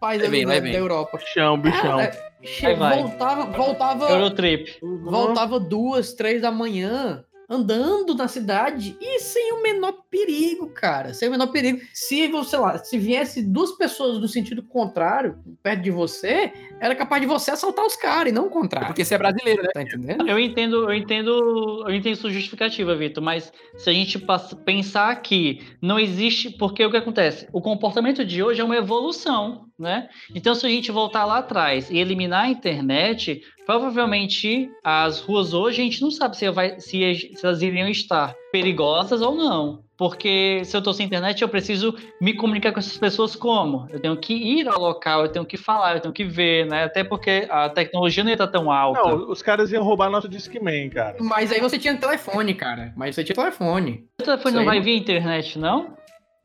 país 0.00 0.20
Vai, 0.22 0.30
vem, 0.30 0.46
da, 0.46 0.60
da. 0.60 0.68
Europa. 0.68 1.18
Bichão, 1.18 1.58
bichão. 1.58 1.98
Che- 2.42 2.74
Vai, 2.74 2.76
vai. 2.76 3.02
voltava, 3.02 3.44
voltava, 3.46 4.08
Eurotrip. 4.08 4.78
voltava 5.02 5.60
duas, 5.60 6.14
três 6.14 6.40
da 6.40 6.50
manhã 6.50 7.22
andando 7.50 8.14
na 8.14 8.28
cidade 8.28 8.96
e 9.00 9.18
sem 9.18 9.52
o 9.54 9.62
menor 9.62 9.92
perigo, 10.08 10.70
cara. 10.70 11.12
Sem 11.12 11.26
o 11.26 11.32
menor 11.32 11.48
perigo. 11.48 11.80
Se, 11.92 12.30
sei 12.44 12.58
lá, 12.60 12.78
se 12.78 12.96
viesse 12.96 13.42
duas 13.42 13.72
pessoas 13.72 14.20
do 14.20 14.28
sentido 14.28 14.62
contrário 14.62 15.36
perto 15.60 15.82
de 15.82 15.90
você, 15.90 16.52
era 16.80 16.94
capaz 16.94 17.20
de 17.20 17.28
você 17.28 17.50
assaltar 17.50 17.84
os 17.84 17.94
caras 17.96 18.32
e 18.32 18.34
não 18.34 18.46
o 18.46 18.50
contrário. 18.50 18.88
Porque 18.88 19.04
você 19.04 19.14
é 19.14 19.18
brasileiro, 19.18 19.62
né? 19.62 19.68
Tá 19.72 19.82
entendendo? 19.82 20.26
Eu 20.28 20.38
entendo, 20.38 20.76
eu 20.90 20.94
entendo, 20.94 21.84
eu 21.86 21.94
entendo 21.94 22.16
sua 22.16 22.30
justificativa, 22.30 22.96
Vitor, 22.96 23.22
mas 23.22 23.52
se 23.76 23.90
a 23.90 23.92
gente 23.92 24.18
passa- 24.18 24.56
pensar 24.56 25.14
que 25.22 25.60
não 25.80 25.98
existe, 25.98 26.50
porque 26.50 26.84
o 26.84 26.90
que 26.90 26.96
acontece? 26.96 27.46
O 27.52 27.60
comportamento 27.60 28.24
de 28.24 28.42
hoje 28.42 28.60
é 28.60 28.64
uma 28.64 28.76
evolução 28.76 29.66
né? 29.80 30.10
Então, 30.34 30.54
se 30.54 30.66
a 30.66 30.68
gente 30.68 30.92
voltar 30.92 31.24
lá 31.24 31.38
atrás 31.38 31.90
e 31.90 31.96
eliminar 31.96 32.44
a 32.44 32.48
internet, 32.50 33.40
provavelmente 33.64 34.70
as 34.84 35.20
ruas 35.20 35.54
hoje 35.54 35.80
a 35.80 35.84
gente 35.84 36.02
não 36.02 36.10
sabe 36.10 36.36
se, 36.36 36.50
vai, 36.50 36.78
se, 36.78 37.14
se 37.34 37.40
elas 37.42 37.62
iriam 37.62 37.88
estar 37.88 38.34
perigosas 38.52 39.22
ou 39.22 39.34
não. 39.34 39.82
Porque 40.00 40.64
se 40.64 40.74
eu 40.74 40.80
tô 40.80 40.94
sem 40.94 41.04
internet, 41.04 41.42
eu 41.42 41.48
preciso 41.50 41.94
me 42.18 42.32
comunicar 42.32 42.72
com 42.72 42.78
essas 42.78 42.96
pessoas 42.96 43.36
como? 43.36 43.86
Eu 43.90 44.00
tenho 44.00 44.16
que 44.16 44.32
ir 44.32 44.66
ao 44.66 44.80
local, 44.80 45.24
eu 45.24 45.28
tenho 45.28 45.44
que 45.44 45.58
falar, 45.58 45.96
eu 45.96 46.00
tenho 46.00 46.14
que 46.14 46.24
ver, 46.24 46.64
né? 46.64 46.84
Até 46.84 47.04
porque 47.04 47.46
a 47.50 47.68
tecnologia 47.68 48.24
não 48.24 48.30
ia 48.30 48.34
estar 48.34 48.46
tão 48.46 48.72
alta. 48.72 49.02
Não, 49.02 49.30
os 49.30 49.42
caras 49.42 49.70
iam 49.70 49.84
roubar 49.84 50.08
nosso 50.08 50.26
Discman, 50.26 50.88
cara. 50.88 51.18
Mas 51.20 51.52
aí 51.52 51.60
você 51.60 51.78
tinha 51.78 51.94
telefone, 51.98 52.54
cara. 52.54 52.94
Mas 52.96 53.14
você 53.14 53.22
tinha 53.22 53.36
telefone. 53.36 54.08
O 54.18 54.24
telefone 54.24 54.54
Isso 54.54 54.54
não 54.54 54.60
aí 54.60 54.78
vai 54.78 54.80
via 54.80 54.96
internet, 54.96 55.58
não? 55.58 55.94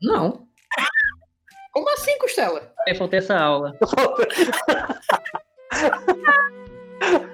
Não. 0.02 0.46
Como 1.72 1.90
assim, 1.94 2.18
Costela? 2.18 2.74
Eu 2.86 2.94
faltei 2.94 3.20
essa 3.20 3.38
aula. 3.38 3.72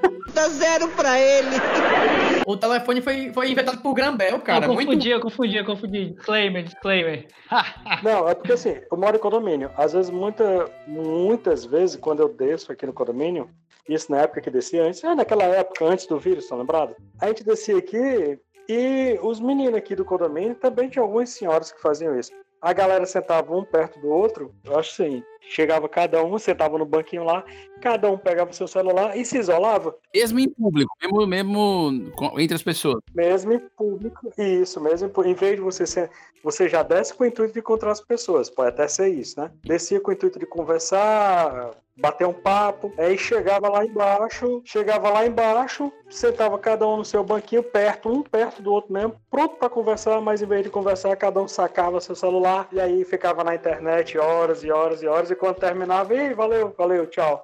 Dá 0.34 0.48
zero 0.48 0.88
pra 0.88 1.18
ele. 1.20 1.56
O 2.44 2.56
telefone 2.56 3.00
foi, 3.00 3.32
foi 3.32 3.52
inventado 3.52 3.80
por 3.80 3.94
Grambel, 3.94 4.40
cara. 4.40 4.64
eu 4.66 4.72
muito- 4.74 4.86
confundi, 4.88 5.10
eu 5.10 5.20
confundi, 5.20 5.56
eu 5.56 5.64
confundi. 5.64 6.10
Disclaimer, 6.10 6.64
disclaimer. 6.64 7.28
Não, 8.02 8.28
é 8.28 8.34
porque 8.34 8.52
assim, 8.52 8.80
eu 8.90 8.98
moro 8.98 9.16
em 9.16 9.20
condomínio. 9.20 9.70
Às 9.76 9.92
vezes, 9.92 10.10
muita, 10.10 10.68
muitas 10.88 11.64
vezes, 11.64 11.94
quando 11.94 12.18
eu 12.20 12.28
desço 12.28 12.72
aqui 12.72 12.84
no 12.84 12.92
condomínio, 12.92 13.48
isso 13.88 14.10
na 14.10 14.22
época 14.22 14.40
que 14.40 14.50
descia 14.50 14.82
antes, 14.84 15.04
é 15.04 15.14
naquela 15.14 15.44
época 15.44 15.84
antes 15.84 16.06
do 16.06 16.18
vírus, 16.18 16.42
estão 16.44 16.58
lembrados? 16.58 16.96
A 17.20 17.28
gente 17.28 17.44
descia 17.44 17.76
aqui 17.78 18.38
e 18.68 19.16
os 19.22 19.38
meninos 19.38 19.76
aqui 19.76 19.94
do 19.94 20.04
condomínio 20.04 20.56
também 20.56 20.88
tinha 20.88 21.02
algumas 21.02 21.30
senhoras 21.30 21.70
que 21.70 21.80
faziam 21.80 22.18
isso. 22.18 22.32
A 22.60 22.72
galera 22.72 23.06
sentava 23.06 23.54
um 23.56 23.64
perto 23.64 24.00
do 24.00 24.08
outro, 24.08 24.52
eu 24.64 24.76
acho 24.78 25.00
assim, 25.02 25.22
chegava 25.48 25.88
cada 25.88 26.22
um, 26.24 26.38
sentava 26.38 26.78
no 26.78 26.86
banquinho 26.86 27.24
lá, 27.24 27.44
cada 27.80 28.10
um 28.10 28.16
pegava 28.16 28.52
seu 28.52 28.68
celular 28.68 29.16
e 29.16 29.24
se 29.24 29.38
isolava. 29.38 29.94
Mesmo 30.14 30.40
em 30.40 30.48
público, 30.48 30.94
mesmo, 31.02 31.26
mesmo 31.26 32.10
com- 32.12 32.40
entre 32.40 32.54
as 32.54 32.62
pessoas. 32.62 33.02
Mesmo 33.14 33.52
em 33.52 33.58
público, 33.58 34.32
isso, 34.38 34.80
mesmo 34.80 35.10
em 35.24 35.34
vez 35.34 35.56
de 35.56 35.60
você 35.60 35.86
ser, 35.86 36.10
você 36.42 36.68
já 36.68 36.82
desce 36.82 37.14
com 37.14 37.24
o 37.24 37.26
intuito 37.26 37.52
de 37.52 37.58
encontrar 37.60 37.92
as 37.92 38.00
pessoas, 38.00 38.48
pode 38.48 38.70
até 38.70 38.88
ser 38.88 39.08
isso, 39.08 39.40
né? 39.40 39.50
Descia 39.64 40.00
com 40.00 40.10
o 40.10 40.14
intuito 40.14 40.38
de 40.38 40.46
conversar, 40.46 41.70
bater 41.96 42.26
um 42.26 42.32
papo, 42.32 42.92
aí 42.98 43.18
chegava 43.18 43.68
lá 43.68 43.84
embaixo, 43.84 44.62
chegava 44.64 45.10
lá 45.10 45.26
embaixo, 45.26 45.92
sentava 46.08 46.58
cada 46.58 46.86
um 46.86 46.98
no 46.98 47.04
seu 47.04 47.22
banquinho, 47.22 47.62
perto, 47.62 48.08
um 48.08 48.22
perto 48.22 48.62
do 48.62 48.72
outro 48.72 48.92
mesmo, 48.92 49.14
pronto 49.30 49.56
para 49.56 49.68
conversar, 49.68 50.20
mas 50.20 50.40
em 50.42 50.46
vez 50.46 50.62
de 50.64 50.70
conversar, 50.70 51.14
cada 51.16 51.40
um 51.40 51.48
sacava 51.48 52.00
seu 52.00 52.14
celular 52.14 52.68
e 52.72 52.80
aí 52.80 53.04
ficava 53.04 53.44
na 53.44 53.54
internet 53.54 54.16
horas 54.18 54.64
e 54.64 54.70
horas 54.70 55.02
e 55.02 55.06
horas, 55.06 55.30
quando 55.34 55.56
terminava, 55.56 56.14
ei, 56.14 56.34
valeu, 56.34 56.74
valeu, 56.76 57.06
tchau. 57.06 57.42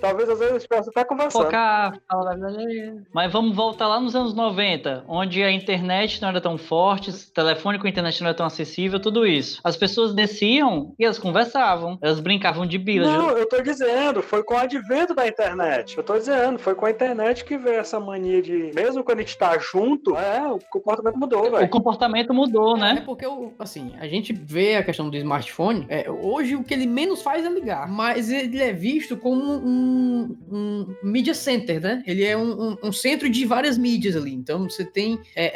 Talvez 0.00 0.28
às 0.28 0.38
vezes 0.38 0.56
estivesse 0.56 0.88
até 0.90 1.04
conversando. 1.04 1.44
Focar, 1.44 1.98
falar 2.08 2.32
a 2.32 2.36
verdade. 2.36 3.02
Mas 3.12 3.32
vamos 3.32 3.54
voltar 3.54 3.86
lá 3.88 4.00
nos 4.00 4.14
anos 4.14 4.34
90, 4.34 5.04
onde 5.08 5.42
a 5.42 5.50
internet 5.50 6.20
não 6.22 6.28
era 6.28 6.40
tão 6.40 6.56
forte, 6.56 7.10
o 7.10 7.32
telefone 7.32 7.78
com 7.78 7.88
internet 7.88 8.20
não 8.20 8.28
era 8.28 8.36
tão 8.36 8.46
acessível, 8.46 9.00
tudo 9.00 9.26
isso. 9.26 9.60
As 9.64 9.76
pessoas 9.76 10.14
desciam 10.14 10.94
e 10.98 11.04
elas 11.04 11.18
conversavam, 11.18 11.98
elas 12.02 12.20
brincavam 12.20 12.66
de 12.66 12.78
bila. 12.78 13.06
Não, 13.06 13.30
eu 13.30 13.48
tô 13.48 13.60
dizendo, 13.60 14.22
foi 14.22 14.42
com 14.42 14.54
o 14.54 14.58
advento 14.58 15.14
da 15.14 15.26
internet. 15.26 15.96
Eu 15.96 16.02
tô 16.02 16.16
dizendo, 16.16 16.58
foi 16.58 16.74
com 16.74 16.86
a 16.86 16.90
internet 16.90 17.44
que 17.44 17.56
veio 17.58 17.80
essa 17.80 17.98
mania 17.98 18.40
de, 18.42 18.70
mesmo 18.74 19.02
quando 19.02 19.18
a 19.18 19.22
gente 19.22 19.36
tá 19.36 19.56
junto, 19.58 20.16
é, 20.16 20.46
o 20.50 20.58
comportamento 20.70 21.16
mudou, 21.18 21.46
O 21.48 21.50
velho. 21.50 21.68
comportamento 21.68 22.32
mudou, 22.34 22.76
É 22.76 22.80
né? 22.80 23.02
porque, 23.04 23.26
o- 23.26 23.52
assim, 23.58 23.92
a 24.00 24.06
gente 24.06 24.32
vê 24.32 24.76
a 24.76 24.82
questão 24.84 25.08
do 25.10 25.16
smartphone. 25.16 25.86
é, 25.88 26.10
hoje 26.10 26.54
o 26.56 26.62
que 26.64 26.74
ele 26.74 26.86
menos 26.86 27.22
faz 27.22 27.44
é 27.44 27.48
ligar. 27.48 27.88
Mas 27.88 28.30
ele 28.30 28.60
é 28.62 28.72
visto 28.72 29.16
como 29.16 29.42
um, 29.54 29.87
um 29.88 30.94
media 31.02 31.34
center, 31.34 31.80
né? 31.80 32.02
Ele 32.06 32.24
é 32.24 32.36
um, 32.36 32.70
um- 32.72 32.76
um 32.84 32.92
centro 32.92 33.28
de 33.28 33.44
várias 33.44 33.76
mídias 33.78 34.16
ali. 34.16 34.32
Então 34.34 34.68
você 34.68 34.84
tem 34.84 35.18
é, 35.34 35.52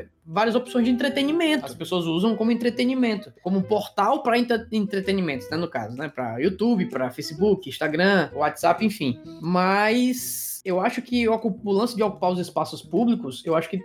é, 0.00 0.06
várias 0.24 0.54
opções 0.54 0.84
de 0.84 0.90
entretenimento. 0.90 1.64
As 1.66 1.74
pessoas 1.74 2.06
usam 2.06 2.36
como 2.36 2.50
entretenimento, 2.52 3.32
como 3.42 3.58
um 3.58 3.62
portal 3.62 4.22
para 4.22 4.36
entretenimento, 4.38 5.46
né? 5.50 5.56
No 5.56 5.68
caso, 5.68 5.96
né? 5.96 6.08
Para 6.08 6.38
YouTube, 6.38 6.86
para 6.86 7.10
Facebook, 7.10 7.68
Instagram, 7.68 8.30
WhatsApp, 8.34 8.84
enfim. 8.84 9.18
Mas 9.40 10.60
eu 10.64 10.80
acho 10.80 11.02
que 11.02 11.28
o 11.28 11.70
lance 11.72 11.96
de 11.96 12.02
ocupar 12.02 12.30
os 12.30 12.38
espaços 12.38 12.82
públicos, 12.82 13.42
eu 13.44 13.54
acho 13.56 13.68
que 13.68 13.80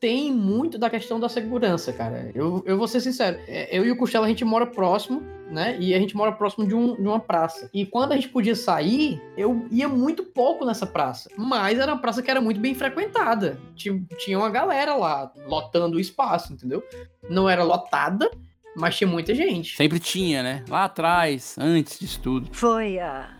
tem 0.00 0.32
muito 0.32 0.78
da 0.78 0.90
questão 0.90 1.18
da 1.18 1.28
segurança, 1.28 1.92
cara. 1.92 2.30
Eu, 2.34 2.62
eu 2.66 2.76
vou 2.76 2.86
ser 2.86 3.00
sincero. 3.00 3.38
é, 3.48 3.76
Eu 3.76 3.84
e 3.84 3.90
o 3.90 3.96
Costela, 3.96 4.26
a 4.26 4.28
gente 4.28 4.44
mora 4.44 4.66
próximo, 4.66 5.22
né? 5.50 5.76
E 5.80 5.94
a 5.94 5.98
gente 5.98 6.16
mora 6.16 6.32
próximo 6.32 6.66
de, 6.66 6.74
um- 6.74 6.94
de 6.96 7.02
uma 7.08 7.20
praça. 7.20 7.70
E 7.72 7.86
quando 7.86 8.12
a 8.12 8.14
gente 8.16 8.28
podia 8.28 8.54
sair, 8.54 9.20
eu 9.36 9.66
ia 9.70 9.88
muito 9.88 10.22
pouco 10.24 10.64
nessa 10.64 10.86
praça. 10.86 11.30
Mas 11.36 11.78
era 11.78 11.92
uma 11.92 12.00
praça 12.00 12.22
que 12.22 12.30
era 12.30 12.40
muito 12.40 12.60
bem 12.60 12.74
frequentada. 12.74 13.58
Tinha, 13.74 14.00
tinha 14.18 14.38
uma 14.38 14.50
galera 14.50 14.94
lá, 14.94 15.32
lotando 15.46 15.96
o 15.96 16.00
espaço, 16.00 16.52
entendeu? 16.52 16.82
Não 17.30 17.48
era 17.48 17.62
lotada, 17.64 18.30
mas 18.76 18.96
tinha 18.96 19.08
muita 19.08 19.34
gente. 19.34 19.76
Sempre 19.76 19.98
tinha, 19.98 20.42
né? 20.42 20.64
Lá 20.68 20.84
atrás, 20.84 21.56
antes 21.58 21.98
disso 21.98 22.20
tudo. 22.22 22.48
Foi 22.52 22.98
há 22.98 23.30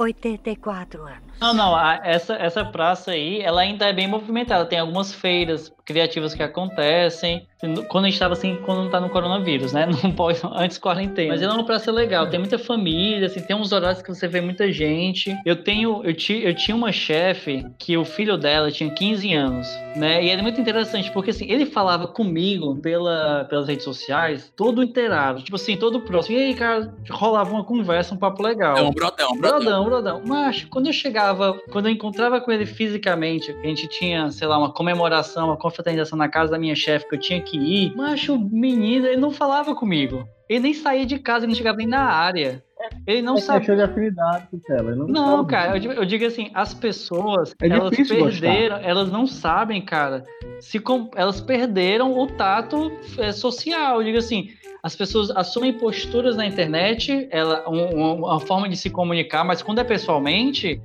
84 0.00 1.02
anos. 1.06 1.20
Não, 1.40 1.52
não, 1.54 1.74
a- 1.76 2.00
essa, 2.04 2.34
essa 2.34 2.64
praça 2.64 3.12
aí, 3.12 3.40
ela 3.40 3.60
ainda 3.62 3.86
é 3.88 3.92
bem 3.92 4.06
movimentada. 4.08 4.66
Tem 4.66 4.78
algumas 4.78 5.12
feiras 5.14 5.72
criativas 5.90 6.34
que 6.34 6.42
acontecem. 6.42 7.46
Quando 7.88 8.04
a 8.04 8.08
gente 8.08 8.18
tava 8.18 8.34
assim, 8.34 8.56
quando 8.64 8.84
não 8.84 8.90
tá 8.90 9.00
no 9.00 9.10
coronavírus, 9.10 9.72
né? 9.72 9.86
Não 10.02 10.12
pode, 10.12 10.40
antes 10.54 10.78
quarentena. 10.78 11.28
Mas 11.28 11.42
é 11.42 11.48
uma 11.48 11.64
praça 11.64 11.92
legal, 11.92 12.28
tem 12.30 12.38
muita 12.38 12.58
família, 12.58 13.26
assim, 13.26 13.40
tem 13.40 13.54
uns 13.54 13.70
horários 13.70 14.00
que 14.00 14.08
você 14.08 14.26
vê 14.26 14.40
muita 14.40 14.72
gente. 14.72 15.36
Eu 15.44 15.56
tenho, 15.56 16.02
eu, 16.04 16.14
ti, 16.14 16.40
eu 16.42 16.54
tinha 16.54 16.74
uma 16.74 16.90
chefe 16.90 17.66
que 17.78 17.98
o 17.98 18.04
filho 18.04 18.38
dela 18.38 18.70
tinha 18.70 18.88
15 18.88 19.34
anos, 19.34 19.68
né? 19.94 20.24
E 20.24 20.30
era 20.30 20.42
muito 20.42 20.58
interessante, 20.60 21.10
porque 21.10 21.30
assim, 21.30 21.50
ele 21.50 21.66
falava 21.66 22.06
comigo 22.06 22.76
pela, 22.76 23.44
pelas 23.44 23.68
redes 23.68 23.84
sociais, 23.84 24.50
todo 24.56 24.82
inteirado, 24.82 25.42
tipo 25.42 25.56
assim, 25.56 25.76
todo 25.76 26.00
próximo. 26.00 26.38
E 26.38 26.42
aí, 26.42 26.54
cara, 26.54 26.94
rolava 27.10 27.50
uma 27.52 27.64
conversa, 27.64 28.14
um 28.14 28.18
papo 28.18 28.42
legal. 28.42 28.78
É 28.78 28.82
um 28.82 28.90
brodão, 28.90 29.36
brodão. 29.36 29.60
Brodão, 29.60 29.84
brodão. 29.84 30.22
Mas 30.24 30.64
quando 30.64 30.86
eu 30.86 30.92
chegava, 30.92 31.58
quando 31.70 31.86
eu 31.86 31.92
encontrava 31.92 32.40
com 32.40 32.50
ele 32.50 32.64
fisicamente, 32.64 33.50
a 33.50 33.66
gente 33.66 33.86
tinha, 33.88 34.30
sei 34.30 34.46
lá, 34.48 34.56
uma 34.56 34.72
comemoração, 34.72 35.48
uma 35.48 35.56
confraternização 35.80 36.18
na 36.18 36.28
casa 36.28 36.52
da 36.52 36.58
minha 36.58 36.74
chefe 36.74 37.08
que 37.08 37.14
eu 37.14 37.20
tinha 37.20 37.40
que 37.40 37.56
ir, 37.58 37.94
macho, 37.96 38.34
o 38.34 38.38
menino, 38.38 39.06
ele 39.06 39.16
não 39.20 39.30
falava 39.30 39.74
comigo. 39.74 40.26
Ele 40.48 40.60
nem 40.60 40.74
saía 40.74 41.06
de 41.06 41.18
casa, 41.18 41.44
ele 41.44 41.52
não 41.52 41.56
chegava 41.56 41.78
nem 41.78 41.86
na 41.86 42.02
área. 42.04 42.62
Ele 43.06 43.22
não 43.22 43.34
é 43.36 43.40
sabe. 43.40 43.64
de 43.66 43.82
afinidade 43.82 44.48
com 44.50 44.74
ela. 44.74 44.94
Não, 44.94 45.06
Não, 45.06 45.44
cara, 45.44 45.76
eu 45.76 45.80
digo, 45.80 45.92
eu 45.92 46.04
digo 46.04 46.26
assim, 46.26 46.50
as 46.54 46.72
pessoas, 46.74 47.54
É 47.60 47.68
elas 47.68 47.94
perderam, 47.96 48.76
elas 48.78 49.10
não 49.12 49.26
sabem, 49.26 49.82
cara, 49.82 50.24
se 50.60 50.78
com- 50.80 51.10
elas 51.14 51.40
perderam 51.40 52.18
o 52.18 52.26
tato 52.26 52.90
é, 53.18 53.32
social. 53.32 53.98
Eu 54.00 54.04
digo 54.04 54.18
assim, 54.18 54.48
as 54.82 54.96
pessoas 54.96 55.30
assumem 55.30 55.74
posturas 55.74 56.36
na 56.36 56.46
internet, 56.46 57.28
ela, 57.30 57.68
um- 57.68 58.14
uma 58.24 58.40
forma 58.40 58.68
de 58.68 58.76
se 58.76 58.90
comunicar, 58.90 59.44
mas 59.44 59.62
quando 59.62 59.78
é 59.78 59.84
pessoalmente, 59.84 60.80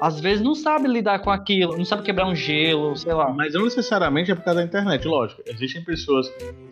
às 0.00 0.20
vezes 0.20 0.42
não 0.42 0.54
sabe 0.54 0.88
lidar 0.88 1.20
com 1.20 1.30
aquilo, 1.30 1.76
não 1.76 1.84
sabe 1.84 2.02
quebrar 2.02 2.26
um 2.26 2.34
gelo, 2.34 2.96
sei 2.96 3.12
lá. 3.12 3.32
Mas 3.32 3.54
não 3.54 3.64
necessariamente 3.64 4.30
é 4.30 4.34
por 4.34 4.44
causa 4.44 4.60
da 4.60 4.66
internet, 4.66 5.06
lógico. 5.06 5.42
Existem 5.46 5.82
pessoas 5.82 6.28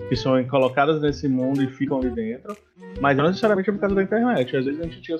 que 0.08 0.16
são 0.16 0.42
colocadas 0.44 1.00
nesse 1.00 1.28
mundo 1.28 1.62
e 1.62 1.68
ficam 1.68 1.98
ali 1.98 2.10
dentro, 2.10 2.56
mas 3.00 3.16
não 3.16 3.26
necessariamente 3.26 3.70
é 3.70 3.72
por 3.72 3.80
causa 3.80 3.94
da 3.94 4.02
internet. 4.02 4.56
Às 4.56 4.64
vezes 4.64 4.80
a 4.80 4.84
gente 4.84 5.00
tinha 5.00 5.18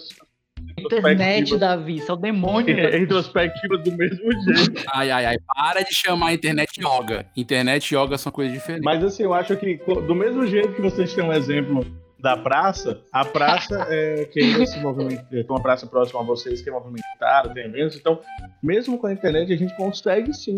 Internet, 0.79 1.57
Davi, 1.59 1.97
isso 1.97 2.11
é 2.11 2.15
o 2.15 2.17
demônio. 2.17 2.79
É, 2.79 2.97
introspectivas 3.01 3.83
do 3.83 3.93
mesmo 3.93 4.33
jeito. 4.33 4.83
Ai, 4.93 5.11
ai, 5.11 5.27
ai. 5.27 5.37
Para 5.55 5.83
de 5.83 5.95
chamar 5.95 6.29
a 6.29 6.33
internet 6.35 6.81
yoga. 6.81 7.27
Internet 7.37 7.91
e 7.91 7.97
yoga 7.97 8.17
são 8.17 8.33
coisas 8.33 8.55
diferentes. 8.55 8.85
Mas 8.85 9.03
assim, 9.05 9.25
eu 9.25 9.35
acho 9.35 9.57
que 9.57 9.77
do 10.07 10.15
mesmo 10.15 10.47
jeito 10.47 10.73
que 10.73 10.81
vocês 10.81 11.13
têm 11.15 11.25
um 11.25 11.33
exemplo 11.33 11.85
da 12.23 12.37
praça, 12.37 13.01
a 13.13 13.25
praça 13.25 13.85
é, 13.91 14.25
que 14.27 14.39
ainda 14.41 14.65
se 14.65 14.79
movimenta, 14.79 15.25
tem 15.29 15.45
uma 15.49 15.61
praça 15.61 15.87
próxima 15.87 16.21
a 16.21 16.23
vocês 16.23 16.63
que 16.63 16.71
é 16.71 16.73
movimentada, 16.73 17.51
tem 17.53 17.65
eventos, 17.65 17.97
então, 17.97 18.21
mesmo 18.63 18.97
com 18.97 19.09
a 19.09 19.13
internet, 19.13 19.53
a 19.53 19.57
gente 19.57 19.77
consegue 19.77 20.33
sim 20.33 20.57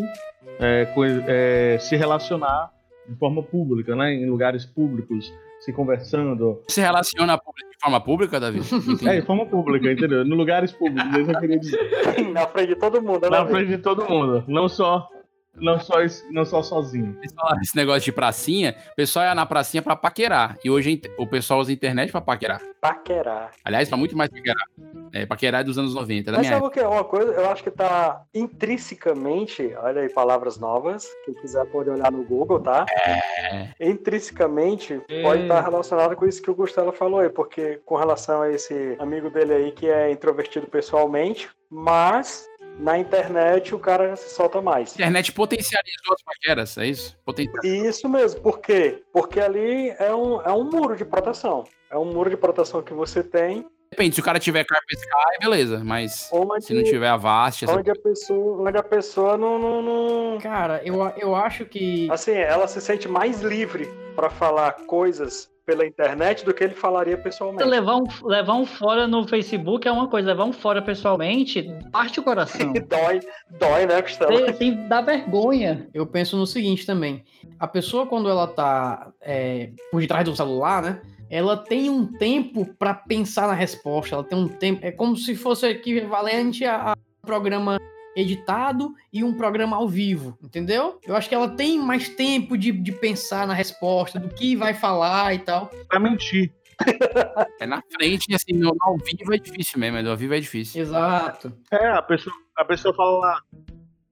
é, 0.61 0.87
é, 1.27 1.79
se 1.79 1.97
relacionar 1.97 2.71
de 3.09 3.17
forma 3.17 3.43
pública, 3.43 3.97
né? 3.97 4.13
Em 4.15 4.27
lugares 4.29 4.65
públicos, 4.65 5.33
se 5.61 5.73
conversando. 5.73 6.61
Se 6.69 6.81
relaciona 6.81 7.37
público- 7.39 7.71
de 7.71 7.77
forma 7.83 8.01
pública, 8.01 8.41
Davi? 8.41 8.61
É, 9.07 9.21
de 9.21 9.27
forma 9.27 9.47
pública, 9.47 9.91
entendeu? 9.93 10.23
Em 10.23 10.29
lugares 10.31 10.73
públicos, 10.73 11.15
é 11.15 11.21
isso 11.21 11.31
eu 11.31 11.41
queria 11.41 11.59
dizer. 11.59 12.31
Na 12.33 12.47
frente 12.47 12.69
de 12.69 12.77
todo 12.77 13.03
mundo, 13.03 13.23
né? 13.23 13.31
Na 13.31 13.47
frente 13.47 13.69
de 13.69 13.79
todo 13.79 14.09
mundo. 14.09 14.45
Não 14.49 14.69
só 14.69 15.09
não 15.57 15.79
só, 15.79 15.97
não 16.31 16.45
só 16.45 16.63
sozinho. 16.63 17.17
Esse 17.63 17.77
negócio 17.77 18.03
de 18.03 18.13
pracinha, 18.13 18.77
o 18.93 18.95
pessoal 18.95 19.27
ia 19.27 19.35
na 19.35 19.47
pracinha 19.47 19.83
pra 19.83 19.97
paquerar. 19.97 20.59
E 20.65 20.71
hoje 20.71 21.01
o 21.19 21.27
pessoal 21.27 21.61
usa 21.61 21.71
a 21.71 21.75
internet 21.75 22.11
pra 22.11 22.21
paquerar. 22.21 22.61
Paquerar. 22.81 23.53
Aliás, 23.65 23.89
pra 23.89 23.97
muito 23.97 24.17
mais 24.17 24.31
paquerar. 24.31 24.67
É, 25.13 25.25
paquerar 25.25 25.61
é 25.61 25.65
dos 25.65 25.79
anos 25.79 25.95
90, 25.95 26.33
da 26.33 26.39
Mas 26.39 26.47
minha 26.47 26.59
sabe 26.59 26.67
o 26.67 26.71
que 26.71 26.81
é 26.81 26.89
uma 26.89 27.05
coisa? 27.05 27.33
Eu 27.33 27.49
acho 27.49 27.63
que 27.63 27.71
tá 27.71 28.23
intrinsecamente, 28.35 29.73
olha 29.77 30.03
aí 30.03 30.09
palavras 30.09 30.59
novas, 30.59 31.09
quem 31.25 31.35
quiser 31.35 31.65
pode 31.67 31.89
olhar 31.89 32.11
no 32.11 32.25
Google, 32.25 32.59
tá? 32.59 32.85
É. 32.91 33.69
Intrinsecamente 33.81 35.01
pode 35.23 35.43
estar 35.43 35.61
relacionado 35.61 36.17
com 36.17 36.27
isso 36.27 36.43
que 36.43 36.51
o 36.51 36.55
Gustavo 36.55 36.91
falou 36.91 37.21
aí, 37.21 37.29
porque 37.29 37.81
com 37.85 37.95
relação 37.95 38.43
a 38.43 38.51
esse 38.51 38.97
amigo 38.99 39.31
dele 39.31 39.55
aí 39.55 39.73
que 39.73 39.89
é 39.89 40.11
introvertido 40.11 40.67
pessoalmente, 40.67 41.49
mas 41.71 42.45
na 42.79 42.99
internet 42.99 43.75
o 43.75 43.79
cara 43.79 44.17
se 44.17 44.35
solta 44.35 44.61
mais. 44.61 44.91
A 44.93 44.95
internet 44.95 45.33
potencializou 45.33 46.15
as 46.15 46.23
paqueras, 46.23 46.79
é 46.79 46.87
isso? 46.87 47.17
Isso 47.63 48.09
mesmo, 48.09 48.41
por 48.41 48.61
quê? 48.61 49.03
Porque 49.13 49.41
ali 49.41 49.91
é 49.99 50.15
um, 50.15 50.41
é 50.43 50.53
um 50.53 50.65
muro 50.65 50.97
de 50.97 51.05
proteção. 51.05 51.65
É 51.91 51.97
um 51.99 52.07
muro 52.07 52.29
de 52.31 52.37
proteção 52.37 52.83
que 52.83 52.93
você 52.93 53.23
tem, 53.23 53.67
Depende, 53.91 54.17
se 54.17 54.21
o 54.21 54.25
cara 54.25 54.41
tiver 54.41 54.65
Carpe 54.65 54.93
Sky, 54.97 55.39
beleza. 55.41 55.81
Mas 55.85 56.29
Onde- 56.33 56.65
se 56.65 56.75
não 56.75 56.83
tiver 56.83 57.07
a 57.07 57.17
Vast, 57.17 57.65
essa... 57.65 57.77
onde 57.77 57.89
a 57.89 57.95
pessoa, 57.95 58.69
onde 58.69 58.77
a 58.77 58.83
pessoa 58.83 59.37
não, 59.37 59.57
não, 59.57 59.83
não- 59.83 60.39
Cara, 60.41 60.83
eu, 60.85 60.97
eu 61.17 61.37
acho 61.37 61.65
que. 61.65 62.11
Assim, 62.11 62.33
ela 62.33 62.67
se 62.67 62.81
sente 62.81 63.07
mais 63.07 63.41
livre 63.41 63.89
para 64.17 64.29
falar 64.31 64.73
coisas 64.87 65.49
pela 65.65 65.87
internet 65.87 66.45
do 66.45 66.53
que 66.53 66.65
ele 66.65 66.75
falaria 66.75 67.17
pessoalmente. 67.17 67.65
Levar 67.65 67.97
um, 67.97 68.05
levar 68.25 68.55
um 68.55 68.67
fora 68.67 69.07
no 69.07 69.27
Facebook 69.27 69.87
é 69.87 69.93
uma 69.93 70.09
coisa, 70.09 70.29
levar 70.29 70.45
um 70.45 70.53
fora 70.53 70.83
pessoalmente 70.83 71.67
parte 71.91 72.21
o 72.21 72.23
coração. 72.23 72.73
dói, 72.89 73.21
dói, 73.59 73.87
né, 73.87 74.01
Gustavo? 74.03 74.37
Tem, 74.37 74.53
tem, 74.53 74.89
dá 74.89 75.01
vergonha. 75.01 75.89
Eu 75.93 76.07
penso 76.07 76.37
no 76.37 76.47
seguinte 76.47 76.85
também. 76.85 77.25
A 77.59 77.67
pessoa, 77.67 78.07
quando 78.07 78.29
ela 78.29 78.47
tá 78.47 79.13
é, 79.21 79.71
por 79.91 80.01
detrás 80.01 80.25
do 80.25 80.37
celular, 80.37 80.83
né? 80.83 81.01
Ela 81.31 81.57
tem 81.57 81.89
um 81.89 82.07
tempo 82.07 82.67
pra 82.79 82.95
pensar 82.95 83.49
na 83.49 83.55
resposta. 83.55 84.15
Ela 84.15 84.25
tem 84.25 84.39
um 84.39 84.47
tempo. 84.47 84.85
É 84.85 84.93
como 84.93 85.17
se 85.17 85.35
fosse 85.35 85.67
equivalente 85.67 86.65
a, 86.65 86.93
a 86.93 86.93
um 86.93 87.27
programa 87.27 87.79
editado 88.17 88.95
e 89.13 89.25
um 89.25 89.35
programa 89.35 89.77
ao 89.77 89.89
vivo, 89.89 90.39
entendeu? 90.43 90.99
Eu 91.07 91.17
acho 91.17 91.29
que 91.29 91.35
ela 91.35 91.49
tem 91.49 91.79
mais 91.79 92.09
tempo 92.09 92.57
de, 92.57 92.73
de 92.73 92.93
pensar 92.93 93.47
na 93.47 93.55
resposta, 93.55 94.19
do 94.19 94.29
que 94.29 94.57
vai 94.57 94.75
falar 94.75 95.35
e 95.35 95.39
tal. 95.39 95.71
Pra 95.89 95.99
mentir. 95.99 96.53
É 97.61 97.67
na 97.67 97.81
frente, 97.95 98.35
assim, 98.35 98.53
no 98.53 98.77
ao 98.81 98.99
vivo 98.99 99.33
é 99.33 99.39
difícil 99.39 99.79
mesmo, 99.79 100.03
no 100.03 100.11
ao 100.11 100.17
vivo 100.17 100.35
é 100.35 100.41
difícil. 100.41 100.83
Exato. 100.83 101.57
É, 101.71 101.87
a 101.87 102.03
pessoa, 102.03 102.35
a 102.57 102.65
pessoa 102.65 102.93
fala 102.93 103.19
lá, 103.19 103.43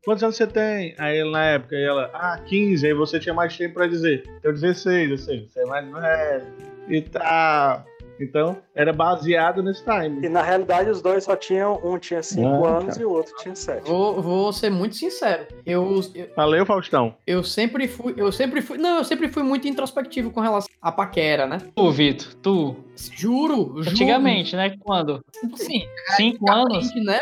quantos 0.04 0.22
anos 0.22 0.36
você 0.36 0.46
tem? 0.46 0.94
Aí 0.96 1.28
na 1.30 1.44
época, 1.44 1.76
aí 1.76 1.82
ela, 1.82 2.10
ah, 2.14 2.38
15, 2.38 2.86
aí 2.86 2.94
você 2.94 3.18
tinha 3.18 3.34
mais 3.34 3.56
tempo 3.56 3.74
pra 3.74 3.86
dizer, 3.86 4.22
eu 4.42 4.52
16, 4.52 5.10
eu 5.10 5.18
sei, 5.18 5.48
você 5.48 5.60
é 5.60 5.66
mais 5.66 5.90
velho 5.90 6.46
e 6.88 7.02
tal. 7.02 7.84
Então, 8.20 8.58
era 8.74 8.92
baseado 8.92 9.62
nesse 9.62 9.82
time. 9.84 10.24
E 10.24 10.28
na 10.28 10.42
realidade 10.42 10.88
os 10.90 11.02
dois 11.02 11.24
só 11.24 11.34
tinham, 11.34 11.80
um 11.82 11.98
tinha 11.98 12.22
5 12.22 12.46
Ah, 12.64 12.68
anos 12.78 12.86
cara. 12.94 13.00
e 13.00 13.04
o 13.04 13.10
outro 13.10 13.34
tinha 13.38 13.54
7. 13.54 13.88
Vou, 13.88 14.20
vou 14.22 14.52
ser 14.52 14.70
muito 14.70 14.94
sincero. 14.96 15.46
Eu, 15.66 16.00
eu, 16.14 16.28
Valeu, 16.36 16.64
Faustão. 16.64 17.16
eu 17.26 17.42
sempre 17.42 17.88
fui. 17.88 18.14
Eu 18.16 18.30
sempre 18.30 18.60
fui. 18.62 18.78
Não, 18.78 18.98
eu 18.98 19.04
sempre 19.04 19.28
fui 19.28 19.42
muito 19.42 19.66
introspectivo 19.66 20.30
com 20.30 20.40
relação 20.40 20.68
à 20.80 20.92
paquera, 20.92 21.46
né? 21.46 21.58
Tu, 21.74 21.90
Vitor, 21.90 22.34
tu. 22.42 22.76
Juro, 22.96 23.74
juro. 23.82 23.90
Antigamente, 23.90 24.54
né? 24.54 24.76
Quando? 24.78 25.24
Sim, 25.56 25.82
Cinco 26.16 26.48
anos? 26.50 26.94
né? 27.04 27.20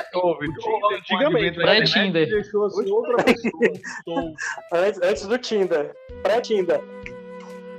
Antigamente, 0.93 1.57
Pré-Tinder. 1.57 2.29
assim 2.41 2.91
outra 2.91 3.17
pessoa. 3.25 3.53
Estou- 3.63 4.35
Antes, 4.75 5.01
antes 5.03 5.27
do 5.27 5.39
Tinder. 5.39 5.95
Pré-Tinder. 6.23 6.81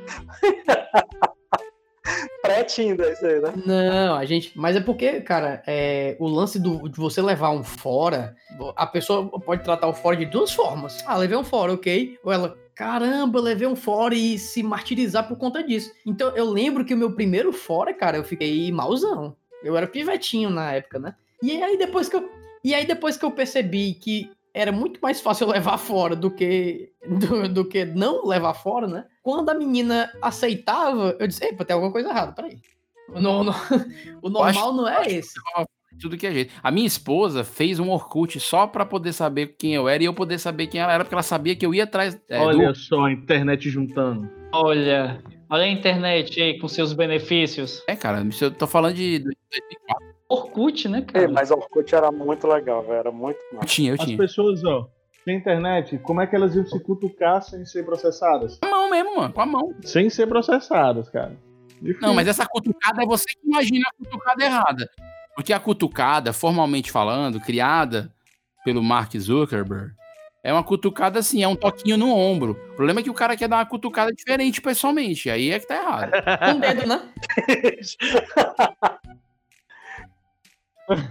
Pré-Tinder, 2.42 3.14
isso 3.14 3.26
aí, 3.26 3.40
né? 3.40 3.54
Não, 3.66 4.16
a 4.16 4.26
gente. 4.26 4.52
Mas 4.56 4.76
é 4.76 4.82
porque, 4.82 5.22
cara, 5.22 5.62
é, 5.68 6.16
o 6.20 6.28
lance 6.28 6.60
do, 6.60 6.90
de 6.90 6.98
você 6.98 7.22
levar 7.22 7.52
um 7.52 7.64
fora, 7.64 8.36
a 8.76 8.86
pessoa 8.88 9.28
pode 9.40 9.64
tratar 9.64 9.88
o 9.88 9.94
fora 9.94 10.16
de 10.16 10.26
duas 10.26 10.52
formas. 10.52 11.04
Ah, 11.06 11.18
levei 11.18 11.38
um 11.38 11.44
fora, 11.44 11.74
ok. 11.74 12.18
Ou 12.24 12.32
ela, 12.32 12.58
caramba, 12.76 13.40
levei 13.40 13.68
um 13.68 13.76
fora 13.76 14.16
e 14.16 14.38
se 14.38 14.64
martirizar 14.64 15.28
por 15.28 15.38
conta 15.38 15.64
disso. 15.64 15.92
Então 16.06 16.36
eu 16.36 16.50
lembro 16.50 16.84
que 16.86 16.94
o 16.94 16.98
meu 16.98 17.14
primeiro 17.14 17.52
fora, 17.54 17.94
cara, 17.94 18.18
eu 18.18 18.24
fiquei 18.24 18.72
malzão. 18.72 19.36
Eu 19.64 19.78
era 19.78 19.88
pivetinho 19.88 20.50
na 20.50 20.74
época, 20.74 21.00
né? 21.00 21.16
E 21.42 21.62
aí 21.62 21.78
depois 21.78 22.10
que 22.10 22.16
eu. 22.16 22.30
E 22.64 22.74
aí 22.74 22.86
depois 22.86 23.18
que 23.18 23.26
eu 23.26 23.32
percebi 23.32 23.94
que 23.94 24.32
era 24.54 24.72
muito 24.72 25.00
mais 25.02 25.22
fácil 25.22 25.48
eu 25.48 25.52
levar 25.52 25.78
fora 25.78 26.16
do 26.16 26.30
que 26.32 26.92
do, 27.08 27.48
do 27.50 27.66
que 27.66 27.86
não 27.86 28.26
levar 28.26 28.54
fora, 28.54 28.88
né? 28.88 29.06
Quando 29.24 29.50
a 29.50 29.54
menina 29.54 30.12
aceitava, 30.22 31.16
eu 31.20 31.28
disse, 31.28 31.44
epa, 31.46 31.64
tem 31.64 31.74
alguma 31.74 31.92
coisa 31.92 32.10
errada, 32.10 32.32
peraí. 32.34 32.58
O, 33.10 33.20
no- 33.22 33.44
no- 33.44 33.54
o 34.22 34.30
normal 34.30 34.74
não 34.74 34.88
é 34.88 35.08
esse. 35.08 35.34
Tudo 36.00 36.18
que 36.18 36.26
é 36.26 36.32
jeito. 36.32 36.54
A 36.64 36.72
minha 36.72 36.88
esposa 36.88 37.44
fez 37.44 37.78
um 37.80 37.90
Orkut 37.90 38.40
só 38.40 38.66
pra 38.66 38.86
poder 38.86 39.14
saber 39.14 39.56
quem 39.58 39.74
eu 39.76 39.88
era 39.90 40.02
e 40.02 40.06
eu 40.06 40.14
poder 40.14 40.40
saber 40.40 40.68
quem 40.68 40.80
ela 40.80 40.94
era, 40.94 41.04
porque 41.04 41.14
ela 41.14 41.22
sabia 41.22 41.56
que 41.56 41.66
eu 41.66 41.74
ia 41.74 41.84
atrás 41.84 42.20
é, 42.30 42.40
Olha 42.40 42.70
do... 42.70 42.76
só, 42.76 43.06
a 43.06 43.12
internet 43.12 43.70
juntando. 43.70 44.30
Olha, 44.54 45.22
olha 45.50 45.64
a 45.64 45.70
internet 45.70 46.42
aí 46.42 46.58
com 46.60 46.68
seus 46.68 46.94
benefícios. 46.94 47.84
É, 47.88 47.96
cara, 47.96 48.26
eu 48.42 48.52
tô 48.52 48.66
falando 48.66 48.96
de... 48.96 49.20
de 49.20 49.24
2004. 49.26 50.11
Orkut, 50.32 50.88
né, 50.88 51.00
É, 51.00 51.02
cara? 51.02 51.30
mas 51.30 51.52
o 51.52 51.56
Orkut 51.56 51.94
era 51.94 52.12
muito 52.12 52.48
legal, 52.48 52.82
velho. 52.84 52.94
Era 52.96 53.12
muito 53.12 53.40
Eu 53.54 53.60
tinha, 53.66 53.92
eu 53.92 53.96
As 54.00 54.06
tinha. 54.06 54.18
pessoas, 54.18 54.64
ó, 54.64 54.88
sem 55.26 55.38
internet, 55.38 55.98
como 56.00 56.22
é 56.22 56.28
que 56.28 56.36
elas 56.36 56.56
iam 56.56 56.66
se 56.66 56.80
cutucar 56.80 57.42
sem 57.44 57.66
ser 57.66 57.84
processadas? 57.86 58.58
Com 58.60 58.68
a 58.68 58.72
mão 58.72 58.90
mesmo, 58.90 59.16
mano, 59.18 59.34
com 59.34 59.42
a 59.42 59.46
mão. 59.46 59.74
Sem 59.84 60.10
ser 60.10 60.28
processadas, 60.28 61.10
cara. 61.10 61.36
Difícil. 61.82 62.08
Não, 62.08 62.14
mas 62.14 62.28
essa 62.28 62.46
cutucada 62.46 63.04
é 63.04 63.06
você 63.06 63.26
que 63.26 63.40
imagina 63.46 63.86
a 63.90 64.04
cutucada 64.04 64.44
errada. 64.44 64.90
Porque 65.36 65.54
a 65.54 65.60
cutucada, 65.60 66.34
formalmente 66.34 66.92
falando, 66.92 67.40
criada 67.40 68.12
pelo 68.64 68.84
Mark 68.84 69.12
Zuckerberg, 69.18 69.92
é 70.44 70.52
uma 70.52 70.64
cutucada 70.64 71.20
assim, 71.20 71.44
é 71.44 71.48
um 71.48 71.56
toquinho 71.56 71.98
no 71.98 72.12
ombro. 72.12 72.52
O 72.74 72.76
problema 72.76 73.00
é 73.00 73.04
que 73.04 73.10
o 73.10 73.14
cara 73.14 73.36
quer 73.38 73.48
dar 73.48 73.58
uma 73.58 73.66
cutucada 73.66 74.12
diferente 74.12 74.60
pessoalmente. 74.62 75.30
Aí 75.30 75.52
é 75.52 75.60
que 75.60 75.68
tá 75.68 75.76
errado. 75.76 76.12
Com 76.52 76.58
o 76.58 76.60
dedo, 76.60 76.88
né? 76.88 77.02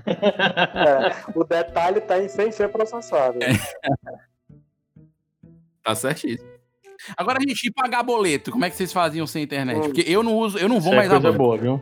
É, 0.07 1.39
o 1.39 1.45
detalhe 1.45 2.01
tá 2.01 2.19
em 2.23 2.29
sem 2.29 2.51
ser 2.53 2.69
processado. 2.69 3.39
Tá 5.83 5.95
certíssimo. 5.95 6.49
Agora, 7.17 7.39
gente, 7.41 7.67
e 7.67 7.73
pagar 7.73 8.03
boleto? 8.03 8.51
Como 8.51 8.65
é 8.65 8.71
que 8.71 8.77
vocês 8.77 8.93
faziam 8.93 9.27
sem 9.27 9.43
internet? 9.43 9.81
Porque 9.81 10.05
eu 10.07 10.23
não 10.23 10.37
uso, 10.37 10.59
eu 10.59 10.69
não 10.69 10.79
vou 10.81 10.93
Isso 10.93 10.95
é 10.95 10.97
mais 10.97 11.09
na 11.11 11.21
coisa 11.21 11.37
boa, 11.39 11.57
viu? 11.57 11.81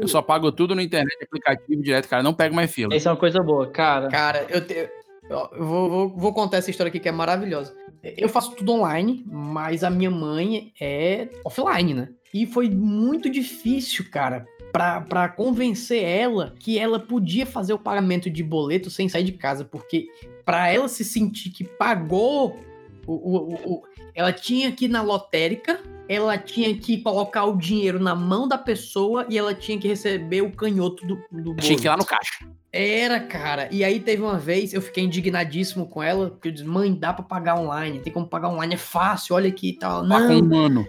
Eu 0.00 0.08
só 0.08 0.20
pago 0.20 0.52
tudo 0.52 0.74
no 0.74 0.82
internet, 0.82 1.16
aplicativo 1.24 1.82
direto, 1.82 2.06
cara. 2.06 2.22
Não 2.22 2.34
pego 2.34 2.54
mais 2.54 2.70
fila. 2.70 2.94
Isso 2.94 3.08
é 3.08 3.10
uma 3.10 3.16
coisa 3.16 3.42
boa, 3.42 3.66
cara. 3.70 4.08
Cara, 4.08 4.44
eu, 4.50 4.60
te- 4.66 4.90
eu 5.30 5.48
vou, 5.64 5.88
vou- 5.88 6.08
vou 6.16 6.34
contar 6.34 6.58
essa 6.58 6.70
história 6.70 6.90
aqui 6.90 7.00
que 7.00 7.08
é 7.08 7.12
maravilhosa. 7.12 7.74
Eu 8.02 8.28
faço 8.28 8.54
tudo 8.54 8.72
online, 8.72 9.24
mas 9.26 9.82
a 9.82 9.88
minha 9.88 10.10
mãe 10.10 10.72
é 10.78 11.28
offline, 11.44 11.94
né? 11.94 12.08
E 12.34 12.44
foi 12.46 12.68
muito 12.68 13.30
difícil, 13.30 14.04
cara, 14.10 14.44
pra, 14.72 15.00
pra 15.00 15.28
convencer 15.28 16.02
ela 16.02 16.54
que 16.58 16.78
ela 16.78 16.98
podia 16.98 17.46
fazer 17.46 17.72
o 17.72 17.78
pagamento 17.78 18.30
de 18.30 18.42
boleto 18.42 18.90
sem 18.90 19.08
sair 19.08 19.24
de 19.24 19.32
casa, 19.32 19.64
porque 19.64 20.06
pra 20.44 20.68
ela 20.68 20.88
se 20.88 21.04
sentir 21.04 21.50
que 21.50 21.64
pagou 21.64 22.58
o, 23.06 23.12
o- 23.12 23.54
o- 23.54 23.72
o- 23.74 23.82
ela 24.14 24.32
tinha 24.32 24.72
que 24.72 24.86
ir 24.86 24.88
na 24.88 25.02
lotérica, 25.02 25.80
ela 26.08 26.36
tinha 26.36 26.74
que 26.76 26.98
colocar 26.98 27.44
o 27.44 27.56
dinheiro 27.56 28.00
na 28.00 28.14
mão 28.14 28.48
da 28.48 28.58
pessoa 28.58 29.24
e 29.28 29.38
ela 29.38 29.54
tinha 29.54 29.78
que 29.78 29.86
receber 29.86 30.42
o 30.42 30.50
canhoto 30.50 31.06
do, 31.06 31.18
do 31.30 31.54
Tinha 31.56 31.78
que 31.78 31.86
ir 31.86 31.88
lá 31.88 31.96
no 31.96 32.04
caixa. 32.04 32.44
Era, 32.72 33.18
cara. 33.18 33.68
E 33.72 33.82
aí 33.82 33.98
teve 33.98 34.22
uma 34.22 34.38
vez, 34.38 34.72
eu 34.72 34.80
fiquei 34.80 35.02
indignadíssimo 35.04 35.86
com 35.86 36.02
ela, 36.02 36.30
porque 36.30 36.48
eu 36.48 36.52
disse, 36.52 36.66
mãe, 36.66 36.92
dá 36.94 37.12
pra 37.12 37.24
pagar 37.24 37.58
online, 37.58 37.98
tem 37.98 38.12
como 38.12 38.26
pagar 38.26 38.48
online, 38.48 38.74
é 38.74 38.78
fácil, 38.78 39.34
olha 39.34 39.48
aqui 39.48 39.70
e 39.70 39.72
tal. 39.78 40.02
Com 40.02 40.06
Não, 40.08 40.40
um 40.40 40.54
ano. 40.56 40.86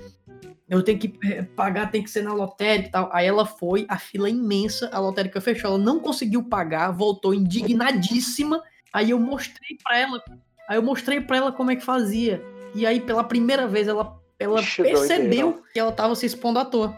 Eu 0.72 0.82
tenho 0.82 0.98
que 0.98 1.14
eh, 1.26 1.44
pagar, 1.44 1.92
tem 1.92 2.02
que 2.02 2.10
ser 2.10 2.24
na 2.24 2.34
lotérica 2.34 2.88
e 2.88 2.92
tal. 2.92 3.10
Aí 3.12 3.28
ela 3.28 3.46
foi, 3.46 3.86
a 3.90 4.00
fila 4.00 4.30
é 4.30 4.32
imensa, 4.32 4.90
a 4.94 5.00
lotérica 5.00 5.42
fechou, 5.42 5.72
ela 5.72 5.78
não 5.78 6.00
conseguiu 6.00 6.46
pagar, 6.46 6.92
voltou 6.92 7.34
indignadíssima. 7.34 8.64
Aí 8.94 9.10
eu 9.10 9.20
mostrei 9.20 9.78
pra 9.84 10.00
ela, 10.00 10.24
aí 10.70 10.78
eu 10.78 10.82
mostrei 10.82 11.20
pra 11.20 11.36
ela 11.36 11.52
como 11.52 11.72
é 11.72 11.76
que 11.76 11.84
fazia. 11.84 12.42
E 12.74 12.86
aí 12.86 13.02
pela 13.02 13.22
primeira 13.22 13.68
vez 13.68 13.90
ela, 13.90 14.18
ela 14.40 14.62
Ixi, 14.62 14.82
percebeu 14.82 15.48
doideira. 15.48 15.70
que 15.74 15.80
ela 15.80 15.92
tava 15.92 16.16
se 16.16 16.26
expondo 16.26 16.58
à 16.60 16.64
toa. 16.64 16.96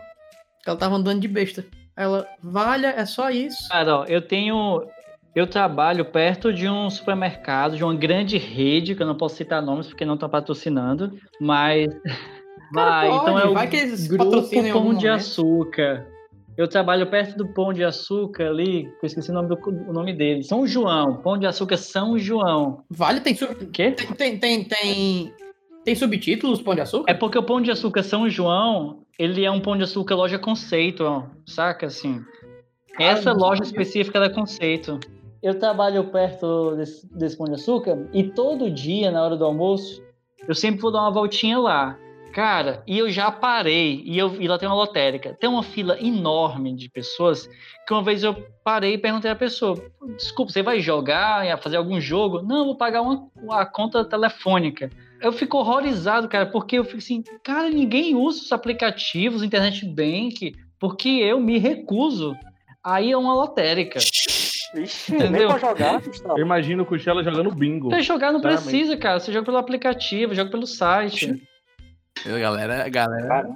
Que 0.64 0.70
ela 0.70 0.78
tava 0.78 0.96
andando 0.96 1.20
de 1.20 1.28
besta. 1.28 1.66
Aí 1.98 2.04
Ela, 2.06 2.28
valha, 2.44 2.90
é 2.96 3.06
só 3.08 3.32
isso. 3.32 3.68
Cara, 3.70 4.02
ó, 4.02 4.06
eu 4.06 4.22
tenho. 4.22 4.88
Eu 5.36 5.48
trabalho 5.48 6.06
perto 6.06 6.54
de 6.54 6.70
um 6.70 6.92
supermercado, 6.92 7.76
de 7.76 7.84
uma 7.84 7.96
grande 7.96 8.38
rede, 8.38 8.94
que 8.94 9.02
eu 9.02 9.08
não 9.08 9.18
posso 9.18 9.36
citar 9.36 9.64
nomes 9.64 9.88
porque 9.88 10.06
não 10.06 10.14
estão 10.14 10.30
patrocinando, 10.30 11.20
mas. 11.42 11.88
Vai, 12.74 13.08
pode, 13.08 13.22
então 13.22 13.40
é 13.40 13.46
o 13.46 13.54
vai 13.54 13.68
que 13.68 13.76
eles 13.76 14.08
Grupo 14.08 14.42
Pão 14.74 14.94
de. 14.96 15.08
Açúcar. 15.08 16.08
Eu 16.58 16.68
trabalho 16.68 17.08
perto 17.08 17.38
do 17.38 17.48
Pão 17.48 17.72
de 17.72 17.84
Açúcar 17.84 18.48
ali, 18.50 18.84
que 19.00 19.06
eu 19.06 19.08
esqueci 19.08 19.32
o 19.32 19.34
nome, 19.34 19.50
do, 19.50 19.58
o 19.88 19.94
nome 19.94 20.14
dele. 20.14 20.44
São 20.44 20.66
João. 20.66 21.18
Pão 21.18 21.38
de 21.38 21.46
Açúcar 21.46 21.78
São 21.78 22.18
João. 22.18 22.84
Vale, 22.90 23.22
tem 23.22 23.36
sub... 23.36 23.54
Quê? 23.68 23.92
Tem, 23.92 24.08
tem, 24.08 24.40
tem, 24.40 24.64
tem, 24.64 25.34
tem 25.84 25.96
subtítulos, 25.96 26.62
Pão 26.62 26.76
de 26.76 26.82
Açúcar? 26.82 27.12
É 27.12 27.14
porque 27.14 27.38
o 27.38 27.44
Pão 27.44 27.62
de 27.62 27.72
Açúcar 27.72 28.04
São 28.04 28.30
João, 28.30 29.04
ele 29.18 29.46
é 29.46 29.52
um 29.52 29.60
Pão 29.60 29.78
de 29.78 29.84
Açúcar 29.84 30.16
loja 30.16 30.40
conceito, 30.40 31.04
ó, 31.04 31.24
saca 31.46 31.88
assim? 31.88 32.22
Essa 33.00 33.34
loja 33.34 33.64
específica 33.64 34.20
da 34.20 34.30
conceito. 34.30 35.00
Eu 35.42 35.58
trabalho 35.58 36.06
perto 36.06 36.76
desse, 36.76 37.08
desse 37.16 37.38
Pão 37.38 37.48
de 37.48 37.56
Açúcar 37.56 38.08
e 38.14 38.24
todo 38.24 38.70
dia, 38.70 39.12
na 39.12 39.24
hora 39.24 39.36
do 39.36 39.46
almoço, 39.46 40.04
eu 40.48 40.54
sempre 40.54 40.82
vou 40.82 40.92
dar 40.92 41.02
uma 41.02 41.12
voltinha 41.12 41.58
lá. 41.58 41.98
Cara, 42.34 42.82
e 42.88 42.98
eu 42.98 43.12
já 43.12 43.32
parei, 43.32 44.02
e, 44.04 44.18
eu, 44.18 44.42
e 44.42 44.48
lá 44.48 44.58
tem 44.58 44.68
uma 44.68 44.76
lotérica. 44.76 45.38
Tem 45.40 45.48
uma 45.48 45.62
fila 45.62 45.98
enorme 46.02 46.76
de 46.76 46.90
pessoas 46.90 47.48
que 47.88 47.94
uma 47.94 48.02
vez 48.02 48.24
eu 48.24 48.34
parei 48.64 48.96
e 48.96 48.98
perguntei 48.98 49.30
à 49.30 49.36
pessoa: 49.36 49.78
Desculpa, 50.18 50.52
você 50.52 50.64
vai 50.64 50.80
jogar, 50.80 51.46
ia 51.46 51.58
fazer 51.58 51.78
algum 51.78 52.02
jogo? 52.02 52.42
Não, 52.42 52.58
eu 52.58 52.66
vou 52.66 52.76
pagar 52.76 53.04
uma, 53.04 53.30
uma 53.38 53.66
conta 53.68 54.04
telefônica. 54.04 54.90
Eu 55.22 55.32
fico 55.32 55.58
horrorizado, 55.58 56.28
cara, 56.28 56.48
porque 56.48 56.80
eu 56.80 56.84
fico 56.84 56.98
assim: 56.98 57.24
Cara, 57.44 57.70
ninguém 57.70 58.16
usa 58.16 58.42
os 58.42 58.52
aplicativos, 58.52 59.44
internet 59.44 59.86
bank, 59.86 60.56
porque 60.80 61.10
eu 61.10 61.40
me 61.40 61.60
recuso 61.60 62.36
a 62.84 63.00
ir 63.00 63.14
a 63.14 63.20
uma 63.20 63.36
lotérica. 63.36 64.00
Ixi, 64.00 65.14
Entendeu? 65.14 65.50
nem 65.50 65.60
pra 65.60 65.60
jogar, 65.60 66.02
Gustavo. 66.02 66.40
Eu 66.40 66.44
imagino 66.44 66.82
o 66.82 66.86
Cuxela 66.86 67.24
jogando 67.24 67.54
bingo. 67.54 67.90
Pra 67.90 68.02
jogar 68.02 68.32
não 68.32 68.42
precisa, 68.42 68.98
cara. 68.98 69.20
Você 69.20 69.32
joga 69.32 69.46
pelo 69.46 69.58
aplicativo, 69.58 70.34
joga 70.34 70.50
pelo 70.50 70.66
site. 70.66 71.40
Eu, 72.26 72.40
galera, 72.40 72.88
galera. 72.90 73.28
Cara, 73.28 73.48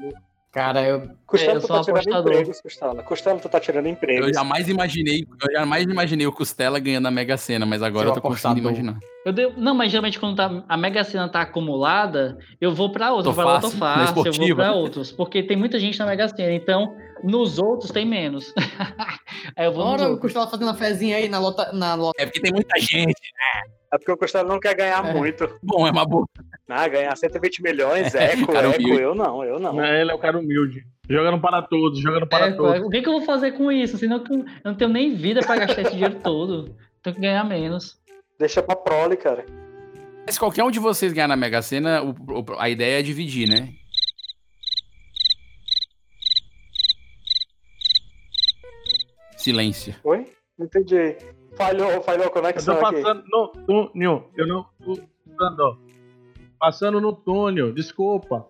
Cara, 0.51 0.81
eu. 0.83 1.09
Costela, 1.27 1.53
eu 1.55 1.61
tu 1.61 1.67
sou 1.67 1.75
tá 1.75 1.83
tirando 1.83 1.97
apostador. 1.99 2.31
empregos, 2.33 2.61
Costela. 2.61 3.03
Costela, 3.03 3.39
tu 3.39 3.47
tá 3.49 3.59
tirando 3.59 3.85
empregos. 3.87 4.27
Eu 4.27 4.33
jamais 4.33 4.67
imaginei, 4.67 5.27
eu 5.43 5.51
jamais 5.51 5.83
imaginei 5.85 6.25
o 6.25 6.31
Costela 6.31 6.79
ganhando 6.79 7.07
a 7.07 7.11
Mega 7.11 7.37
Sena, 7.37 7.63
mas 7.65 7.83
agora 7.83 8.05
Seu 8.07 8.15
eu 8.15 8.21
tô 8.21 8.27
conseguindo 8.27 8.61
imaginar. 8.61 8.97
Eu 9.23 9.31
dei- 9.33 9.53
Não, 9.55 9.75
mas 9.75 9.91
geralmente 9.91 10.19
quando 10.19 10.35
tá- 10.35 10.63
a 10.67 10.77
Mega 10.77 11.03
Sena 11.03 11.29
tá 11.29 11.41
acumulada, 11.41 12.39
eu 12.59 12.73
vou 12.73 12.91
pra 12.91 13.11
outros. 13.13 13.25
Tô 13.35 13.41
Eu 13.41 13.45
vou 13.45 13.53
pra 13.53 13.61
fácil, 13.61 13.77
Loto 13.79 13.79
na 13.99 14.07
Fácil, 14.07 14.25
eu 14.25 14.33
vou 14.33 14.55
pra 14.55 14.71
outros. 14.73 15.11
Porque 15.11 15.43
tem 15.43 15.55
muita 15.57 15.79
gente 15.79 15.99
na 15.99 16.07
Mega 16.07 16.27
Sena, 16.27 16.53
então 16.53 16.95
nos 17.23 17.59
outros 17.59 17.91
tem 17.91 18.05
menos. 18.05 18.51
Aí 19.55 19.65
eu 19.65 19.73
vou 19.73 19.85
nos 19.91 20.01
Ora, 20.01 20.11
o. 20.13 20.17
Costela 20.17 20.47
fazendo 20.47 20.67
uma 20.67 20.75
fezinha 20.75 21.17
aí 21.17 21.29
na 21.29 21.37
lota. 21.39 21.71
Na 21.71 21.93
lota. 21.93 22.19
É 22.21 22.25
porque 22.25 22.39
tem 22.41 22.51
muita 22.51 22.79
gente. 22.79 23.13
É 23.93 23.97
porque 23.97 24.11
o 24.11 24.17
Costela 24.17 24.47
não 24.47 24.59
quer 24.59 24.75
ganhar 24.75 25.05
É. 25.07 25.13
muito. 25.13 25.47
Bom, 25.61 25.87
é 25.87 25.91
uma 25.91 26.05
boa. 26.05 26.25
Ah, 26.69 26.87
ganhar 26.87 27.15
120 27.15 27.61
milhões, 27.63 28.13
eco, 28.13 28.47
cara 28.51 28.67
eco, 28.69 28.81
humilde. 28.83 29.01
eu 29.01 29.15
não, 29.15 29.43
eu 29.43 29.57
não. 29.59 29.83
Ele 29.85 30.11
é 30.11 30.13
o 30.13 30.19
cara 30.19 30.37
humilde. 30.37 30.85
Jogando 31.09 31.39
para 31.39 31.61
todos, 31.61 31.99
jogando 31.99 32.27
para 32.27 32.47
É, 32.47 32.51
todos. 32.51 32.85
o 32.85 32.89
que, 32.89 33.01
que 33.01 33.07
eu 33.07 33.13
vou 33.13 33.21
fazer 33.21 33.53
com 33.53 33.71
isso? 33.71 33.97
Senão 33.97 34.21
eu 34.29 34.45
não 34.65 34.75
tenho 34.75 34.89
nem 34.91 35.15
vida 35.15 35.39
pra 35.41 35.55
gastar 35.55 35.81
esse 35.83 35.91
dinheiro 35.93 36.15
todo. 36.21 36.75
Tenho 37.01 37.15
que 37.15 37.21
ganhar 37.21 37.45
menos. 37.45 37.97
Deixa 38.37 38.61
pra 38.61 38.75
prole, 38.75 39.15
cara. 39.15 39.45
Mas 40.25 40.37
qualquer 40.37 40.63
um 40.65 40.69
de 40.71 40.79
vocês 40.79 41.13
ganhar 41.13 41.29
na 41.29 41.37
Mega 41.37 41.61
Sena, 41.61 42.03
o- 42.03 42.09
o- 42.11 42.59
a 42.59 42.69
ideia 42.69 42.99
é 42.99 43.01
dividir, 43.01 43.47
né? 43.47 43.69
Silêncio. 49.37 49.95
Oi? 50.03 50.31
Não 50.57 50.65
entendi. 50.65 51.15
Falhou, 51.55 52.01
falhou 52.01 52.23
a 52.23 52.27
Eu 52.27 52.31
tô 52.31 52.41
conexão 52.41 52.85
aqui. 52.85 53.01
passando 53.01 53.23
no 53.31 53.47
túnel. 53.65 54.29
Eu 54.35 54.47
não 54.47 54.65
tô 54.83 54.99
passando. 55.37 55.86
Passando 56.59 56.99
no 56.99 57.13
túnel, 57.13 57.73
desculpa. 57.73 58.47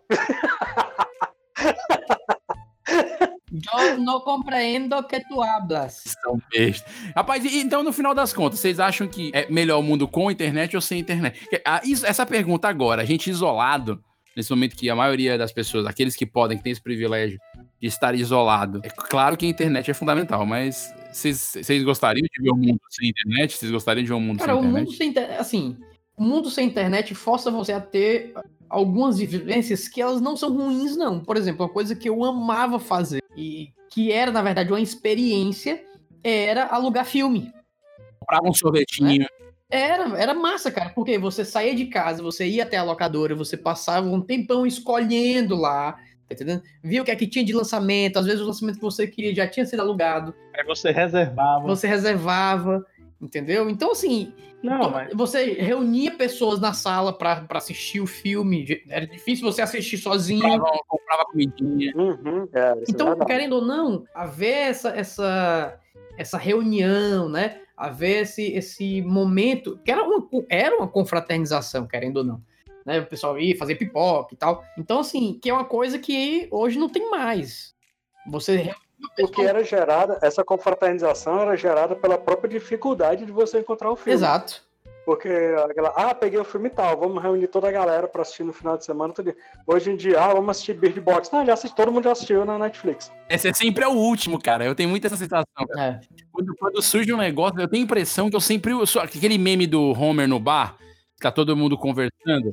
Eu 3.81 3.97
não 3.99 4.19
compreendo 4.21 5.01
que 5.03 5.19
tu 5.21 5.41
hablas. 5.41 6.03
São 6.21 6.39
bestas. 6.51 6.93
Rapaz, 7.15 7.43
então 7.45 7.81
no 7.81 7.91
final 7.91 8.13
das 8.13 8.33
contas, 8.33 8.59
vocês 8.59 8.79
acham 8.79 9.07
que 9.07 9.31
é 9.33 9.49
melhor 9.49 9.79
o 9.79 9.83
mundo 9.83 10.07
com 10.07 10.29
internet 10.29 10.75
ou 10.75 10.81
sem 10.81 10.99
internet? 10.99 11.47
Ah, 11.65 11.81
essa 11.83 12.25
pergunta 12.25 12.67
agora, 12.67 13.01
a 13.01 13.05
gente 13.05 13.29
isolado, 13.29 14.03
nesse 14.35 14.51
momento 14.51 14.75
que 14.75 14.89
a 14.89 14.95
maioria 14.95 15.37
das 15.37 15.51
pessoas, 15.51 15.85
aqueles 15.85 16.15
que 16.15 16.25
podem, 16.25 16.57
que 16.57 16.63
têm 16.63 16.71
esse 16.71 16.81
privilégio 16.81 17.39
de 17.81 17.87
estar 17.87 18.13
isolado, 18.15 18.81
é 18.83 18.89
claro 18.89 19.35
que 19.37 19.45
a 19.45 19.49
internet 19.49 19.89
é 19.89 19.93
fundamental, 19.93 20.45
mas 20.45 20.93
vocês 21.11 21.83
gostariam 21.83 22.27
de 22.31 22.43
ver 22.43 22.51
o 22.51 22.55
mundo 22.55 22.81
sem 22.89 23.09
internet? 23.09 23.57
Vocês 23.57 23.71
gostariam 23.71 24.03
de 24.03 24.09
ver 24.09 24.15
um 24.15 24.19
mundo 24.19 24.39
Cara, 24.39 24.53
sem 24.53 24.61
o 24.61 24.63
mundo 24.63 24.77
internet? 24.77 24.97
sem 24.97 25.09
internet. 25.09 25.39
Assim, 25.39 25.77
o 26.17 26.23
mundo 26.23 26.49
sem 26.49 26.67
internet 26.67 27.13
força 27.13 27.51
você 27.51 27.71
a 27.71 27.79
ter 27.79 28.33
algumas 28.67 29.19
vivências 29.19 29.87
que 29.87 30.01
elas 30.01 30.19
não 30.19 30.35
são 30.35 30.51
ruins, 30.51 30.97
não. 30.97 31.19
Por 31.19 31.37
exemplo, 31.37 31.65
uma 31.65 31.71
coisa 31.71 31.95
que 31.95 32.09
eu 32.09 32.23
amava 32.25 32.79
fazer 32.79 33.23
e 33.35 33.69
que 33.91 34.11
era, 34.11 34.31
na 34.31 34.41
verdade, 34.41 34.71
uma 34.71 34.81
experiência 34.81 35.81
era 36.23 36.65
alugar 36.65 37.05
filme. 37.05 37.51
Comprava 38.19 38.49
um 38.49 38.53
sorvetinho. 38.53 39.25
Era, 39.69 40.17
era 40.17 40.33
massa, 40.33 40.71
cara, 40.71 40.89
porque 40.89 41.17
você 41.17 41.43
saía 41.43 41.75
de 41.75 41.85
casa, 41.85 42.23
você 42.23 42.47
ia 42.47 42.63
até 42.63 42.77
a 42.77 42.83
locadora, 42.83 43.35
você 43.35 43.57
passava 43.57 44.07
um 44.07 44.21
tempão 44.21 44.65
escolhendo 44.65 45.55
lá, 45.55 45.93
tá 46.27 46.33
entendendo? 46.33 46.63
Via 46.81 47.01
o 47.01 47.05
que 47.05 47.11
é 47.11 47.15
que 47.17 47.27
tinha 47.27 47.43
de 47.43 47.51
lançamento, 47.51 48.17
às 48.17 48.25
vezes 48.25 48.41
o 48.41 48.45
lançamento 48.45 48.75
que 48.75 48.81
você 48.81 49.05
queria 49.07 49.35
já 49.35 49.45
tinha 49.45 49.65
sido 49.65 49.81
alugado, 49.81 50.33
Aí 50.55 50.63
você 50.63 50.91
reservava. 50.91 51.67
você 51.67 51.85
reservava, 51.85 52.85
entendeu? 53.21 53.69
Então, 53.69 53.91
assim, 53.91 54.33
Não, 54.61 54.89
mas. 54.91 55.13
você 55.13 55.53
reunia 55.53 56.11
pessoas 56.11 56.59
na 56.59 56.73
sala 56.73 57.11
pra 57.17 57.41
pra 57.41 57.57
assistir 57.57 57.99
o 57.99 58.07
filme, 58.07 58.81
era 58.89 59.05
difícil 59.07 59.45
você 59.51 59.61
assistir 59.61 59.97
sozinho. 59.97 60.41
Comprava, 60.41 60.77
comprava 60.87 61.25
comidinha. 61.25 61.93
Uhum, 61.95 62.47
é, 62.53 62.59
é 62.59 62.83
Então, 62.89 63.07
verdade. 63.07 63.25
querendo 63.25 63.53
ou 63.53 63.61
não, 63.65 64.05
haver 64.13 64.69
essa, 64.69 64.89
essa, 64.89 65.79
essa 66.17 66.37
reunião, 66.37 67.29
né? 67.29 67.61
Haver 67.75 68.23
esse, 68.23 68.43
esse 68.53 69.01
momento, 69.03 69.79
que 69.85 69.91
era 69.91 70.03
uma, 70.03 70.27
era 70.49 70.75
uma 70.77 70.87
confraternização, 70.87 71.85
querendo 71.85 72.17
ou 72.17 72.23
não. 72.23 72.41
Né? 72.85 72.99
O 72.99 73.05
pessoal 73.05 73.37
ia 73.39 73.55
fazer 73.57 73.75
pipoca 73.75 74.33
e 74.33 74.37
tal. 74.37 74.63
Então, 74.77 74.99
assim, 74.99 75.37
que 75.41 75.49
é 75.49 75.53
uma 75.53 75.65
coisa 75.65 75.99
que 75.99 76.47
hoje 76.51 76.79
não 76.79 76.89
tem 76.89 77.09
mais. 77.11 77.75
Você. 78.29 78.73
O 79.19 79.27
que 79.27 79.41
era 79.41 79.63
gerada, 79.63 80.17
essa 80.21 80.43
confraternização 80.43 81.39
era 81.39 81.55
gerada 81.55 81.95
pela 81.95 82.17
própria 82.17 82.49
dificuldade 82.49 83.25
de 83.25 83.31
você 83.31 83.59
encontrar 83.59 83.91
o 83.91 83.95
filme. 83.95 84.13
Exato. 84.13 84.67
Porque 85.07 85.29
aquela, 85.29 85.87
ah, 85.95 86.13
peguei 86.13 86.37
o 86.37 86.43
filme 86.43 86.67
e 86.67 86.69
tal, 86.69 86.99
vamos 86.99 87.23
reunir 87.23 87.47
toda 87.47 87.69
a 87.69 87.71
galera 87.71 88.09
pra 88.09 88.23
assistir 88.23 88.43
no 88.43 88.51
final 88.51 88.77
de 88.77 88.83
semana. 88.83 89.13
Tudo. 89.13 89.33
Hoje 89.65 89.89
em 89.89 89.95
dia, 89.95 90.19
ah, 90.19 90.33
vamos 90.33 90.49
assistir 90.49 90.73
Bird 90.73 90.99
Box. 90.99 91.31
Não, 91.31 91.45
já 91.45 91.53
assisti, 91.53 91.73
todo 91.73 91.93
mundo 91.93 92.03
já 92.03 92.11
assistiu 92.11 92.43
na 92.43 92.59
Netflix. 92.59 93.09
Esse 93.29 93.47
é 93.47 93.53
sempre 93.53 93.85
é 93.85 93.87
o 93.87 93.93
último, 93.93 94.37
cara. 94.37 94.65
Eu 94.65 94.75
tenho 94.75 94.89
muita 94.89 95.07
essa 95.07 95.15
sensação. 95.15 95.45
É. 95.77 96.01
Quando, 96.29 96.53
quando 96.57 96.81
surge 96.81 97.13
um 97.13 97.17
negócio, 97.17 97.57
eu 97.57 97.69
tenho 97.69 97.83
a 97.83 97.85
impressão 97.85 98.29
que 98.29 98.35
eu 98.35 98.41
sempre. 98.41 98.73
Eu 98.73 98.85
sou, 98.85 99.01
aquele 99.01 99.37
meme 99.37 99.65
do 99.65 99.91
Homer 99.91 100.27
no 100.27 100.41
bar, 100.41 100.75
que 101.15 101.21
tá 101.21 101.31
todo 101.31 101.55
mundo 101.55 101.77
conversando. 101.77 102.51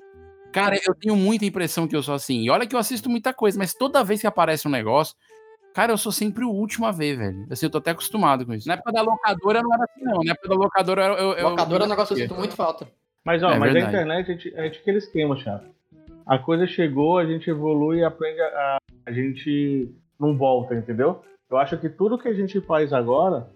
Cara, 0.53 0.79
eu 0.87 0.95
tenho 0.95 1.17
muita 1.17 1.45
impressão 1.45 1.89
que 1.89 1.97
eu 1.97 2.05
sou 2.05 2.15
assim. 2.15 2.43
E 2.43 2.51
olha 2.51 2.69
que 2.69 2.77
eu 2.77 2.79
assisto 2.79 3.11
muita 3.11 3.35
coisa, 3.35 3.59
mas 3.59 3.75
toda 3.75 4.05
vez 4.05 4.21
que 4.21 4.29
aparece 4.29 4.69
um 4.69 4.71
negócio, 4.71 5.17
cara, 5.75 5.93
eu 5.93 5.99
sou 5.99 6.13
sempre 6.13 6.45
o 6.45 6.51
último 6.51 6.87
a 6.87 6.93
ver, 6.93 7.17
velho. 7.17 7.47
Assim, 7.51 7.67
eu 7.67 7.71
tô 7.71 7.79
até 7.79 7.91
acostumado 7.91 8.47
com 8.47 8.55
isso. 8.55 8.67
Na 8.67 8.75
época 8.75 8.93
da 8.93 9.03
locadora 9.03 9.61
não 9.61 9.75
era 9.75 9.85
assim, 9.85 10.05
não. 10.05 10.21
Na 10.25 10.33
época 10.33 10.49
da 10.49 10.55
locadora 10.55 11.03
eu. 11.03 11.15
eu, 11.15 11.33
eu 11.35 11.49
Locadora 11.51 11.83
é 11.83 11.87
um 11.87 11.91
negócio 11.91 12.17
que 12.17 12.23
eu 12.23 12.29
sinto 12.29 12.39
muito 12.39 12.55
falta. 12.55 12.89
Mas, 13.25 13.43
ó, 13.43 13.51
É 13.51 13.59
mas 13.59 13.75
a 13.75 13.81
internet 13.81 14.31
a 14.31 14.35
gente, 14.35 14.55
a 14.57 14.63
gente 14.63 14.79
aquele 14.79 14.99
esquema, 14.99 15.37
chato. 15.37 15.67
A 16.27 16.39
coisa 16.39 16.67
chegou, 16.67 17.19
a 17.19 17.27
gente 17.27 17.51
evolui 17.51 17.99
e 17.99 18.05
aprende 18.05 18.41
a, 18.41 18.47
a, 18.47 18.79
a 19.07 19.13
gente 19.13 19.91
não 20.19 20.37
volta, 20.37 20.75
entendeu? 20.75 21.23
Eu 21.51 21.59
acho 21.59 21.77
que 21.77 21.89
tudo 21.89 22.19
que 22.19 22.29
a 22.29 22.35
gente 22.35 22.61
faz 22.61 22.93
agora 22.93 23.51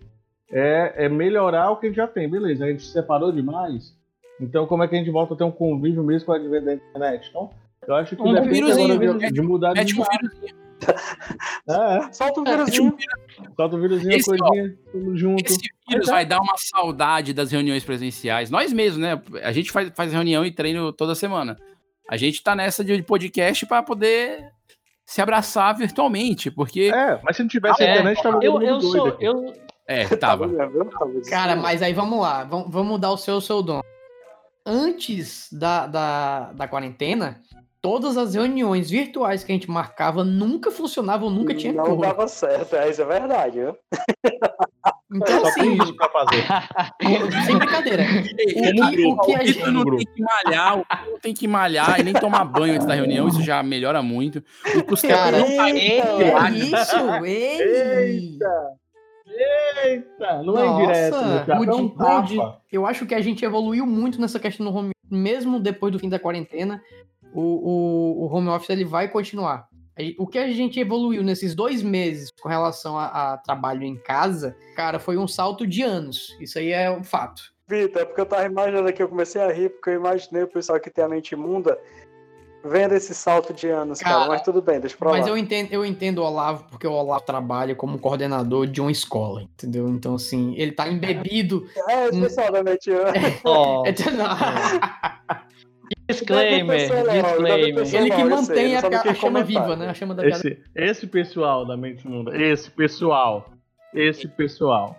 é, 0.51 1.05
é 1.05 1.09
melhorar 1.09 1.71
o 1.71 1.77
que 1.77 1.87
a 1.87 1.89
gente 1.89 1.97
já 1.97 2.07
tem. 2.07 2.29
Beleza, 2.29 2.65
a 2.65 2.69
gente 2.69 2.83
se 2.83 2.93
separou 2.93 3.33
demais. 3.33 3.97
Então, 4.41 4.67
como 4.67 4.83
é 4.83 4.89
que 4.89 4.95
a 4.95 4.99
gente 4.99 5.11
volta 5.11 5.35
a 5.35 5.37
ter 5.37 5.45
um 5.45 5.51
convívio 5.51 6.03
mesmo 6.03 6.27
com 6.27 6.33
o 6.33 6.35
advento 6.35 6.67
da 6.67 6.75
internet? 6.75 7.29
Então, 7.29 7.51
eu 7.87 7.95
acho 7.95 8.17
que 8.17 8.23
Um 8.23 8.35
depende 8.35 8.71
agora 8.71 9.19
de, 9.19 9.33
de 9.33 9.43
mudar 9.43 9.73
de 9.73 9.81
Mete 9.81 10.01
um 10.01 10.05
É, 11.69 11.99
é. 11.99 12.13
Solta 12.13 12.41
Mete 12.41 12.81
um 12.81 12.91
vírusinho. 12.91 12.97
Solta 13.57 13.77
o 13.77 13.81
vírusinho, 13.81 14.13
Esse, 14.13 14.31
ó, 14.33 14.37
coisinha, 14.37 14.79
tudo 14.91 15.17
junto. 15.17 15.45
Esse 15.45 15.59
vírus 15.89 16.07
vai 16.07 16.25
dar 16.25 16.41
uma 16.41 16.57
saudade 16.57 17.33
das 17.33 17.51
reuniões 17.51 17.85
presenciais. 17.85 18.51
Nós 18.51 18.73
mesmos, 18.73 19.01
né? 19.01 19.21
A 19.43 19.53
gente 19.53 19.71
faz, 19.71 19.91
faz 19.95 20.13
reunião 20.13 20.45
e 20.45 20.51
treino 20.51 20.93
toda 20.93 21.15
semana. 21.15 21.57
A 22.09 22.17
gente 22.17 22.43
tá 22.43 22.57
nessa 22.57 22.83
de 22.83 23.03
podcast 23.03 23.67
pra 23.67 23.83
poder 23.83 24.51
se 25.05 25.21
abraçar 25.21 25.77
virtualmente, 25.77 26.51
porque. 26.51 26.91
É, 26.95 27.21
mas 27.23 27.37
se 27.37 27.43
não 27.43 27.49
tivesse 27.49 27.83
É, 27.83 27.93
internet, 27.93 28.23
tava 28.23 28.39
eu, 28.43 28.61
eu 28.63 28.79
doido 28.79 28.93
sou. 28.93 29.17
Eu, 29.21 29.55
É, 29.87 30.07
Tá 30.07 30.17
tava. 30.17 30.49
Tá? 30.49 30.69
Cara, 31.31 31.57
mas 31.57 31.83
aí 31.83 31.93
vamos 31.93 32.21
lá, 32.21 32.45
vamos, 32.45 32.71
vamos 32.71 32.89
mudar 32.89 33.11
o 33.11 33.17
seu, 33.17 33.37
o 33.37 33.41
seu 33.41 33.63
dom. 33.63 33.81
Antes 34.67 35.49
da, 35.51 35.87
da, 35.87 36.53
da 36.53 36.69
quarentena, 36.69 37.41
todas 37.89 38.19
as 38.19 38.35
reuniões 38.35 38.91
virtuais 38.91 39.43
que 39.43 39.51
a 39.51 39.55
gente 39.55 39.71
marcava 39.71 40.23
nunca 40.23 40.71
funcionavam, 40.71 41.31
nunca 41.31 41.55
tinha 41.55 41.73
Não 41.73 41.85
cor. 41.85 42.01
dava 42.01 42.29
certo, 42.29 42.77
é, 42.77 42.91
isso 42.91 43.01
é 43.01 43.05
verdade, 43.07 43.59
viu? 43.61 43.75
Então, 45.11 45.41
Só 45.47 45.55
tem 45.55 45.63
assim, 45.73 45.83
isso 45.83 45.97
pra 45.97 46.11
fazer. 46.11 46.45
sem 47.47 47.57
brincadeira. 47.57 48.03
O 48.05 48.91
que, 48.91 49.07
o 49.07 49.17
que 49.21 49.35
a 49.35 49.45
gente. 49.47 49.71
não 49.71 49.85
tem 49.97 50.05
que 50.07 50.23
malhar, 50.23 50.77
não 51.07 51.19
tem 51.19 51.35
que 51.35 51.49
malhar 51.49 51.99
e 52.01 52.03
nem 52.03 52.13
tomar 52.13 52.45
banho 52.45 52.75
antes 52.75 52.87
da 52.87 52.93
reunião, 52.95 53.27
isso 53.27 53.41
já 53.43 53.63
melhora 53.63 54.03
muito. 54.03 54.45
O 54.77 54.83
Costela 54.85 55.17
Cara, 55.17 55.39
não 55.39 55.47
tá 55.57 55.71
é 55.71 56.51
isso, 56.51 57.15
ei! 57.25 58.39
Eita, 59.85 60.43
não 60.43 60.59
é 60.59 60.67
indireto, 60.67 61.15
meu 61.17 61.23
Nossa, 61.25 61.45
cara, 61.47 61.61
o 61.61 61.65
é 61.65 61.75
um 61.75 61.87
de- 61.87 61.95
o 62.03 62.23
de- 62.23 62.37
tapa. 62.37 62.61
eu 62.73 62.87
acho 62.87 63.07
que 63.07 63.15
a 63.15 63.21
gente 63.21 63.45
evoluiu 63.45 63.87
muito 63.87 64.21
nessa 64.21 64.39
questão 64.41 64.67
do 64.67 64.75
home 64.77 64.91
mesmo 65.11 65.59
depois 65.61 65.93
do 65.93 65.99
fim 65.99 66.09
da 66.09 66.19
quarentena, 66.19 66.83
o, 67.35 67.41
o, 67.41 68.25
o 68.25 68.35
home 68.35 68.49
office 68.49 68.71
ele 68.71 68.85
vai 68.85 69.09
continuar. 69.09 69.69
O 70.17 70.29
que 70.29 70.39
a 70.39 70.49
gente 70.53 70.79
evoluiu 70.79 71.25
nesses 71.25 71.57
dois 71.57 71.83
meses 71.83 72.31
com 72.31 72.49
relação 72.49 72.97
a, 72.97 73.33
a 73.33 73.37
trabalho 73.39 73.83
em 73.83 73.97
casa, 73.97 74.57
cara, 74.77 75.01
foi 75.01 75.19
um 75.19 75.27
salto 75.27 75.67
de 75.67 75.83
anos. 75.83 76.37
Isso 76.41 76.59
aí 76.59 76.71
é 76.71 76.89
um 76.89 77.03
fato. 77.03 77.53
Vitor, 77.67 78.03
é 78.03 78.05
porque 78.05 78.21
eu 78.21 78.27
tava 78.27 78.47
imaginando 78.47 78.89
aqui, 78.89 79.03
eu 79.03 79.09
comecei 79.09 79.43
a 79.43 79.53
rir, 79.53 79.71
porque 79.71 79.91
eu 79.91 79.95
imaginei 79.95 80.45
o 80.45 80.49
pessoal 80.49 80.79
que 80.79 80.89
tem 80.89 81.05
a 81.05 81.09
mente 81.09 81.33
imunda 81.33 81.77
vendo 82.65 82.95
esse 82.95 83.15
salto 83.15 83.53
de 83.53 83.69
anos, 83.69 84.01
cara. 84.01 84.17
Cara, 84.17 84.29
Mas 84.29 84.43
tudo 84.43 84.61
bem, 84.61 84.81
deixa 84.81 84.97
pra 84.97 85.11
lá. 85.11 85.19
Mas 85.19 85.27
eu 85.27 85.37
entendo, 85.37 85.73
eu 85.73 85.85
entendo 85.85 86.19
o 86.19 86.25
Olavo, 86.25 86.65
porque 86.71 86.87
o 86.87 86.93
Olavo 86.93 87.25
trabalha 87.25 87.75
como 87.75 87.99
coordenador 87.99 88.67
de 88.67 88.81
uma 88.81 88.91
escola, 88.91 89.43
entendeu? 89.43 89.89
Então, 89.89 90.15
assim, 90.15 90.55
ele 90.57 90.73
tá 90.73 90.89
embebido. 90.89 91.67
É, 91.89 92.09
esse 92.09 92.21
pessoal 92.21 92.53
da 92.53 92.63
mente 92.63 92.91
Ó, 93.45 93.85
Então, 93.87 94.13
não. 94.13 94.27
disclaimer, 96.09 96.79
disclaimer. 96.79 97.95
Ele 97.95 98.11
que 98.11 98.25
mantém 98.25 98.77
a, 98.77 98.81
a 98.81 99.15
chama 99.15 99.43
viva, 99.43 99.77
né? 99.77 99.89
A 99.89 99.95
chama 99.95 100.15
da 100.15 100.23
piada. 100.23 100.37
Esse, 100.39 100.63
esse 100.75 101.07
pessoal 101.07 101.67
da 101.67 101.77
mente 101.77 102.07
imunda, 102.07 102.37
esse 102.37 102.71
pessoal, 102.71 103.51
esse 103.95 104.27
pessoal. 104.27 104.99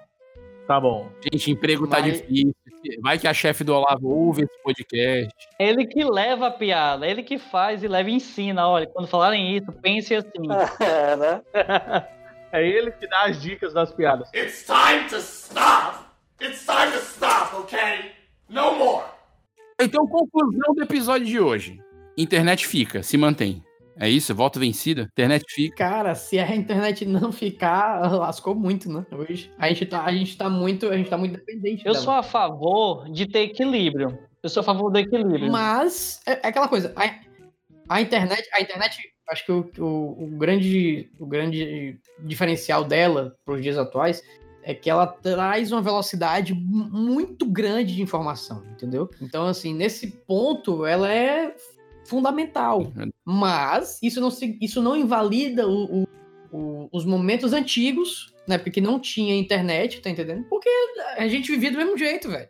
Tá 0.68 0.80
bom. 0.80 1.10
Gente, 1.24 1.52
emprego 1.52 1.88
tá 1.88 2.00
Mas- 2.00 2.22
difícil. 2.22 2.54
Vai 3.02 3.20
que 3.20 3.28
a 3.28 3.34
chefe 3.34 3.64
do 3.64 3.74
Olavo 3.74 4.08
ouve 4.08 4.44
esse 4.44 4.64
podcast. 4.64 5.34
Ele 5.60 5.86
que 5.86 6.02
leva 6.04 6.48
a 6.48 6.52
piada, 6.52 7.06
ele 7.06 7.24
que 7.24 7.38
faz 7.38 7.84
e 7.84 7.88
leva 7.88 8.10
e 8.10 8.14
ensina. 8.14 8.66
Olha, 8.70 8.88
quando 8.88 9.08
falarem 9.08 9.58
isso, 9.58 9.72
pense 9.82 10.16
assim. 10.16 10.30
É, 10.80 11.16
né? 11.16 11.42
É 12.52 12.68
ele 12.68 12.92
que 12.92 13.08
dá 13.08 13.26
as 13.26 13.40
dicas 13.40 13.74
das 13.74 13.92
piadas. 13.92 14.28
It's 14.34 14.66
time 14.66 15.08
to 15.10 15.18
stop. 15.18 16.00
It's 16.42 16.66
time 16.66 16.92
to 16.92 16.98
stop, 16.98 17.56
okay? 17.58 18.12
No 18.50 18.76
more. 18.76 19.04
Então, 19.82 20.06
conclusão 20.08 20.74
do 20.76 20.84
episódio 20.84 21.26
de 21.26 21.40
hoje. 21.40 21.80
Internet 22.18 22.68
fica, 22.68 23.02
se 23.02 23.18
mantém. 23.18 23.64
É 23.98 24.10
isso? 24.10 24.34
Volta 24.34 24.60
vencida? 24.60 25.04
Internet 25.12 25.46
fica. 25.50 25.76
Cara, 25.76 26.16
se 26.16 26.40
a 26.40 26.56
internet 26.56 27.06
não 27.06 27.32
ficar, 27.32 28.12
lascou 28.14 28.56
muito, 28.56 28.92
né? 28.92 29.06
Hoje. 29.12 29.52
A 29.58 29.68
gente 29.70 29.86
tá, 29.86 30.06
a 30.06 30.12
gente 30.12 30.38
tá 30.38 30.50
muito, 30.50 30.88
a 30.88 30.98
gente 30.98 31.10
tá 31.10 31.18
muito 31.18 31.34
dependente 31.34 31.86
Eu 31.86 31.94
dela. 31.94 32.04
sou 32.06 32.14
a 32.14 32.24
favor 32.24 33.10
de 33.10 33.26
ter 33.26 33.40
equilíbrio. 33.40 34.18
Eu 34.42 34.50
sou 34.50 34.62
a 34.62 34.64
favor 34.64 34.90
do 34.90 35.00
equilíbrio. 35.00 35.52
Mas 35.52 36.22
é, 36.26 36.32
é 36.32 36.48
aquela 36.48 36.70
coisa, 36.70 36.94
a, 36.96 37.14
a 37.90 38.02
internet, 38.02 38.48
a 38.54 38.62
internet, 38.62 38.98
acho 39.30 39.46
que 39.46 39.52
o, 39.52 39.70
o, 39.80 40.24
o 40.24 40.28
grande, 40.38 41.10
o 41.20 41.26
grande 41.26 42.00
diferencial 42.20 42.86
dela 42.86 43.36
para 43.46 43.56
os 43.56 43.62
dias 43.62 43.78
atuais 43.78 44.22
é 44.64 44.74
que 44.74 44.90
ela 44.90 45.08
traz 45.08 45.72
uma 45.72 45.82
velocidade 45.82 46.54
mu- 46.54 46.90
muito 46.92 47.46
grande 47.46 47.96
de 47.96 48.02
informação, 48.02 48.64
entendeu? 48.72 49.10
Então, 49.22 49.46
assim, 49.48 49.74
nesse 49.74 50.08
ponto, 50.28 50.86
ela 50.86 51.12
é 51.12 51.56
fundamental. 52.06 52.92
Mas 53.24 54.00
isso 54.02 54.20
não, 54.20 54.32
se- 54.32 54.58
isso 54.62 54.82
não 54.82 54.96
invalida 54.96 55.68
o- 55.68 56.02
o- 56.04 56.08
o- 56.52 56.90
os 56.92 57.06
momentos 57.06 57.54
antigos, 57.54 58.34
né? 58.48 58.58
Porque 58.58 58.82
não 58.82 59.00
tinha 59.00 59.36
internet, 59.38 60.02
tá 60.02 60.10
entendendo? 60.10 60.44
Porque 60.50 60.70
a 61.18 61.28
gente 61.28 61.52
vivia 61.52 61.72
do 61.72 61.78
mesmo 61.78 61.98
jeito, 61.98 62.30
velho. 62.30 62.50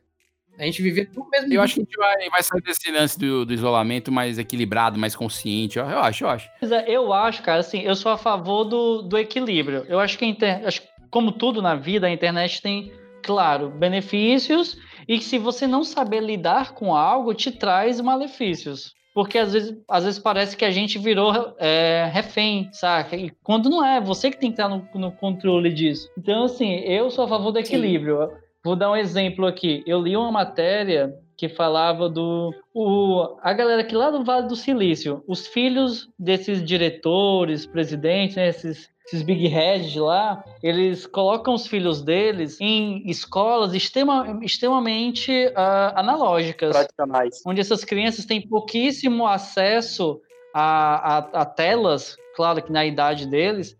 A 0.57 0.63
gente 0.65 0.81
vivia 0.81 1.05
do 1.05 1.25
mesmo 1.29 1.53
Eu 1.53 1.61
acho 1.61 1.75
que 1.75 1.79
a 1.81 1.83
gente 1.83 1.95
vai, 1.95 2.29
vai 2.29 2.43
sair 2.43 2.61
desse 2.61 2.91
lance 2.91 3.17
do, 3.17 3.45
do 3.45 3.53
isolamento 3.53 4.11
mais 4.11 4.37
equilibrado, 4.37 4.99
mais 4.99 5.15
consciente. 5.15 5.79
Eu, 5.79 5.85
eu 5.85 5.99
acho, 5.99 6.25
eu 6.25 6.29
acho. 6.29 6.49
É, 6.61 6.91
Eu 6.91 7.13
acho, 7.13 7.41
cara, 7.43 7.61
assim, 7.61 7.79
eu 7.81 7.95
sou 7.95 8.11
a 8.11 8.17
favor 8.17 8.65
do, 8.65 9.01
do 9.01 9.17
equilíbrio. 9.17 9.85
Eu 9.87 9.99
acho 10.01 10.17
que 10.17 10.25
a 10.25 10.27
inter... 10.27 10.61
acho 10.65 10.81
que, 10.81 10.87
como 11.09 11.31
tudo 11.31 11.61
na 11.61 11.75
vida, 11.75 12.07
a 12.07 12.11
internet 12.11 12.61
tem, 12.61 12.91
claro, 13.23 13.69
benefícios 13.69 14.77
e 15.07 15.17
que 15.17 15.23
se 15.23 15.37
você 15.37 15.65
não 15.65 15.83
saber 15.83 16.21
lidar 16.21 16.73
com 16.73 16.95
algo, 16.95 17.33
te 17.33 17.51
traz 17.51 17.99
malefícios. 17.99 18.93
Porque 19.13 19.37
às 19.37 19.53
vezes, 19.53 19.75
às 19.89 20.03
vezes 20.05 20.19
parece 20.19 20.55
que 20.55 20.63
a 20.63 20.71
gente 20.71 20.99
virou 20.99 21.55
é, 21.57 22.09
refém, 22.13 22.69
saca? 22.71 23.15
E 23.15 23.31
quando 23.43 23.69
não 23.69 23.83
é, 23.83 23.99
você 23.99 24.29
que 24.29 24.39
tem 24.39 24.51
que 24.51 24.61
estar 24.61 24.69
no, 24.69 24.87
no 24.95 25.11
controle 25.11 25.73
disso. 25.73 26.07
Então, 26.17 26.43
assim, 26.43 26.75
eu 26.85 27.09
sou 27.09 27.25
a 27.25 27.27
favor 27.27 27.51
do 27.51 27.59
equilíbrio. 27.59 28.29
Vou 28.63 28.75
dar 28.75 28.91
um 28.91 28.95
exemplo 28.95 29.45
aqui. 29.45 29.83
Eu 29.85 30.01
li 30.01 30.15
uma 30.15 30.31
matéria 30.31 31.13
que 31.39 31.47
falava 31.47 32.09
do 32.09 32.53
o, 32.73 33.37
a 33.41 33.53
galera 33.53 33.79
aqui 33.79 33.95
lá 33.95 34.11
do 34.11 34.25
Vale 34.25 34.49
do 34.49 34.57
Silício, 34.57 35.23
os 35.25 35.47
filhos 35.47 36.09
desses 36.19 36.61
diretores, 36.61 37.65
presidentes, 37.65 38.35
né, 38.35 38.49
esses, 38.49 38.89
esses 39.07 39.21
big 39.21 39.47
heads 39.47 39.95
lá, 39.95 40.43
eles 40.61 41.07
colocam 41.07 41.53
os 41.53 41.65
filhos 41.65 42.01
deles 42.01 42.59
em 42.59 43.09
escolas 43.09 43.73
extrema, 43.73 44.37
extremamente 44.43 45.31
ah, 45.55 45.93
analógicas, 46.01 46.71
Tradicionais. 46.71 47.41
onde 47.47 47.61
essas 47.61 47.85
crianças 47.85 48.25
têm 48.25 48.45
pouquíssimo 48.45 49.25
acesso 49.25 50.19
a, 50.53 51.19
a, 51.19 51.41
a 51.41 51.45
telas, 51.45 52.17
claro 52.35 52.61
que 52.61 52.69
na 52.69 52.85
idade 52.85 53.25
deles, 53.25 53.77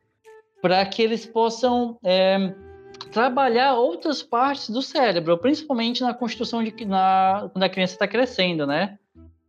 para 0.62 0.86
que 0.86 1.02
eles 1.02 1.26
possam 1.26 2.00
é, 2.06 2.54
trabalhar 3.12 3.76
outras 3.76 4.22
partes 4.22 4.70
do 4.70 4.82
cérebro, 4.82 5.38
principalmente 5.38 6.02
na 6.02 6.14
construção 6.14 6.64
de 6.64 6.74
na, 6.86 7.50
quando 7.52 7.64
a 7.64 7.70
criança 7.70 7.94
está 7.94 8.08
crescendo, 8.08 8.66
né? 8.66 8.98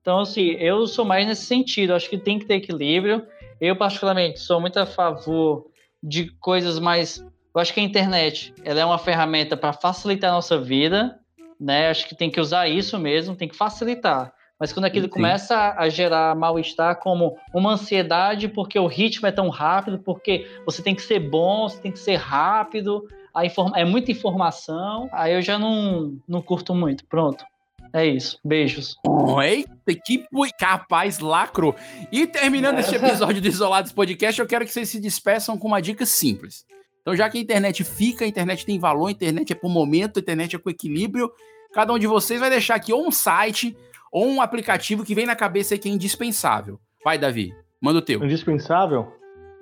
Então, 0.01 0.21
assim, 0.21 0.53
eu 0.53 0.87
sou 0.87 1.05
mais 1.05 1.27
nesse 1.27 1.45
sentido, 1.45 1.95
acho 1.95 2.09
que 2.09 2.17
tem 2.17 2.39
que 2.39 2.47
ter 2.47 2.55
equilíbrio. 2.55 3.27
Eu, 3.61 3.77
particularmente, 3.77 4.41
sou 4.41 4.61
muito 4.61 4.79
a 4.79 4.87
favor 4.87 5.67
de 6.03 6.31
coisas 6.41 6.79
mais. 6.79 7.19
Eu 7.55 7.61
acho 7.61 7.75
que 7.75 7.81
a 7.81 7.83
internet 7.83 8.55
ela 8.65 8.81
é 8.81 8.85
uma 8.85 8.99
ferramenta 8.99 9.57
para 9.57 9.73
facilitar 9.73 10.31
a 10.31 10.35
nossa 10.35 10.59
vida, 10.59 11.19
né? 11.61 11.91
Acho 11.91 12.09
que 12.09 12.15
tem 12.15 12.31
que 12.31 12.41
usar 12.41 12.69
isso 12.69 12.99
mesmo, 12.99 13.37
tem 13.37 13.49
que 13.49 13.57
facilitar. 13.57 14.33
Mas 14.59 14.73
quando 14.73 14.87
aquilo 14.87 15.07
Sim. 15.07 15.13
começa 15.13 15.75
a 15.77 15.89
gerar 15.89 16.35
mal-estar 16.35 16.97
como 16.97 17.37
uma 17.53 17.73
ansiedade, 17.73 18.47
porque 18.49 18.79
o 18.79 18.87
ritmo 18.87 19.27
é 19.27 19.33
tão 19.33 19.49
rápido, 19.49 19.99
porque 19.99 20.47
você 20.67 20.83
tem 20.83 20.95
que 20.95 21.03
ser 21.03 21.19
bom, 21.19 21.69
você 21.69 21.81
tem 21.81 21.93
que 21.93 21.99
ser 21.99 22.17
rápido, 22.17 23.07
a 23.35 23.45
informa 23.45 23.79
é 23.79 23.85
muita 23.85 24.11
informação, 24.11 25.09
aí 25.13 25.35
eu 25.35 25.43
já 25.43 25.59
não, 25.59 26.19
não 26.27 26.43
curto 26.43 26.75
muito. 26.75 27.05
Pronto. 27.07 27.45
É 27.93 28.07
isso. 28.07 28.39
Beijos. 28.45 28.97
Oh, 29.07 29.43
eita, 29.43 29.71
que 30.05 30.25
capaz, 30.59 31.19
lacro. 31.19 31.75
E 32.13 32.27
terminando 32.27 32.79
este 32.79 32.95
episódio 32.95 33.41
do 33.43 33.49
Isolados 33.49 33.93
Podcast, 33.93 34.41
eu 34.41 34.47
quero 34.47 34.65
que 34.65 34.73
vocês 34.73 34.89
se 34.89 35.01
despeçam 35.01 35.59
com 35.59 35.67
uma 35.67 35.83
dica 35.83 36.07
simples. 36.07 36.65
Então, 37.01 37.17
já 37.17 37.29
que 37.29 37.39
a 37.39 37.41
internet 37.41 37.83
fica, 37.83 38.25
a 38.25 38.29
internet 38.29 38.65
tem 38.65 38.79
valor, 38.79 39.09
a 39.09 39.13
internet 39.13 39.53
é 39.53 39.57
por 39.57 39.71
momento, 39.71 40.19
a 40.19 40.21
internet 40.21 40.55
é 40.55 40.59
com 40.59 40.71
equilíbrio, 40.71 41.31
cada 41.73 41.93
um 41.93 41.99
de 41.99 42.07
vocês 42.07 42.39
vai 42.39 42.51
deixar 42.51 42.77
aqui 42.77 42.93
ou 42.93 43.07
um 43.07 43.11
site 43.11 43.77
ou 44.13 44.27
um 44.27 44.41
aplicativo 44.41 45.05
que 45.05 45.15
vem 45.15 45.27
na 45.27 45.35
cabeça 45.35 45.75
aí 45.75 45.79
que 45.79 45.89
é 45.89 45.93
indispensável. 45.93 46.79
Vai, 47.05 47.19
Davi, 47.19 47.53
manda 47.81 47.99
o 47.99 48.03
teu. 48.03 48.23
Indispensável? 48.23 49.13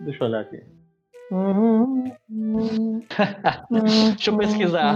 Deixa 0.01 0.25
eu 0.25 0.29
olhar 0.29 0.41
aqui. 0.41 0.78
Deixa 3.71 4.31
eu 4.31 4.39
pesquisar. 4.39 4.95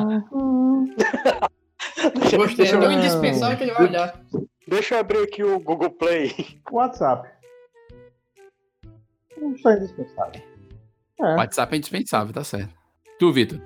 Gostei, 2.37 2.43
é 2.43 2.57
Deixa 2.57 2.75
eu- 2.77 2.81
tão 2.81 2.93
indispensável 2.93 3.57
que 3.57 3.65
ele 3.65 3.73
vai 3.73 3.87
olhar. 3.87 4.21
Deixa 4.67 4.95
eu 4.95 5.01
abrir 5.01 5.19
aqui 5.25 5.43
o 5.45 5.59
Google 5.61 5.91
Play. 5.91 6.33
WhatsApp. 6.71 7.29
Não 9.37 9.53
está 9.53 9.75
indispensável. 9.77 10.41
É. 11.21 11.35
WhatsApp 11.37 11.75
é 11.75 11.79
indispensável, 11.79 12.33
tá 12.33 12.45
certo. 12.45 12.73
Tu, 13.19 13.33
Vitor. 13.33 13.61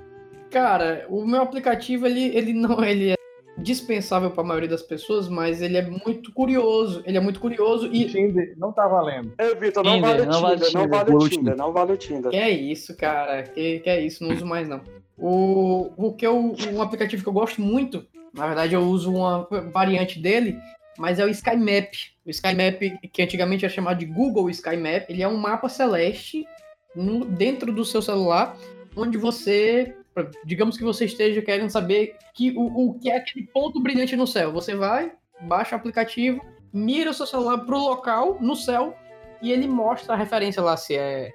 Cara, 0.51 1.07
o 1.09 1.25
meu 1.27 1.43
aplicativo, 1.43 2.07
ele, 2.07 2.35
ele 2.37 2.53
não 2.53 2.83
ele 2.85 3.11
é 3.11 3.16
dispensável 3.59 4.31
para 4.31 4.43
a 4.43 4.47
maioria 4.47 4.69
das 4.69 4.83
pessoas, 4.83 5.29
mas 5.29 5.63
ele 5.63 5.77
é 5.77 5.83
muito 5.83 6.33
curioso. 6.33 7.03
Ele 7.07 7.17
é 7.17 7.21
muito 7.21 7.41
curioso 7.41 7.89
e. 7.93 8.07
Tinder 8.07 8.55
não 8.57 8.73
tá 8.73 8.87
valendo. 8.87 9.33
Ei, 9.39 9.55
Vitor, 9.55 9.85
não 9.85 9.95
Tinder, 9.95 10.11
vale 10.11 10.23
o 10.23 10.27
não 10.27 10.41
vale 10.43 10.57
Tinder, 10.57 10.73
não 10.73 10.83
Tinder. 10.83 10.89
vale 10.99 11.11
o 11.11 11.19
Vale 11.19 11.25
o 11.25 11.29
Tinder, 11.29 11.57
não 11.57 11.73
vale 11.73 11.93
o 11.93 11.97
Tinder. 11.97 12.31
Que 12.31 12.37
é 12.37 12.51
isso, 12.51 12.97
cara. 12.97 13.43
Que, 13.45 13.81
que 13.81 13.91
é 13.91 14.01
isso, 14.01 14.23
não 14.25 14.35
uso 14.35 14.45
mais 14.47 14.69
não. 14.69 14.81
O, 15.19 15.91
o 15.97 16.13
que 16.13 16.27
eu, 16.27 16.55
um 16.73 16.83
aplicativo 16.83 17.23
que 17.23 17.29
eu 17.29 17.33
gosto 17.33 17.61
muito, 17.63 18.07
na 18.35 18.47
verdade 18.47 18.75
eu 18.75 18.83
uso 18.83 19.11
uma 19.15 19.49
variante 19.73 20.19
dele, 20.21 20.59
mas 20.99 21.19
é 21.19 21.25
o 21.25 21.29
SkyMap. 21.29 21.95
O 22.27 22.31
SkyMap, 22.31 22.81
que 23.13 23.23
antigamente 23.23 23.65
era 23.65 23.73
chamado 23.73 23.99
de 23.99 24.05
Google 24.07 24.51
SkyMap, 24.51 25.09
ele 25.09 25.23
é 25.23 25.29
um 25.29 25.37
mapa 25.39 25.69
celeste 25.71 26.45
no- 26.95 27.25
dentro 27.25 27.73
do 27.73 27.85
seu 27.85 28.03
celular, 28.03 28.57
onde 28.95 29.17
você, 29.17 29.95
digamos 30.45 30.77
que 30.77 30.85
você 30.85 31.05
esteja 31.05 31.43
querendo 31.43 31.71
saber 31.71 32.17
que, 32.35 32.53
o, 32.57 32.91
o 32.91 32.99
que 32.99 33.11
é 33.11 33.17
aquele 33.17 33.47
ponto 33.47 33.83
brilhante 33.83 34.17
no 34.17 34.27
céu. 34.27 34.53
Você 34.53 34.75
vai, 34.75 35.13
baixa 35.43 35.75
o 35.75 35.79
aplicativo 35.79 36.41
mira 36.77 37.11
o 37.11 37.15
seu 37.15 37.27
celular 37.27 37.59
pro 37.65 37.79
local, 37.79 38.37
no 38.41 38.55
céu, 38.55 38.95
e 39.41 39.51
ele 39.51 39.67
mostra 39.67 40.15
a 40.15 40.17
referência 40.17 40.63
lá, 40.63 40.77
se 40.77 40.95
é 40.95 41.33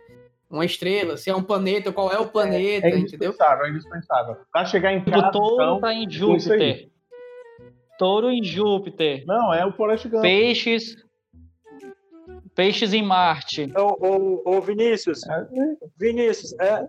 uma 0.50 0.66
estrela, 0.66 1.18
se 1.18 1.30
é 1.30 1.36
um 1.36 1.42
planeta, 1.42 1.92
qual 1.92 2.12
é 2.12 2.20
o 2.20 2.28
planeta, 2.28 2.88
É 2.88 2.90
entendeu? 2.90 3.00
indispensável, 3.00 3.66
é 3.66 3.70
indispensável. 3.70 4.38
Pra 4.52 4.66
chegar 4.66 4.94
em 4.94 5.00
Do 5.00 5.12
casa, 5.12 5.32
touro 5.32 5.64
então, 5.64 5.80
tá 5.80 5.94
em 5.94 6.06
é. 6.06 6.10
Júpiter. 6.10 6.90
Touro 7.98 8.30
em 8.30 8.44
Júpiter. 8.44 9.24
Não, 9.26 9.54
é 9.54 9.66
o 9.66 9.72
Forrest 9.72 10.08
Gump. 10.08 10.22
Peixes. 10.22 10.96
Peixes 12.56 12.94
em 12.94 13.02
Marte. 13.02 13.72
Ô, 13.76 13.98
ô, 14.06 14.58
ô, 14.58 14.62
Vinícius, 14.62 15.22
Vinícius, 15.98 16.54
é, 16.60 16.86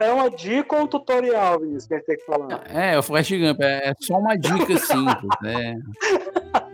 é 0.00 0.12
uma 0.12 0.30
dica 0.30 0.76
ou 0.76 0.82
um 0.82 0.86
tutorial, 0.86 1.60
Vinícius, 1.60 1.86
que 1.86 1.94
a 1.94 1.96
gente 1.98 2.06
tem 2.06 2.16
que 2.16 2.24
falar? 2.24 2.62
É, 2.74 2.98
o 2.98 3.02
Forrest 3.02 3.30
Gump, 3.32 3.60
é 3.60 3.90
é 3.90 3.94
só 4.00 4.18
uma 4.18 4.36
dica 4.36 4.76
simples, 4.78 5.30
né? 5.42 5.78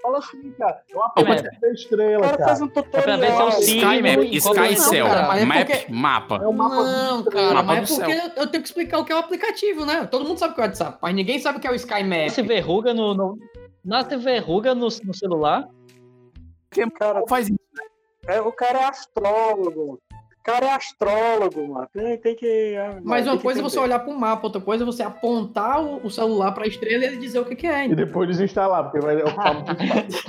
Fala 0.00 0.18
assim, 0.18 0.52
cara. 0.52 0.80
É 0.88 0.94
uma 0.96 1.10
parte 1.10 1.60
da 1.60 1.68
estrela, 1.72 2.18
O 2.18 2.22
cara 2.22 2.36
cara. 2.36 2.48
faz 2.50 2.60
um 2.62 2.68
tutorial. 2.68 3.02
pra 3.02 3.16
ver 3.16 3.26
se 3.32 3.40
é 3.40 3.44
o 3.44 3.48
Sky 3.48 4.02
Map, 4.02 4.32
Sky 4.32 4.76
Cell, 4.80 5.06
cara, 5.06 5.38
é 5.40 5.44
Map, 5.44 5.66
porque- 5.66 5.92
mapa. 5.92 6.36
É 6.40 6.46
o 6.46 6.52
mapa 6.52 6.74
Não, 6.84 7.24
cara, 7.24 7.54
Mapa 7.54 7.64
mas 7.64 7.88
do 7.88 7.94
é 8.02 8.04
porque 8.06 8.40
eu 8.40 8.46
tenho 8.46 8.62
que 8.62 8.68
explicar 8.68 8.98
o 9.00 9.04
que 9.04 9.12
é 9.12 9.16
o 9.16 9.18
aplicativo, 9.18 9.84
né? 9.84 10.06
Todo 10.06 10.24
mundo 10.24 10.38
sabe 10.38 10.52
o 10.52 10.54
que 10.54 10.60
é 10.60 10.64
o 10.64 10.66
WhatsApp, 10.68 10.98
mas 11.02 11.14
ninguém 11.16 11.38
sabe 11.40 11.58
o 11.58 11.60
que 11.60 11.66
é 11.66 11.70
o 11.72 11.74
Sky 11.74 12.04
Map. 12.04 12.26
Nasce 12.26 12.42
verruga 12.42 12.94
no, 12.94 13.12
no- 13.12 13.38
nasce 13.84 14.16
verruga 14.16 14.72
no, 14.72 14.86
no 14.86 15.14
celular. 15.14 15.66
Cara, 16.96 17.24
Faz 17.28 17.48
isso. 17.48 17.58
é, 18.28 18.40
o 18.40 18.52
cara 18.52 18.78
é 18.78 18.84
astrólogo. 18.84 20.00
O 20.40 20.42
cara 20.42 20.66
é 20.66 20.70
astrólogo, 20.74 21.68
mano. 21.68 21.86
Tem, 21.92 22.16
tem 22.18 22.34
que. 22.34 22.74
ah, 22.76 22.98
Mas 23.04 23.26
uma 23.26 23.38
coisa 23.38 23.60
é 23.60 23.62
você 23.62 23.78
olhar 23.78 23.98
para 23.98 24.10
o 24.12 24.18
mapa, 24.18 24.46
outra 24.46 24.60
coisa 24.60 24.84
é 24.84 24.86
você 24.86 25.02
apontar 25.02 25.82
o, 25.84 26.06
o 26.06 26.10
celular 26.10 26.52
para 26.52 26.64
a 26.64 26.66
estrela 26.66 27.04
e 27.04 27.08
ele 27.08 27.16
dizer 27.18 27.38
o 27.40 27.44
que, 27.44 27.54
que 27.54 27.66
é. 27.66 27.86
E 27.86 27.94
depois 27.94 28.26
desinstalar, 28.28 28.84
porque 28.84 29.00
vai 29.00 29.16
ocupar 29.22 29.54
muito 29.54 29.70
espaço. 29.84 30.22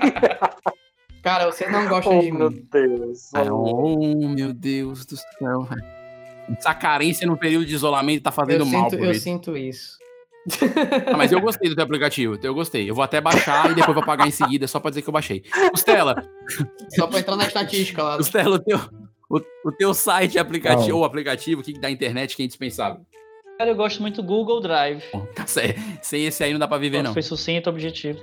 Cara, 1.22 1.46
você 1.52 1.68
não 1.68 1.86
gosta 1.86 2.10
Oh, 2.10 2.18
de 2.20 2.32
meu 2.32 2.50
mim. 2.50 2.66
Deus. 2.72 3.30
Ai, 3.34 3.50
Oh, 3.50 4.28
meu 4.28 4.54
Deus 4.54 5.04
do 5.04 5.16
céu. 5.16 5.68
Essa 6.56 6.74
carência 6.74 7.26
no 7.26 7.36
período 7.36 7.66
de 7.66 7.74
isolamento 7.74 8.22
tá 8.22 8.32
fazendo 8.32 8.62
Eu, 8.62 8.66
mal 8.66 8.84
sinto, 8.90 8.94
eu 9.02 9.04
jeito. 9.12 9.20
sinto 9.20 9.56
isso. 9.56 9.98
Ah, 11.12 11.16
mas 11.18 11.30
eu 11.30 11.40
gostei 11.40 11.68
do 11.68 11.74
teu 11.76 11.84
aplicativo, 11.84 12.38
eu 12.42 12.54
gostei. 12.54 12.88
Eu 12.88 12.94
vou 12.94 13.04
até 13.04 13.20
baixar 13.20 13.70
e 13.70 13.74
depois 13.74 13.94
vou 13.94 14.04
pagar 14.04 14.26
em 14.26 14.30
seguida, 14.30 14.66
só 14.66 14.80
pra 14.80 14.90
dizer 14.90 15.02
que 15.02 15.08
eu 15.08 15.12
baixei. 15.12 15.42
Costela, 15.70 16.24
Só 16.96 17.06
para 17.06 17.18
entrar 17.20 17.36
na 17.36 17.44
estatística 17.44 18.02
lá. 18.02 18.16
Costela, 18.16 18.56
o 18.56 18.58
teu, 18.58 18.78
o, 19.30 19.40
o 19.64 19.72
teu 19.72 19.94
site 19.94 20.38
aplicativo, 20.38 20.98
ou 20.98 21.04
aplicativo 21.04 21.62
que 21.62 21.72
da 21.72 21.88
internet 21.88 22.34
que 22.34 22.42
é 22.42 22.44
indispensável. 22.44 23.00
Cara, 23.56 23.70
eu 23.70 23.76
gosto 23.76 24.00
muito 24.00 24.20
do 24.20 24.26
Google 24.26 24.60
Drive. 24.60 25.04
Tá 25.34 25.46
certo. 25.46 25.80
Sem 26.02 26.26
esse 26.26 26.42
aí 26.42 26.52
não 26.52 26.58
dá 26.58 26.66
pra 26.66 26.78
viver, 26.78 27.02
não. 27.02 27.12
Foi 27.12 27.22
sucinto, 27.22 27.70
objetivo. 27.70 28.20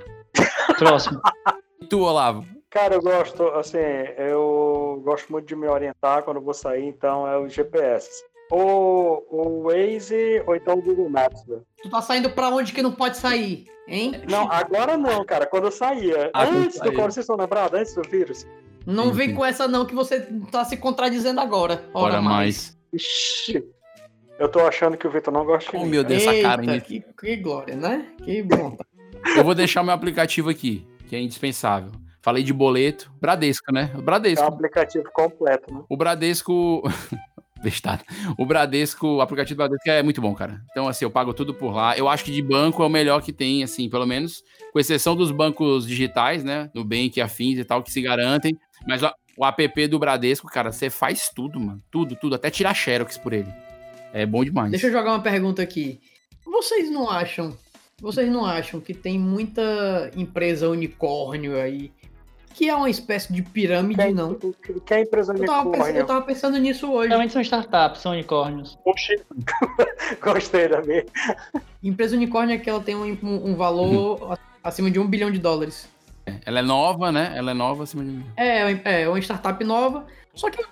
Próximo. 0.76 1.20
E 1.80 1.86
tu, 1.86 2.00
Olavo? 2.00 2.44
Cara, 2.70 2.96
eu 2.96 3.00
gosto, 3.00 3.46
assim, 3.50 3.78
eu 4.18 5.00
gosto 5.04 5.30
muito 5.30 5.46
de 5.46 5.54
me 5.54 5.68
orientar 5.68 6.24
quando 6.24 6.38
eu 6.38 6.42
vou 6.42 6.52
sair, 6.52 6.86
então 6.86 7.24
é 7.24 7.38
o 7.38 7.48
GPS. 7.48 8.08
Ou 8.50 9.24
o 9.30 9.62
Waze, 9.62 10.42
ou 10.44 10.56
então 10.56 10.74
o 10.74 10.82
Google 10.82 11.08
Maps, 11.08 11.44
velho. 11.46 11.64
Tu 11.80 11.88
tá 11.88 12.02
saindo 12.02 12.30
pra 12.30 12.48
onde 12.48 12.72
que 12.72 12.82
não 12.82 12.90
pode 12.90 13.16
sair, 13.16 13.64
hein? 13.86 14.20
Não, 14.28 14.50
agora 14.50 14.96
não, 14.96 15.24
cara. 15.24 15.46
Quando 15.46 15.66
eu 15.66 15.70
saía. 15.70 16.30
Ah, 16.34 16.46
antes 16.46 16.80
do 16.80 16.86
saía. 16.86 17.02
Vocês 17.02 17.18
estão 17.18 17.36
lembrados? 17.36 17.78
Antes 17.78 17.94
do 17.94 18.02
vírus? 18.02 18.44
Não 18.92 19.12
vem 19.12 19.34
com 19.34 19.44
essa 19.44 19.68
não 19.68 19.84
que 19.84 19.94
você 19.94 20.20
tá 20.50 20.64
se 20.64 20.76
contradizendo 20.76 21.40
agora. 21.40 21.84
Ora, 21.92 22.14
Ora 22.14 22.22
mais. 22.22 22.76
Ixi. 22.92 23.62
Eu 24.38 24.48
tô 24.48 24.60
achando 24.60 24.96
que 24.96 25.06
o 25.06 25.10
Vitor 25.10 25.32
não 25.34 25.44
gosta 25.44 25.70
de 25.70 25.76
Oh, 25.76 25.80
mim. 25.84 25.90
meu 25.90 26.04
Deus, 26.04 26.22
essa 26.22 26.34
Eita, 26.34 26.48
cara 26.48 26.60
ainda. 26.62 26.80
que, 26.80 27.04
que 27.20 27.36
glória, 27.36 27.76
né? 27.76 28.06
Que 28.24 28.42
bom. 28.42 28.76
Eu 29.36 29.44
vou 29.44 29.54
deixar 29.54 29.82
o 29.82 29.84
meu 29.84 29.92
aplicativo 29.94 30.48
aqui, 30.48 30.86
que 31.08 31.14
é 31.16 31.20
indispensável. 31.20 31.90
Falei 32.22 32.42
de 32.42 32.52
boleto. 32.52 33.10
Bradesco, 33.20 33.72
né? 33.72 33.90
O 33.94 33.98
É 33.98 34.00
um 34.00 34.02
Bradesco. 34.02 34.44
aplicativo 34.46 35.04
completo, 35.12 35.74
né? 35.74 35.82
O 35.88 35.96
Bradesco. 35.96 36.82
Bestado. 37.60 38.04
O 38.38 38.46
Bradesco, 38.46 39.16
o 39.16 39.20
aplicativo 39.20 39.56
do 39.56 39.58
Bradesco 39.58 39.90
é 39.90 40.00
muito 40.00 40.20
bom, 40.20 40.32
cara. 40.32 40.62
Então, 40.70 40.86
assim, 40.86 41.04
eu 41.04 41.10
pago 41.10 41.34
tudo 41.34 41.52
por 41.52 41.74
lá. 41.74 41.98
Eu 41.98 42.08
acho 42.08 42.24
que 42.24 42.30
de 42.30 42.40
banco 42.40 42.80
é 42.84 42.86
o 42.86 42.88
melhor 42.88 43.20
que 43.20 43.32
tem, 43.32 43.64
assim, 43.64 43.90
pelo 43.90 44.06
menos, 44.06 44.44
com 44.72 44.78
exceção 44.78 45.16
dos 45.16 45.32
bancos 45.32 45.84
digitais, 45.84 46.44
né? 46.44 46.70
Nubank, 46.72 47.20
Afins 47.20 47.58
e 47.58 47.64
tal, 47.64 47.82
que 47.82 47.90
se 47.90 48.00
garantem. 48.00 48.56
Mas 48.86 49.02
o, 49.02 49.10
o 49.36 49.44
app 49.46 49.86
do 49.88 49.98
Bradesco, 49.98 50.46
cara, 50.48 50.72
você 50.72 50.88
faz 50.90 51.30
tudo, 51.34 51.58
mano. 51.60 51.82
Tudo, 51.90 52.16
tudo. 52.16 52.34
Até 52.34 52.50
tirar 52.50 52.74
Xerox 52.74 53.16
por 53.18 53.32
ele. 53.32 53.52
É 54.12 54.24
bom 54.24 54.42
demais. 54.44 54.70
Deixa 54.70 54.86
eu 54.86 54.92
jogar 54.92 55.10
uma 55.12 55.22
pergunta 55.22 55.62
aqui. 55.62 56.00
Vocês 56.44 56.90
não 56.90 57.10
acham, 57.10 57.56
vocês 58.00 58.30
não 58.30 58.44
acham 58.46 58.80
que 58.80 58.94
tem 58.94 59.18
muita 59.18 60.10
empresa 60.16 60.68
unicórnio 60.68 61.56
aí 61.60 61.92
que 62.54 62.68
é 62.68 62.74
uma 62.74 62.90
espécie 62.90 63.32
de 63.32 63.40
pirâmide, 63.40 64.02
Quem- 64.02 64.12
não? 64.14 64.34
Que, 64.34 64.52
que 64.80 64.94
é 64.94 65.02
empresa 65.02 65.32
Eu 65.32 65.44
tava, 65.46 65.70
pensando, 65.70 65.74
eu 65.76 65.80
unicórnio? 65.82 66.06
tava 66.06 66.22
pensando 66.22 66.58
nisso 66.58 66.90
hoje. 66.90 67.08
Realmente 67.08 67.32
são 67.32 67.40
startups, 67.42 68.00
são 68.00 68.10
unicórnios. 68.12 68.76
Gostei 70.20 70.68
da 70.68 70.82
minha. 70.82 71.04
Empresa 71.82 72.16
unicórnio 72.16 72.54
é 72.54 72.58
que 72.58 72.68
ela 72.68 72.80
tem 72.80 72.96
um, 72.96 73.16
um- 73.22 73.54
valor 73.54 74.36
acima 74.64 74.90
de 74.90 74.98
um 74.98 75.06
bilhão 75.06 75.30
de 75.30 75.38
dólares. 75.38 75.88
Ela 76.44 76.60
é 76.60 76.62
nova, 76.62 77.12
né? 77.12 77.32
Ela 77.36 77.50
é 77.50 77.54
nova 77.54 77.84
acima 77.84 78.04
de 78.04 78.10
mim. 78.10 78.26
É, 78.36 79.02
é 79.02 79.08
uma 79.08 79.18
startup 79.20 79.62
nova. 79.64 80.06
Só 80.34 80.50
que, 80.50 80.64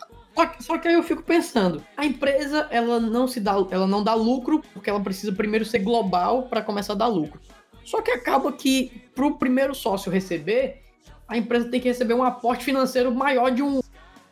só 0.60 0.78
que, 0.78 0.88
aí 0.88 0.94
eu 0.94 1.02
fico 1.02 1.22
pensando, 1.22 1.82
a 1.96 2.04
empresa 2.04 2.68
ela 2.70 3.00
não 3.00 3.26
se 3.26 3.40
dá, 3.40 3.52
ela 3.70 3.86
não 3.86 4.04
dá 4.04 4.14
lucro 4.14 4.62
porque 4.72 4.88
ela 4.88 5.00
precisa 5.00 5.32
primeiro 5.32 5.64
ser 5.64 5.80
global 5.80 6.44
para 6.44 6.62
começar 6.62 6.92
a 6.92 6.96
dar 6.96 7.06
lucro. 7.06 7.40
Só 7.84 8.02
que 8.02 8.10
acaba 8.10 8.52
que 8.52 9.02
pro 9.14 9.36
primeiro 9.38 9.74
sócio 9.74 10.10
receber, 10.12 10.82
a 11.26 11.36
empresa 11.36 11.70
tem 11.70 11.80
que 11.80 11.88
receber 11.88 12.14
um 12.14 12.22
aporte 12.22 12.64
financeiro 12.64 13.14
maior 13.14 13.50
de 13.50 13.62
um 13.62 13.80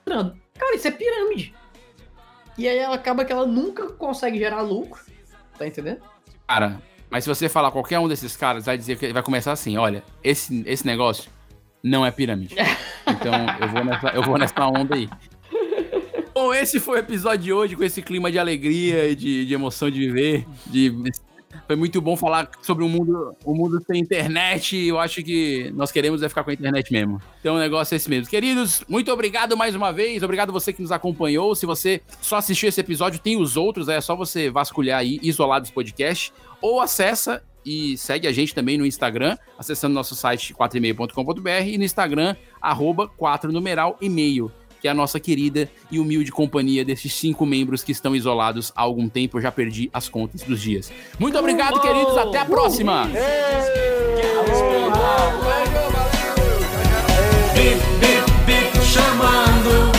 Cara, 0.06 0.76
isso 0.76 0.86
é 0.86 0.90
pirâmide. 0.90 1.54
E 2.56 2.68
aí 2.68 2.78
ela 2.78 2.94
acaba 2.94 3.24
que 3.24 3.32
ela 3.32 3.46
nunca 3.46 3.88
consegue 3.88 4.38
gerar 4.38 4.60
lucro. 4.60 5.02
Tá 5.58 5.66
entendendo? 5.66 6.02
Cara, 6.46 6.80
mas 7.14 7.22
se 7.22 7.28
você 7.28 7.48
falar 7.48 7.70
qualquer 7.70 8.00
um 8.00 8.08
desses 8.08 8.36
caras, 8.36 8.66
vai 8.66 8.76
dizer 8.76 8.98
que 8.98 9.12
vai 9.12 9.22
começar 9.22 9.52
assim: 9.52 9.76
olha, 9.76 10.02
esse, 10.20 10.64
esse 10.66 10.84
negócio 10.84 11.30
não 11.80 12.04
é 12.04 12.10
pirâmide. 12.10 12.56
Então 13.06 13.32
eu 13.60 13.68
vou 13.68 13.84
nessa, 13.84 14.08
eu 14.08 14.22
vou 14.22 14.38
nessa 14.38 14.66
onda 14.66 14.96
aí. 14.96 15.08
Bom, 16.32 16.52
esse 16.54 16.80
foi 16.80 16.96
o 16.96 17.00
episódio 17.00 17.44
de 17.44 17.52
hoje, 17.52 17.76
com 17.76 17.84
esse 17.84 18.00
clima 18.00 18.32
de 18.32 18.38
alegria 18.38 19.06
e 19.10 19.14
de, 19.14 19.44
de 19.44 19.54
emoção 19.54 19.90
de 19.90 20.00
viver. 20.00 20.46
De, 20.66 20.90
foi 21.66 21.76
muito 21.76 22.00
bom 22.00 22.16
falar 22.16 22.50
sobre 22.62 22.84
um 22.84 22.88
mundo, 22.88 23.34
um 23.46 23.54
mundo 23.54 23.82
sem 23.86 24.00
internet. 24.00 24.76
Eu 24.76 24.98
acho 24.98 25.22
que 25.22 25.70
nós 25.74 25.90
queremos 25.90 26.22
é 26.22 26.28
ficar 26.28 26.44
com 26.44 26.50
a 26.50 26.54
internet 26.54 26.92
mesmo. 26.92 27.20
Então 27.40 27.56
o 27.56 27.58
negócio 27.58 27.94
é 27.94 27.96
esse 27.96 28.08
mesmo. 28.08 28.28
Queridos, 28.28 28.82
muito 28.88 29.12
obrigado 29.12 29.56
mais 29.56 29.74
uma 29.74 29.92
vez. 29.92 30.22
Obrigado 30.22 30.52
você 30.52 30.72
que 30.72 30.82
nos 30.82 30.92
acompanhou. 30.92 31.54
Se 31.54 31.66
você 31.66 32.02
só 32.20 32.36
assistiu 32.36 32.68
esse 32.68 32.80
episódio, 32.80 33.20
tem 33.20 33.40
os 33.40 33.56
outros. 33.56 33.88
É 33.88 34.00
só 34.00 34.14
você 34.14 34.50
vasculhar 34.50 35.00
aí, 35.00 35.18
Isolados 35.22 35.70
Podcast. 35.70 36.32
Ou 36.60 36.80
acessa 36.80 37.42
e 37.64 37.96
segue 37.96 38.28
a 38.28 38.32
gente 38.32 38.54
também 38.54 38.76
no 38.76 38.84
Instagram, 38.84 39.38
acessando 39.58 39.94
nosso 39.94 40.14
site 40.14 40.54
4email.com.br 40.54 41.66
e 41.66 41.78
no 41.78 41.84
Instagram, 41.84 42.36
arroba 42.60 43.08
4 43.08 43.50
numeral 43.50 43.96
e-mail, 44.00 44.52
que 44.85 44.89
é 44.89 44.91
a 44.91 44.95
nossa 44.95 45.18
querida 45.18 45.66
e 45.91 45.99
humilde 45.99 46.30
companhia 46.30 46.85
desses 46.85 47.14
cinco 47.14 47.47
membros 47.47 47.82
que 47.82 47.91
estão 47.91 48.14
isolados 48.14 48.70
há 48.76 48.82
algum 48.82 49.09
tempo. 49.09 49.39
Eu 49.39 49.41
já 49.41 49.51
perdi 49.51 49.89
as 49.95 50.11
contas 50.11 50.43
dos 50.43 50.61
dias. 50.61 50.93
Muito 51.18 51.39
obrigado, 51.39 51.80
queridos. 51.80 52.14
Até 52.18 52.37
a 52.37 52.45
próxima. 52.45 53.07
Bip, 57.55 57.80
bip, 57.99 58.30
bip, 58.45 58.85
chamando 58.85 59.93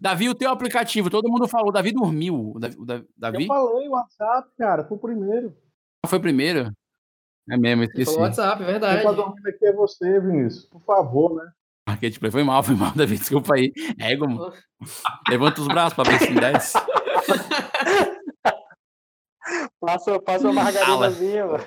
Davi, 0.00 0.28
o 0.28 0.34
teu 0.34 0.50
aplicativo, 0.50 1.10
todo 1.10 1.28
mundo 1.30 1.46
falou. 1.46 1.70
Davi 1.70 1.92
dormiu. 1.92 2.52
O 2.54 2.58
Davi, 2.58 2.76
o 2.78 2.84
Davi-? 3.16 3.42
Eu 3.44 3.48
falei 3.48 3.88
o 3.88 3.92
WhatsApp, 3.92 4.48
cara, 4.56 4.84
foi 4.84 4.96
o 4.96 5.00
primeiro. 5.00 5.54
foi 6.06 6.18
primeiro? 6.18 6.72
É 7.50 7.56
mesmo, 7.56 7.82
esqueci. 7.82 8.06
Falou 8.06 8.22
WhatsApp, 8.22 8.58
Quem 8.58 8.66
verdade. 8.66 9.02
tá 9.02 9.12
dormindo 9.12 9.46
aqui 9.46 9.66
é 9.66 9.72
você, 9.72 10.20
Vinícius. 10.20 10.64
Por 10.66 10.80
favor, 10.82 11.34
né? 11.34 11.50
Marquete 11.88 12.20
Play 12.20 12.30
foi 12.30 12.44
mal, 12.44 12.62
foi 12.62 12.76
mal, 12.76 12.92
Davi. 12.96 13.18
Desculpa 13.18 13.54
aí. 13.54 13.72
Ego, 13.98 14.28
mano. 14.28 14.52
Levanta 15.28 15.60
os 15.60 15.68
braços 15.68 15.94
pra 15.94 16.04
ver 16.04 16.18
se 16.18 16.32
desce. 16.32 16.78
Passa, 19.80 20.20
passa 20.20 20.44
uma 20.48 20.62
margarinazinha, 20.62 21.46
mano. 21.46 21.64